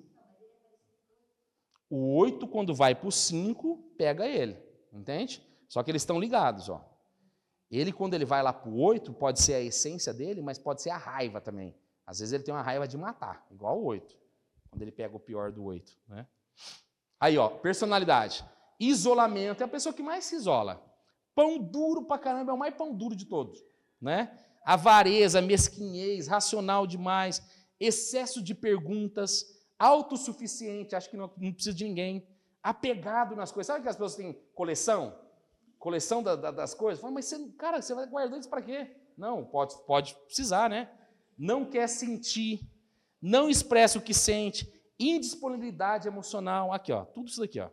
[1.89, 4.59] O 8, quando vai para o 5, pega ele.
[4.93, 5.43] Entende?
[5.69, 6.69] Só que eles estão ligados.
[6.69, 6.85] Ó.
[7.71, 10.83] Ele, quando ele vai lá para o 8, pode ser a essência dele, mas pode
[10.83, 11.75] ser a raiva também.
[12.07, 14.17] Às vezes ele tem uma raiva de matar, igual o 8.
[14.71, 15.97] Quando ele pega o pior do 8.
[16.09, 16.27] Né?
[17.19, 18.45] Aí, ó, personalidade.
[18.79, 20.83] Isolamento é a pessoa que mais se isola.
[21.35, 23.65] Pão duro pra caramba, é o mais pão duro de todos.
[24.01, 24.37] Né?
[24.67, 27.41] Avareza, mesquinhez, racional demais,
[27.79, 29.45] excesso de perguntas,
[29.79, 32.27] autossuficiente, acho que não, não, precisa de ninguém,
[32.61, 33.69] apegado nas coisas.
[33.69, 35.17] Sabe que as pessoas têm coleção?
[35.79, 37.01] Coleção da, da, das coisas?
[37.01, 38.91] Fala, mas você, cara, você vai guardando isso para quê?
[39.17, 40.91] Não, pode, pode precisar, né?
[41.39, 42.69] Não quer sentir,
[43.23, 44.69] não expressa o que sente,
[44.99, 46.73] indisponibilidade emocional.
[46.73, 47.71] Aqui, ó, tudo isso daqui, ó.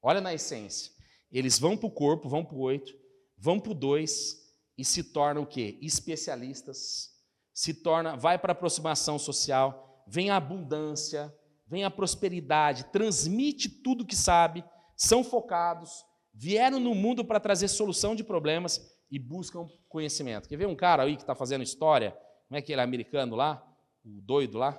[0.00, 0.90] Olha na essência.
[1.30, 2.94] Eles vão para o corpo, vão para o oito,
[3.36, 4.41] vão para o dois
[4.76, 5.78] e se tornam o quê?
[5.82, 7.10] Especialistas.
[7.52, 11.34] Se torna, vai para aproximação social, vem a abundância,
[11.66, 14.64] vem a prosperidade, transmite tudo que sabe,
[14.96, 18.80] são focados, vieram no mundo para trazer solução de problemas
[19.10, 20.48] e buscam conhecimento.
[20.48, 22.16] Quer ver um cara aí que está fazendo história?
[22.48, 23.62] Como é que ele é americano lá?
[24.04, 24.72] O doido lá?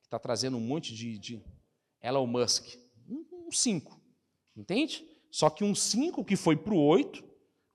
[0.00, 1.42] Que está trazendo um monte de, de
[2.00, 2.76] Elon Musk.
[3.08, 4.00] Um 5.
[4.56, 5.04] Um entende?
[5.30, 7.24] Só que um 5 que foi para o 8,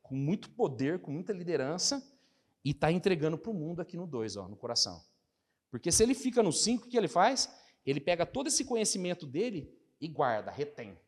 [0.10, 2.03] com muito poder, com muita liderança,
[2.65, 4.99] e está entregando para o mundo aqui no 2, no coração.
[5.69, 7.48] Porque se ele fica no 5, o que ele faz?
[7.86, 9.72] Ele pega todo esse conhecimento dele
[10.02, 10.99] e guarda, retém.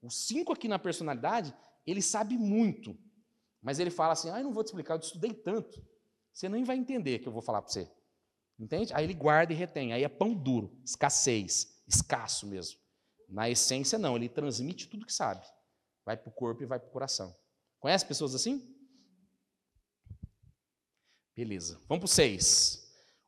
[0.00, 1.52] O 5 aqui na personalidade,
[1.84, 2.96] ele sabe muito.
[3.60, 5.84] Mas ele fala assim: ah, eu não vou te explicar, eu estudei tanto.
[6.32, 7.90] Você nem vai entender que eu vou falar para você.
[8.58, 8.94] Entende?
[8.94, 9.92] Aí ele guarda e retém.
[9.92, 12.78] Aí é pão duro, escassez, escasso mesmo.
[13.28, 15.44] Na essência, não, ele transmite tudo que sabe.
[16.04, 17.34] Vai para o corpo e vai para o coração.
[17.84, 18.66] Conhece pessoas assim?
[21.36, 21.78] Beleza.
[21.86, 22.82] Vamos para o 6.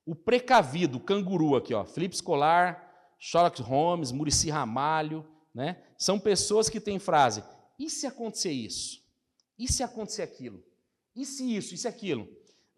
[0.06, 5.84] O precavido, o canguru aqui, ó, Felipe Escolar, Sherlock Holmes, Murici Ramalho, né?
[5.98, 7.44] São pessoas que têm frase:
[7.78, 9.04] e se acontecer isso?
[9.58, 10.64] E se acontecer aquilo?
[11.14, 11.74] E se isso?
[11.74, 12.26] E se aquilo?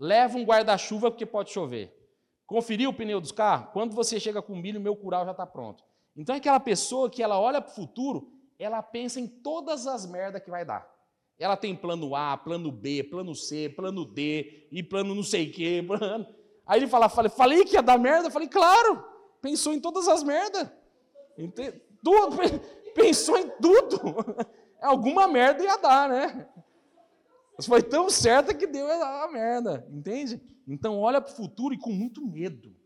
[0.00, 1.96] Leva um guarda-chuva porque pode chover.
[2.44, 3.72] Conferiu o pneu dos carros?
[3.72, 5.84] Quando você chega com milho, meu curau já está pronto.
[6.16, 10.04] Então é aquela pessoa que ela olha para o futuro, ela pensa em todas as
[10.06, 10.97] merdas que vai dar.
[11.38, 15.52] Ela tem plano A, plano B, plano C, plano D e plano não sei o
[15.52, 15.82] quê.
[16.66, 18.30] Aí ele fala, falei, falei que ia dar merda?
[18.30, 19.04] Falei, claro,
[19.40, 20.68] pensou em todas as merdas.
[22.94, 23.98] Pensou em tudo.
[24.82, 26.48] Alguma merda ia dar, né?
[27.56, 30.40] Mas foi tão certa que deu a merda, entende?
[30.66, 32.76] Então olha para o futuro e com muito medo,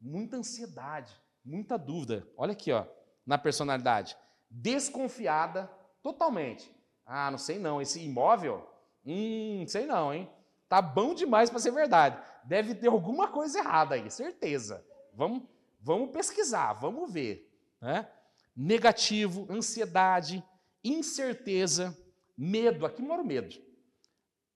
[0.00, 1.14] muita ansiedade,
[1.44, 2.26] muita dúvida.
[2.36, 2.84] Olha aqui, ó,
[3.24, 4.16] na personalidade.
[4.50, 5.70] Desconfiada
[6.02, 6.70] totalmente.
[7.12, 8.70] Ah, não sei não, esse imóvel,
[9.04, 10.28] Hum, sei não, hein?
[10.68, 12.20] Tá bom demais para ser verdade.
[12.44, 14.84] Deve ter alguma coisa errada aí, certeza.
[15.14, 15.42] Vamos,
[15.80, 17.50] vamos pesquisar, vamos ver.
[17.80, 18.08] Né?
[18.54, 20.44] Negativo, ansiedade,
[20.84, 21.96] incerteza,
[22.36, 22.86] medo.
[22.86, 23.56] Aqui mora o medo.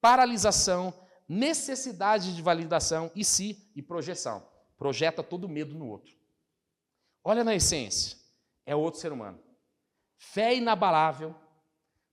[0.01, 0.95] Paralisação,
[1.29, 4.47] necessidade de validação e si e projeção.
[4.77, 6.15] Projeta todo medo no outro.
[7.25, 8.19] Olha na essência,
[8.67, 9.41] é outro ser humano.
[10.17, 11.35] Fé inabalável,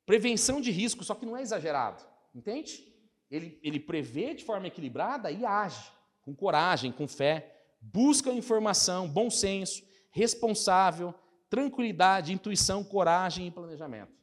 [0.05, 2.03] prevenção de risco, só que não é exagerado,
[2.33, 2.87] entende?
[3.29, 5.91] Ele, ele prevê de forma equilibrada e age
[6.21, 11.13] com coragem, com fé, busca informação, bom senso, responsável,
[11.49, 14.13] tranquilidade, intuição, coragem e planejamento.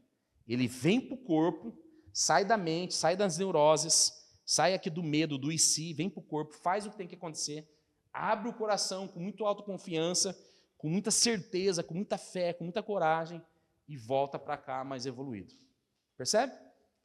[0.47, 1.77] Ele vem para o corpo,
[2.13, 4.13] sai da mente, sai das neuroses,
[4.45, 7.07] sai aqui do medo, do e si, vem para o corpo, faz o que tem
[7.07, 7.69] que acontecer,
[8.13, 10.39] abre o coração com muito autoconfiança,
[10.77, 13.43] com muita certeza, com muita fé, com muita coragem
[13.87, 15.55] e volta para cá mais evoluído.
[16.19, 16.53] Percebe?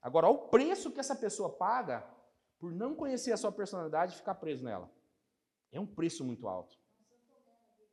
[0.02, 2.04] Agora, olha o preço que essa pessoa paga
[2.60, 4.92] por não conhecer a sua personalidade e ficar preso nela.
[5.72, 6.76] É um preço muito alto.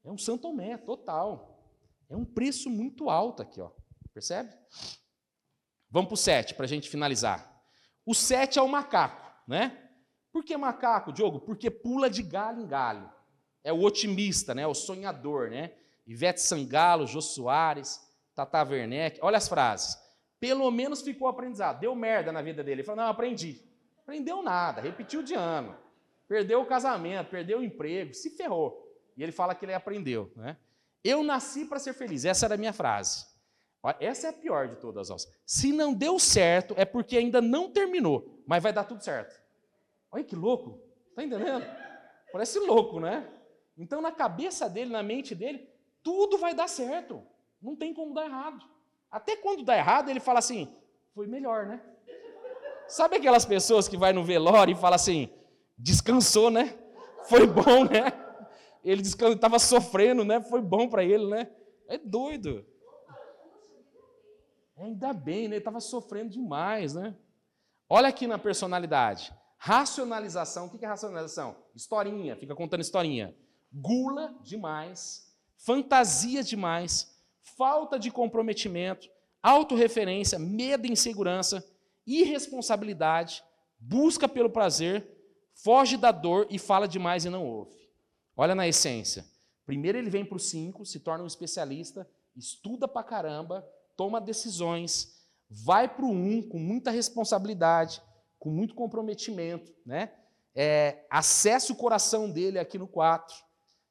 [0.02, 0.50] É um Santo
[0.86, 1.62] total.
[2.08, 3.70] É um preço muito alto aqui, ó.
[4.14, 4.50] Percebe?
[5.90, 7.62] Vamos para o 7, para a gente finalizar.
[8.06, 9.90] O 7 é o macaco, né?
[10.32, 11.40] Por que macaco, Diogo?
[11.40, 13.12] Porque pula de galho em galho.
[13.62, 14.66] É o otimista, né?
[14.66, 15.76] O sonhador, né?
[16.06, 18.00] Ivete Sangalo, Jô Soares,
[18.34, 19.18] Tata Werneck.
[19.22, 20.09] Olha as frases
[20.40, 21.78] pelo menos ficou aprendizado.
[21.78, 22.80] Deu merda na vida dele.
[22.80, 23.62] Ele falou: não, aprendi.
[24.02, 25.76] Aprendeu nada, repetiu de ano.
[26.26, 28.88] Perdeu o casamento, perdeu o emprego, se ferrou.
[29.16, 30.32] E ele fala que ele aprendeu.
[30.34, 30.56] Né?
[31.04, 32.24] Eu nasci para ser feliz.
[32.24, 33.26] Essa era a minha frase.
[33.98, 35.10] Essa é a pior de todas.
[35.10, 35.30] As.
[35.44, 39.40] Se não deu certo, é porque ainda não terminou, mas vai dar tudo certo.
[40.10, 40.82] Olha que louco.
[41.10, 41.66] Está entendendo?
[42.32, 43.28] Parece louco, né?
[43.76, 45.68] Então, na cabeça dele, na mente dele,
[46.02, 47.22] tudo vai dar certo.
[47.60, 48.64] Não tem como dar errado.
[49.10, 50.72] Até quando dá errado, ele fala assim:
[51.14, 51.82] foi melhor, né?
[52.86, 55.28] Sabe aquelas pessoas que vai no velório e fala assim:
[55.76, 56.78] descansou, né?
[57.24, 58.12] Foi bom, né?
[58.82, 60.40] Ele estava sofrendo, né?
[60.40, 61.50] Foi bom para ele, né?
[61.88, 62.64] É doido.
[64.76, 65.56] Ainda bem, né?
[65.56, 67.14] Ele estava sofrendo demais, né?
[67.88, 69.34] Olha aqui na personalidade.
[69.58, 70.66] Racionalização.
[70.66, 71.56] O que é racionalização?
[71.74, 73.36] Historinha, fica contando historinha.
[73.72, 77.19] Gula demais, fantasia demais,
[77.56, 79.08] falta de comprometimento,
[79.42, 81.64] autorreferência, medo e insegurança,
[82.06, 83.42] irresponsabilidade,
[83.78, 85.08] busca pelo prazer,
[85.54, 87.78] foge da dor e fala demais e não ouve.
[88.36, 89.24] Olha na essência.
[89.66, 95.20] Primeiro ele vem para o 5, se torna um especialista, estuda pra caramba, toma decisões,
[95.48, 98.02] vai para o 1 um, com muita responsabilidade,
[98.38, 100.12] com muito comprometimento, né?
[100.54, 103.36] É, acessa o coração dele aqui no 4.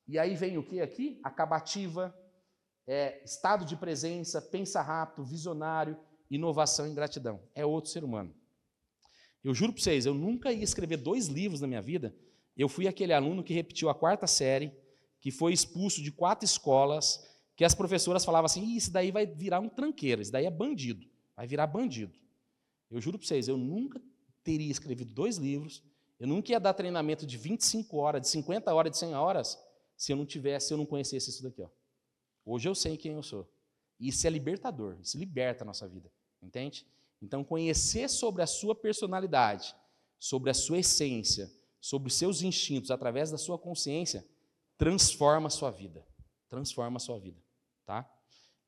[0.08, 1.20] E aí vem o que aqui?
[1.24, 2.14] Acabativa,
[2.90, 5.96] é, estado de presença, pensa rápido, visionário,
[6.30, 7.40] inovação e gratidão.
[7.54, 8.34] É outro ser humano.
[9.44, 12.16] Eu juro para vocês, eu nunca ia escrever dois livros na minha vida.
[12.58, 14.74] Eu fui aquele aluno que repetiu a quarta série,
[15.22, 17.24] que foi expulso de quatro escolas,
[17.56, 21.06] que as professoras falavam assim: isso daí vai virar um tranqueiro, isso daí é bandido,
[21.36, 22.14] vai virar bandido.
[22.90, 24.02] Eu juro para vocês, eu nunca
[24.44, 25.84] teria escrevido dois livros,
[26.20, 29.60] eu nunca ia dar treinamento de 25 horas, de 50 horas, de 100 horas,
[29.96, 31.62] se eu não tivesse, se eu não conhecesse isso daqui.
[31.62, 31.70] Ó.
[32.50, 33.48] Hoje eu sei quem eu sou.
[34.00, 36.12] Isso é libertador, isso liberta a nossa vida,
[36.42, 36.84] entende?
[37.22, 39.76] Então, conhecer sobre a sua personalidade,
[40.18, 44.26] sobre a sua essência, sobre os seus instintos, através da sua consciência,
[44.78, 46.04] transforma a sua vida.
[46.48, 47.40] Transforma a sua vida,
[47.86, 48.10] tá?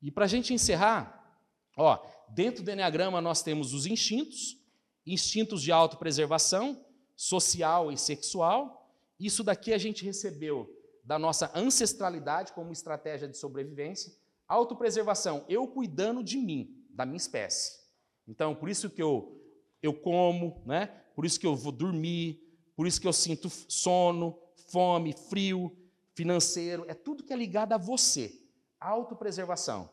[0.00, 1.36] E para a gente encerrar,
[1.76, 1.98] ó,
[2.28, 4.58] dentro do Enneagrama nós temos os instintos,
[5.04, 6.86] instintos de autopreservação,
[7.16, 8.94] social e sexual.
[9.18, 10.81] Isso daqui a gente recebeu
[11.12, 14.10] da nossa ancestralidade como estratégia de sobrevivência.
[14.48, 17.82] Autopreservação, eu cuidando de mim, da minha espécie.
[18.26, 19.38] Então, por isso que eu,
[19.82, 20.86] eu como, né?
[21.14, 22.40] por isso que eu vou dormir,
[22.74, 24.38] por isso que eu sinto sono,
[24.70, 25.76] fome, frio,
[26.14, 28.32] financeiro, é tudo que é ligado a você.
[28.80, 29.90] Autopreservação.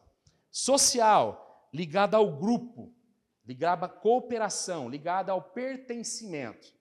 [0.49, 2.93] Social, ligada ao grupo,
[3.45, 6.73] ligada à cooperação, ligada ao pertencimento.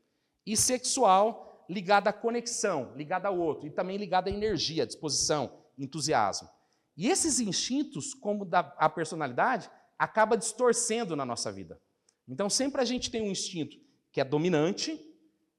[0.47, 6.49] E sexual, ligada à conexão, ligada ao outro, e também ligada à energia, disposição, entusiasmo.
[6.97, 11.81] E esses instintos, como da, a personalidade, acaba distorcendo na nossa vida.
[12.27, 13.77] Então, sempre a gente tem um instinto
[14.11, 14.99] que é dominante,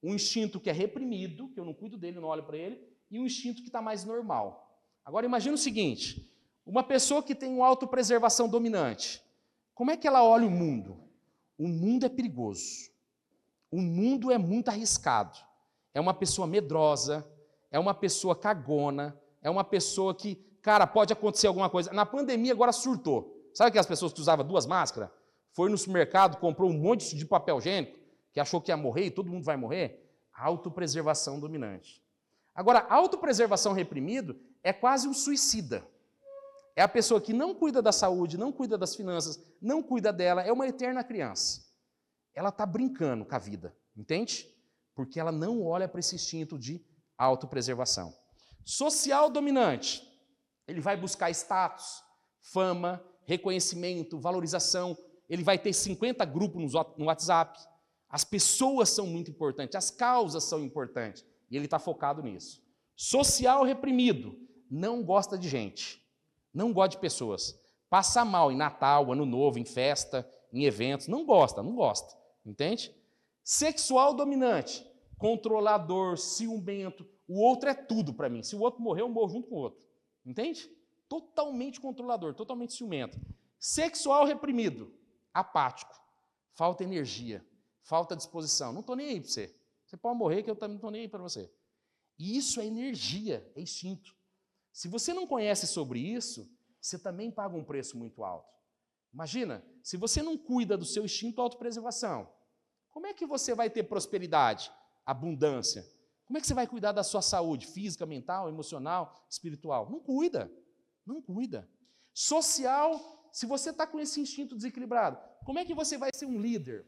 [0.02, 2.82] um instinto que é reprimido, que eu não cuido dele, não olho para ele,
[3.12, 4.82] e um instinto que está mais normal.
[5.06, 6.32] Agora, imagine o seguinte:
[6.66, 9.22] uma pessoa que tem uma autopreservação dominante,
[9.74, 11.00] como é que ela olha o mundo?
[11.58, 12.90] O mundo é perigoso.
[13.72, 15.38] O mundo é muito arriscado
[15.94, 17.28] é uma pessoa medrosa,
[17.72, 21.92] é uma pessoa cagona, é uma pessoa que, cara, pode acontecer alguma coisa.
[21.94, 23.36] Na pandemia agora surtou.
[23.54, 25.10] Sabe aquelas pessoas que usavam duas máscaras?
[25.52, 27.98] Foi no supermercado, comprou um monte de papel higiênico,
[28.32, 30.08] que achou que ia morrer e todo mundo vai morrer?
[30.34, 32.02] Autopreservação dominante.
[32.54, 35.86] Agora, autopreservação reprimido é quase um suicida.
[36.76, 40.42] É a pessoa que não cuida da saúde, não cuida das finanças, não cuida dela,
[40.44, 41.66] é uma eterna criança.
[42.34, 44.48] Ela está brincando com a vida, entende?
[45.00, 46.86] Porque ela não olha para esse instinto de
[47.18, 48.14] autopreservação.
[48.66, 50.04] Social dominante,
[50.68, 52.04] ele vai buscar status,
[52.52, 54.98] fama, reconhecimento, valorização.
[55.30, 57.58] Ele vai ter 50 grupos no WhatsApp.
[58.10, 61.26] As pessoas são muito importantes, as causas são importantes.
[61.50, 62.62] E ele está focado nisso.
[62.94, 64.36] Social reprimido,
[64.70, 66.06] não gosta de gente,
[66.54, 67.58] não gosta de pessoas.
[67.90, 71.08] Passa mal em Natal, Ano Novo, em festa, em eventos.
[71.08, 72.14] Não gosta, não gosta.
[72.46, 72.94] Entende?
[73.46, 74.86] Sexual dominante,
[75.20, 77.08] controlador, ciumento.
[77.28, 78.42] O outro é tudo para mim.
[78.42, 79.80] Se o outro morrer, eu morro junto com o outro.
[80.26, 80.68] Entende?
[81.10, 83.20] totalmente controlador, totalmente ciumento.
[83.60, 84.94] Sexual reprimido,
[85.34, 86.00] apático,
[86.54, 87.46] falta energia,
[87.82, 88.72] falta disposição.
[88.72, 89.56] Não estou nem aí para você.
[89.86, 91.52] Você pode morrer que eu também não estou nem aí para você.
[92.18, 94.16] E isso é energia, é instinto.
[94.72, 96.48] Se você não conhece sobre isso,
[96.80, 98.54] você também paga um preço muito alto.
[99.12, 102.32] Imagina, se você não cuida do seu instinto autopreservação,
[102.92, 104.72] como é que você vai ter prosperidade,
[105.12, 105.86] abundância?
[106.26, 109.90] Como é que você vai cuidar da sua saúde física, mental, emocional, espiritual?
[109.90, 110.52] Não cuida.
[111.06, 111.68] Não cuida.
[112.14, 116.40] Social, se você está com esse instinto desequilibrado, como é que você vai ser um
[116.40, 116.86] líder?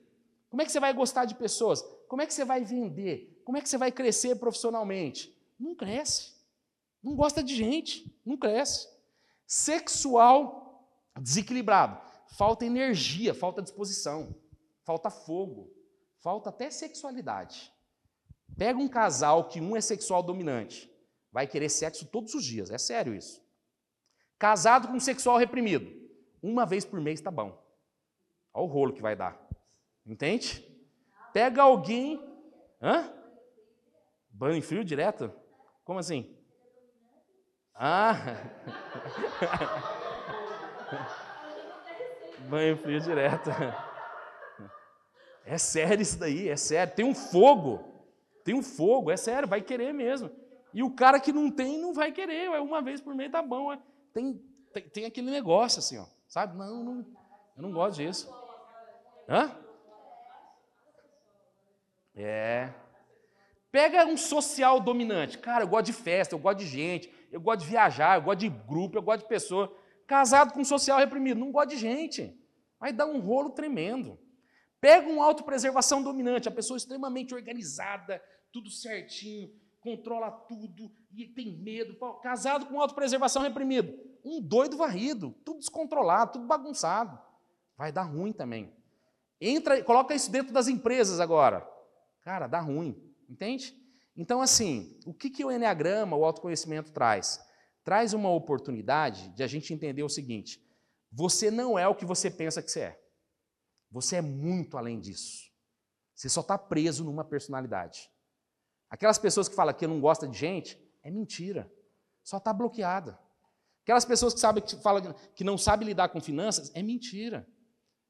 [0.49, 1.81] Como é que você vai gostar de pessoas?
[2.07, 3.41] Como é que você vai vender?
[3.43, 5.35] Como é que você vai crescer profissionalmente?
[5.59, 6.33] Não cresce.
[7.01, 8.13] Não gosta de gente.
[8.25, 8.87] Não cresce.
[9.47, 10.61] Sexual
[11.19, 11.99] desequilibrado.
[12.37, 14.35] Falta energia, falta disposição,
[14.83, 15.69] falta fogo,
[16.21, 17.73] falta até sexualidade.
[18.61, 20.87] Pega um casal que um é sexual dominante,
[21.31, 22.69] vai querer sexo todos os dias.
[22.69, 23.43] É sério isso.
[24.37, 25.91] Casado com sexual reprimido.
[26.43, 27.59] Uma vez por mês tá bom.
[28.53, 29.35] Olha o rolo que vai dar.
[30.05, 30.63] Entende?
[31.33, 32.23] Pega alguém.
[32.79, 33.11] Hã?
[34.29, 35.33] Banho frio direto?
[35.83, 36.37] Como assim?
[37.73, 38.13] Ah!
[42.47, 43.49] Banho frio direto.
[45.43, 46.93] É sério isso daí, é sério.
[46.93, 47.90] Tem um fogo.
[48.43, 50.31] Tem um fogo, é sério, vai querer mesmo.
[50.73, 52.45] E o cara que não tem, não vai querer.
[52.45, 53.71] É uma vez por mês tá bom.
[53.71, 53.79] É
[54.13, 54.41] tem,
[54.73, 56.57] tem, tem, aquele negócio assim, ó, sabe?
[56.57, 57.05] Não, não,
[57.55, 58.33] eu não gosto disso.
[59.27, 59.51] Hã?
[62.15, 62.73] É.
[63.71, 65.37] Pega um social dominante.
[65.37, 68.39] Cara, eu gosto de festa, eu gosto de gente, eu gosto de viajar, eu gosto
[68.39, 69.73] de grupo, eu gosto de pessoa.
[70.05, 72.37] Casado com um social reprimido, não gosta de gente.
[72.79, 74.19] Vai dar um rolo tremendo.
[74.81, 78.19] Pega um autopreservação dominante, a pessoa extremamente organizada,
[78.51, 81.95] tudo certinho, controla tudo e tem medo.
[82.23, 83.93] Casado com autopreservação reprimido.
[84.25, 87.17] Um doido varrido, tudo descontrolado, tudo bagunçado.
[87.77, 88.73] Vai dar ruim também.
[89.39, 91.67] Entra, coloca isso dentro das empresas agora.
[92.21, 92.99] Cara, dá ruim,
[93.29, 93.75] entende?
[94.15, 97.39] Então, assim, o que, que o Enneagrama, o autoconhecimento traz?
[97.83, 100.59] Traz uma oportunidade de a gente entender o seguinte:
[101.11, 103.00] você não é o que você pensa que você é.
[103.91, 105.51] Você é muito além disso.
[106.15, 108.09] Você só está preso numa personalidade.
[108.89, 111.71] Aquelas pessoas que falam que não gosta de gente, é mentira.
[112.23, 113.19] Só está bloqueada.
[113.83, 117.47] Aquelas pessoas que, sabem, que falam que não sabem lidar com finanças, é mentira.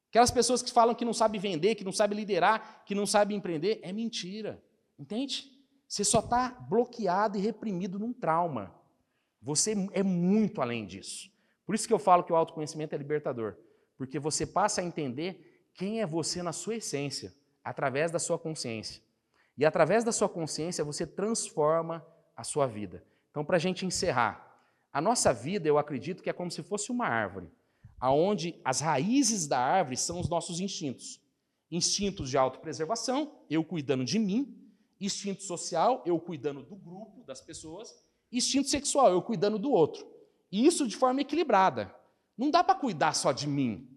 [0.09, 3.37] Aquelas pessoas que falam que não sabem vender, que não sabem liderar, que não sabem
[3.37, 4.61] empreender, é mentira.
[4.99, 5.49] Entende?
[5.87, 8.75] Você só está bloqueado e reprimido num trauma.
[9.41, 11.31] Você é muito além disso.
[11.65, 13.55] Por isso que eu falo que o autoconhecimento é libertador.
[13.97, 15.50] Porque você passa a entender
[15.81, 17.33] quem é você na sua essência,
[17.63, 19.01] através da sua consciência.
[19.57, 22.05] E através da sua consciência você transforma
[22.35, 23.03] a sua vida.
[23.31, 24.63] Então, para a gente encerrar,
[24.93, 27.49] a nossa vida, eu acredito que é como se fosse uma árvore,
[27.99, 31.19] aonde as raízes da árvore são os nossos instintos.
[31.71, 34.55] Instintos de autopreservação, eu cuidando de mim,
[34.99, 37.91] instinto social, eu cuidando do grupo, das pessoas,
[38.31, 40.05] instinto sexual, eu cuidando do outro.
[40.51, 41.91] E isso de forma equilibrada.
[42.37, 43.90] Não dá para cuidar só de mim.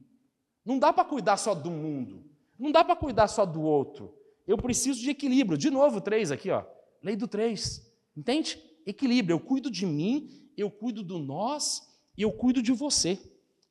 [0.64, 2.24] Não dá para cuidar só do mundo.
[2.58, 4.14] Não dá para cuidar só do outro.
[4.46, 5.58] Eu preciso de equilíbrio.
[5.58, 6.64] De novo, três aqui, ó.
[7.02, 7.90] Lei do três.
[8.16, 8.58] Entende?
[8.86, 9.34] Equilíbrio.
[9.34, 11.82] Eu cuido de mim, eu cuido do nós
[12.16, 13.18] e eu cuido de você.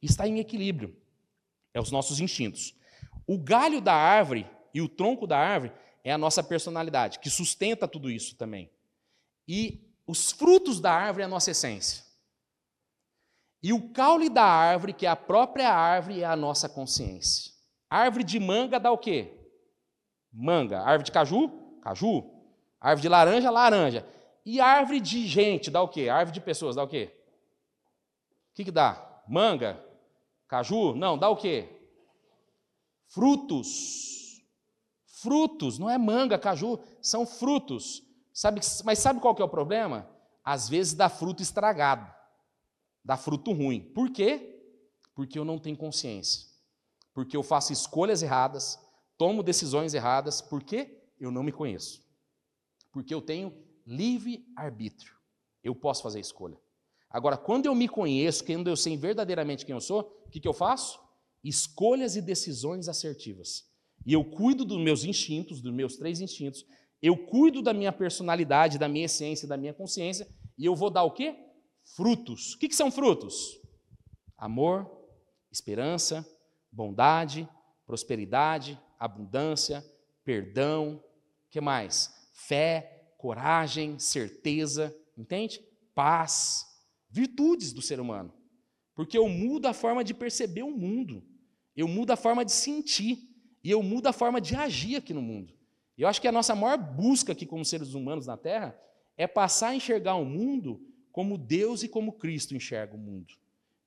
[0.01, 0.95] Está em equilíbrio.
[1.73, 2.75] É os nossos instintos.
[3.25, 5.71] O galho da árvore e o tronco da árvore
[6.03, 8.69] é a nossa personalidade, que sustenta tudo isso também.
[9.47, 12.03] E os frutos da árvore é a nossa essência.
[13.63, 17.53] E o caule da árvore, que é a própria árvore, é a nossa consciência.
[17.89, 19.33] árvore de manga dá o quê?
[20.31, 20.81] Manga.
[20.81, 21.49] Árvore de caju?
[21.81, 22.29] Caju.
[22.81, 23.49] Árvore de laranja?
[23.49, 24.05] Laranja.
[24.45, 26.09] E árvore de gente dá o quê?
[26.09, 27.15] Árvore de pessoas dá o quê?
[28.51, 29.23] O que, que dá?
[29.27, 29.81] Manga?
[30.49, 30.93] Caju?
[30.93, 31.69] Não, dá o quê?
[33.07, 34.43] Frutos.
[35.23, 38.03] Frutos, não é manga, caju, são frutos.
[38.33, 40.05] Sabe, mas sabe qual que é o problema?
[40.43, 42.12] Às vezes dá fruto estragado,
[43.03, 43.81] dá fruto ruim.
[43.93, 44.59] Por quê?
[45.15, 46.47] Porque eu não tenho consciência.
[47.13, 48.79] Porque eu faço escolhas erradas,
[49.17, 52.03] tomo decisões erradas, porque eu não me conheço.
[52.91, 53.53] Porque eu tenho
[53.85, 55.13] livre arbítrio.
[55.63, 56.57] Eu posso fazer escolha.
[57.09, 60.47] Agora, quando eu me conheço, quando eu sei verdadeiramente quem eu sou, o que, que
[60.47, 60.99] eu faço?
[61.43, 63.69] Escolhas e decisões assertivas.
[64.05, 66.65] E eu cuido dos meus instintos, dos meus três instintos,
[67.01, 70.27] eu cuido da minha personalidade, da minha essência, da minha consciência,
[70.57, 71.35] e eu vou dar o quê?
[71.83, 72.53] Frutos.
[72.53, 73.59] O que, que são frutos?
[74.37, 74.89] Amor,
[75.51, 76.27] esperança,
[76.71, 77.47] bondade,
[77.85, 79.85] prosperidade, abundância,
[80.23, 81.03] perdão,
[81.49, 82.29] que mais?
[82.33, 85.61] Fé, coragem, certeza, entende?
[85.93, 86.65] Paz,
[87.09, 88.33] virtudes do ser humano.
[88.95, 91.23] Porque eu mudo a forma de perceber o mundo,
[91.75, 93.17] eu mudo a forma de sentir,
[93.63, 95.53] e eu mudo a forma de agir aqui no mundo.
[95.97, 98.77] Eu acho que a nossa maior busca aqui como seres humanos na Terra
[99.15, 100.81] é passar a enxergar o mundo
[101.13, 103.35] como Deus e como Cristo enxerga o mundo.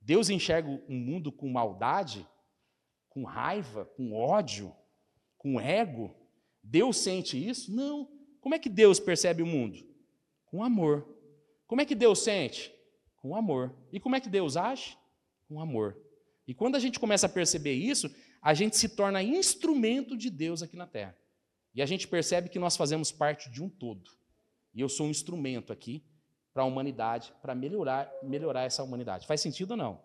[0.01, 2.27] Deus enxerga o mundo com maldade,
[3.11, 4.73] com raiva, com ódio,
[5.37, 6.15] com ego.
[6.63, 7.75] Deus sente isso?
[7.75, 8.09] Não.
[8.41, 9.85] Como é que Deus percebe o mundo?
[10.47, 11.05] Com amor.
[11.67, 12.73] Como é que Deus sente?
[13.17, 13.77] Com amor.
[13.93, 14.97] E como é que Deus age?
[15.49, 16.01] Com amor.
[16.47, 18.09] E quando a gente começa a perceber isso,
[18.41, 21.19] a gente se torna instrumento de Deus aqui na terra.
[21.75, 24.13] E a gente percebe que nós fazemos parte de um todo.
[24.73, 26.05] E eu sou um instrumento aqui
[26.57, 29.27] para a humanidade, para melhorar, melhorar essa humanidade.
[29.27, 30.01] Faz sentido ou não?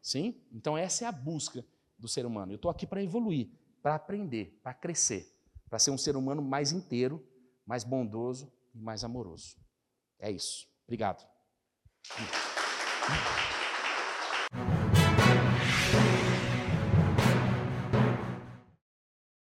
[0.00, 0.40] Sim?
[0.52, 1.64] Então essa é a busca
[1.98, 2.52] do ser humano.
[2.52, 3.48] Eu estou aqui para evoluir,
[3.82, 5.26] para aprender, para crescer,
[5.68, 7.26] para ser um ser humano mais inteiro,
[7.66, 9.56] mais bondoso e mais amoroso.
[10.20, 10.68] É isso.
[10.84, 11.26] Obrigado.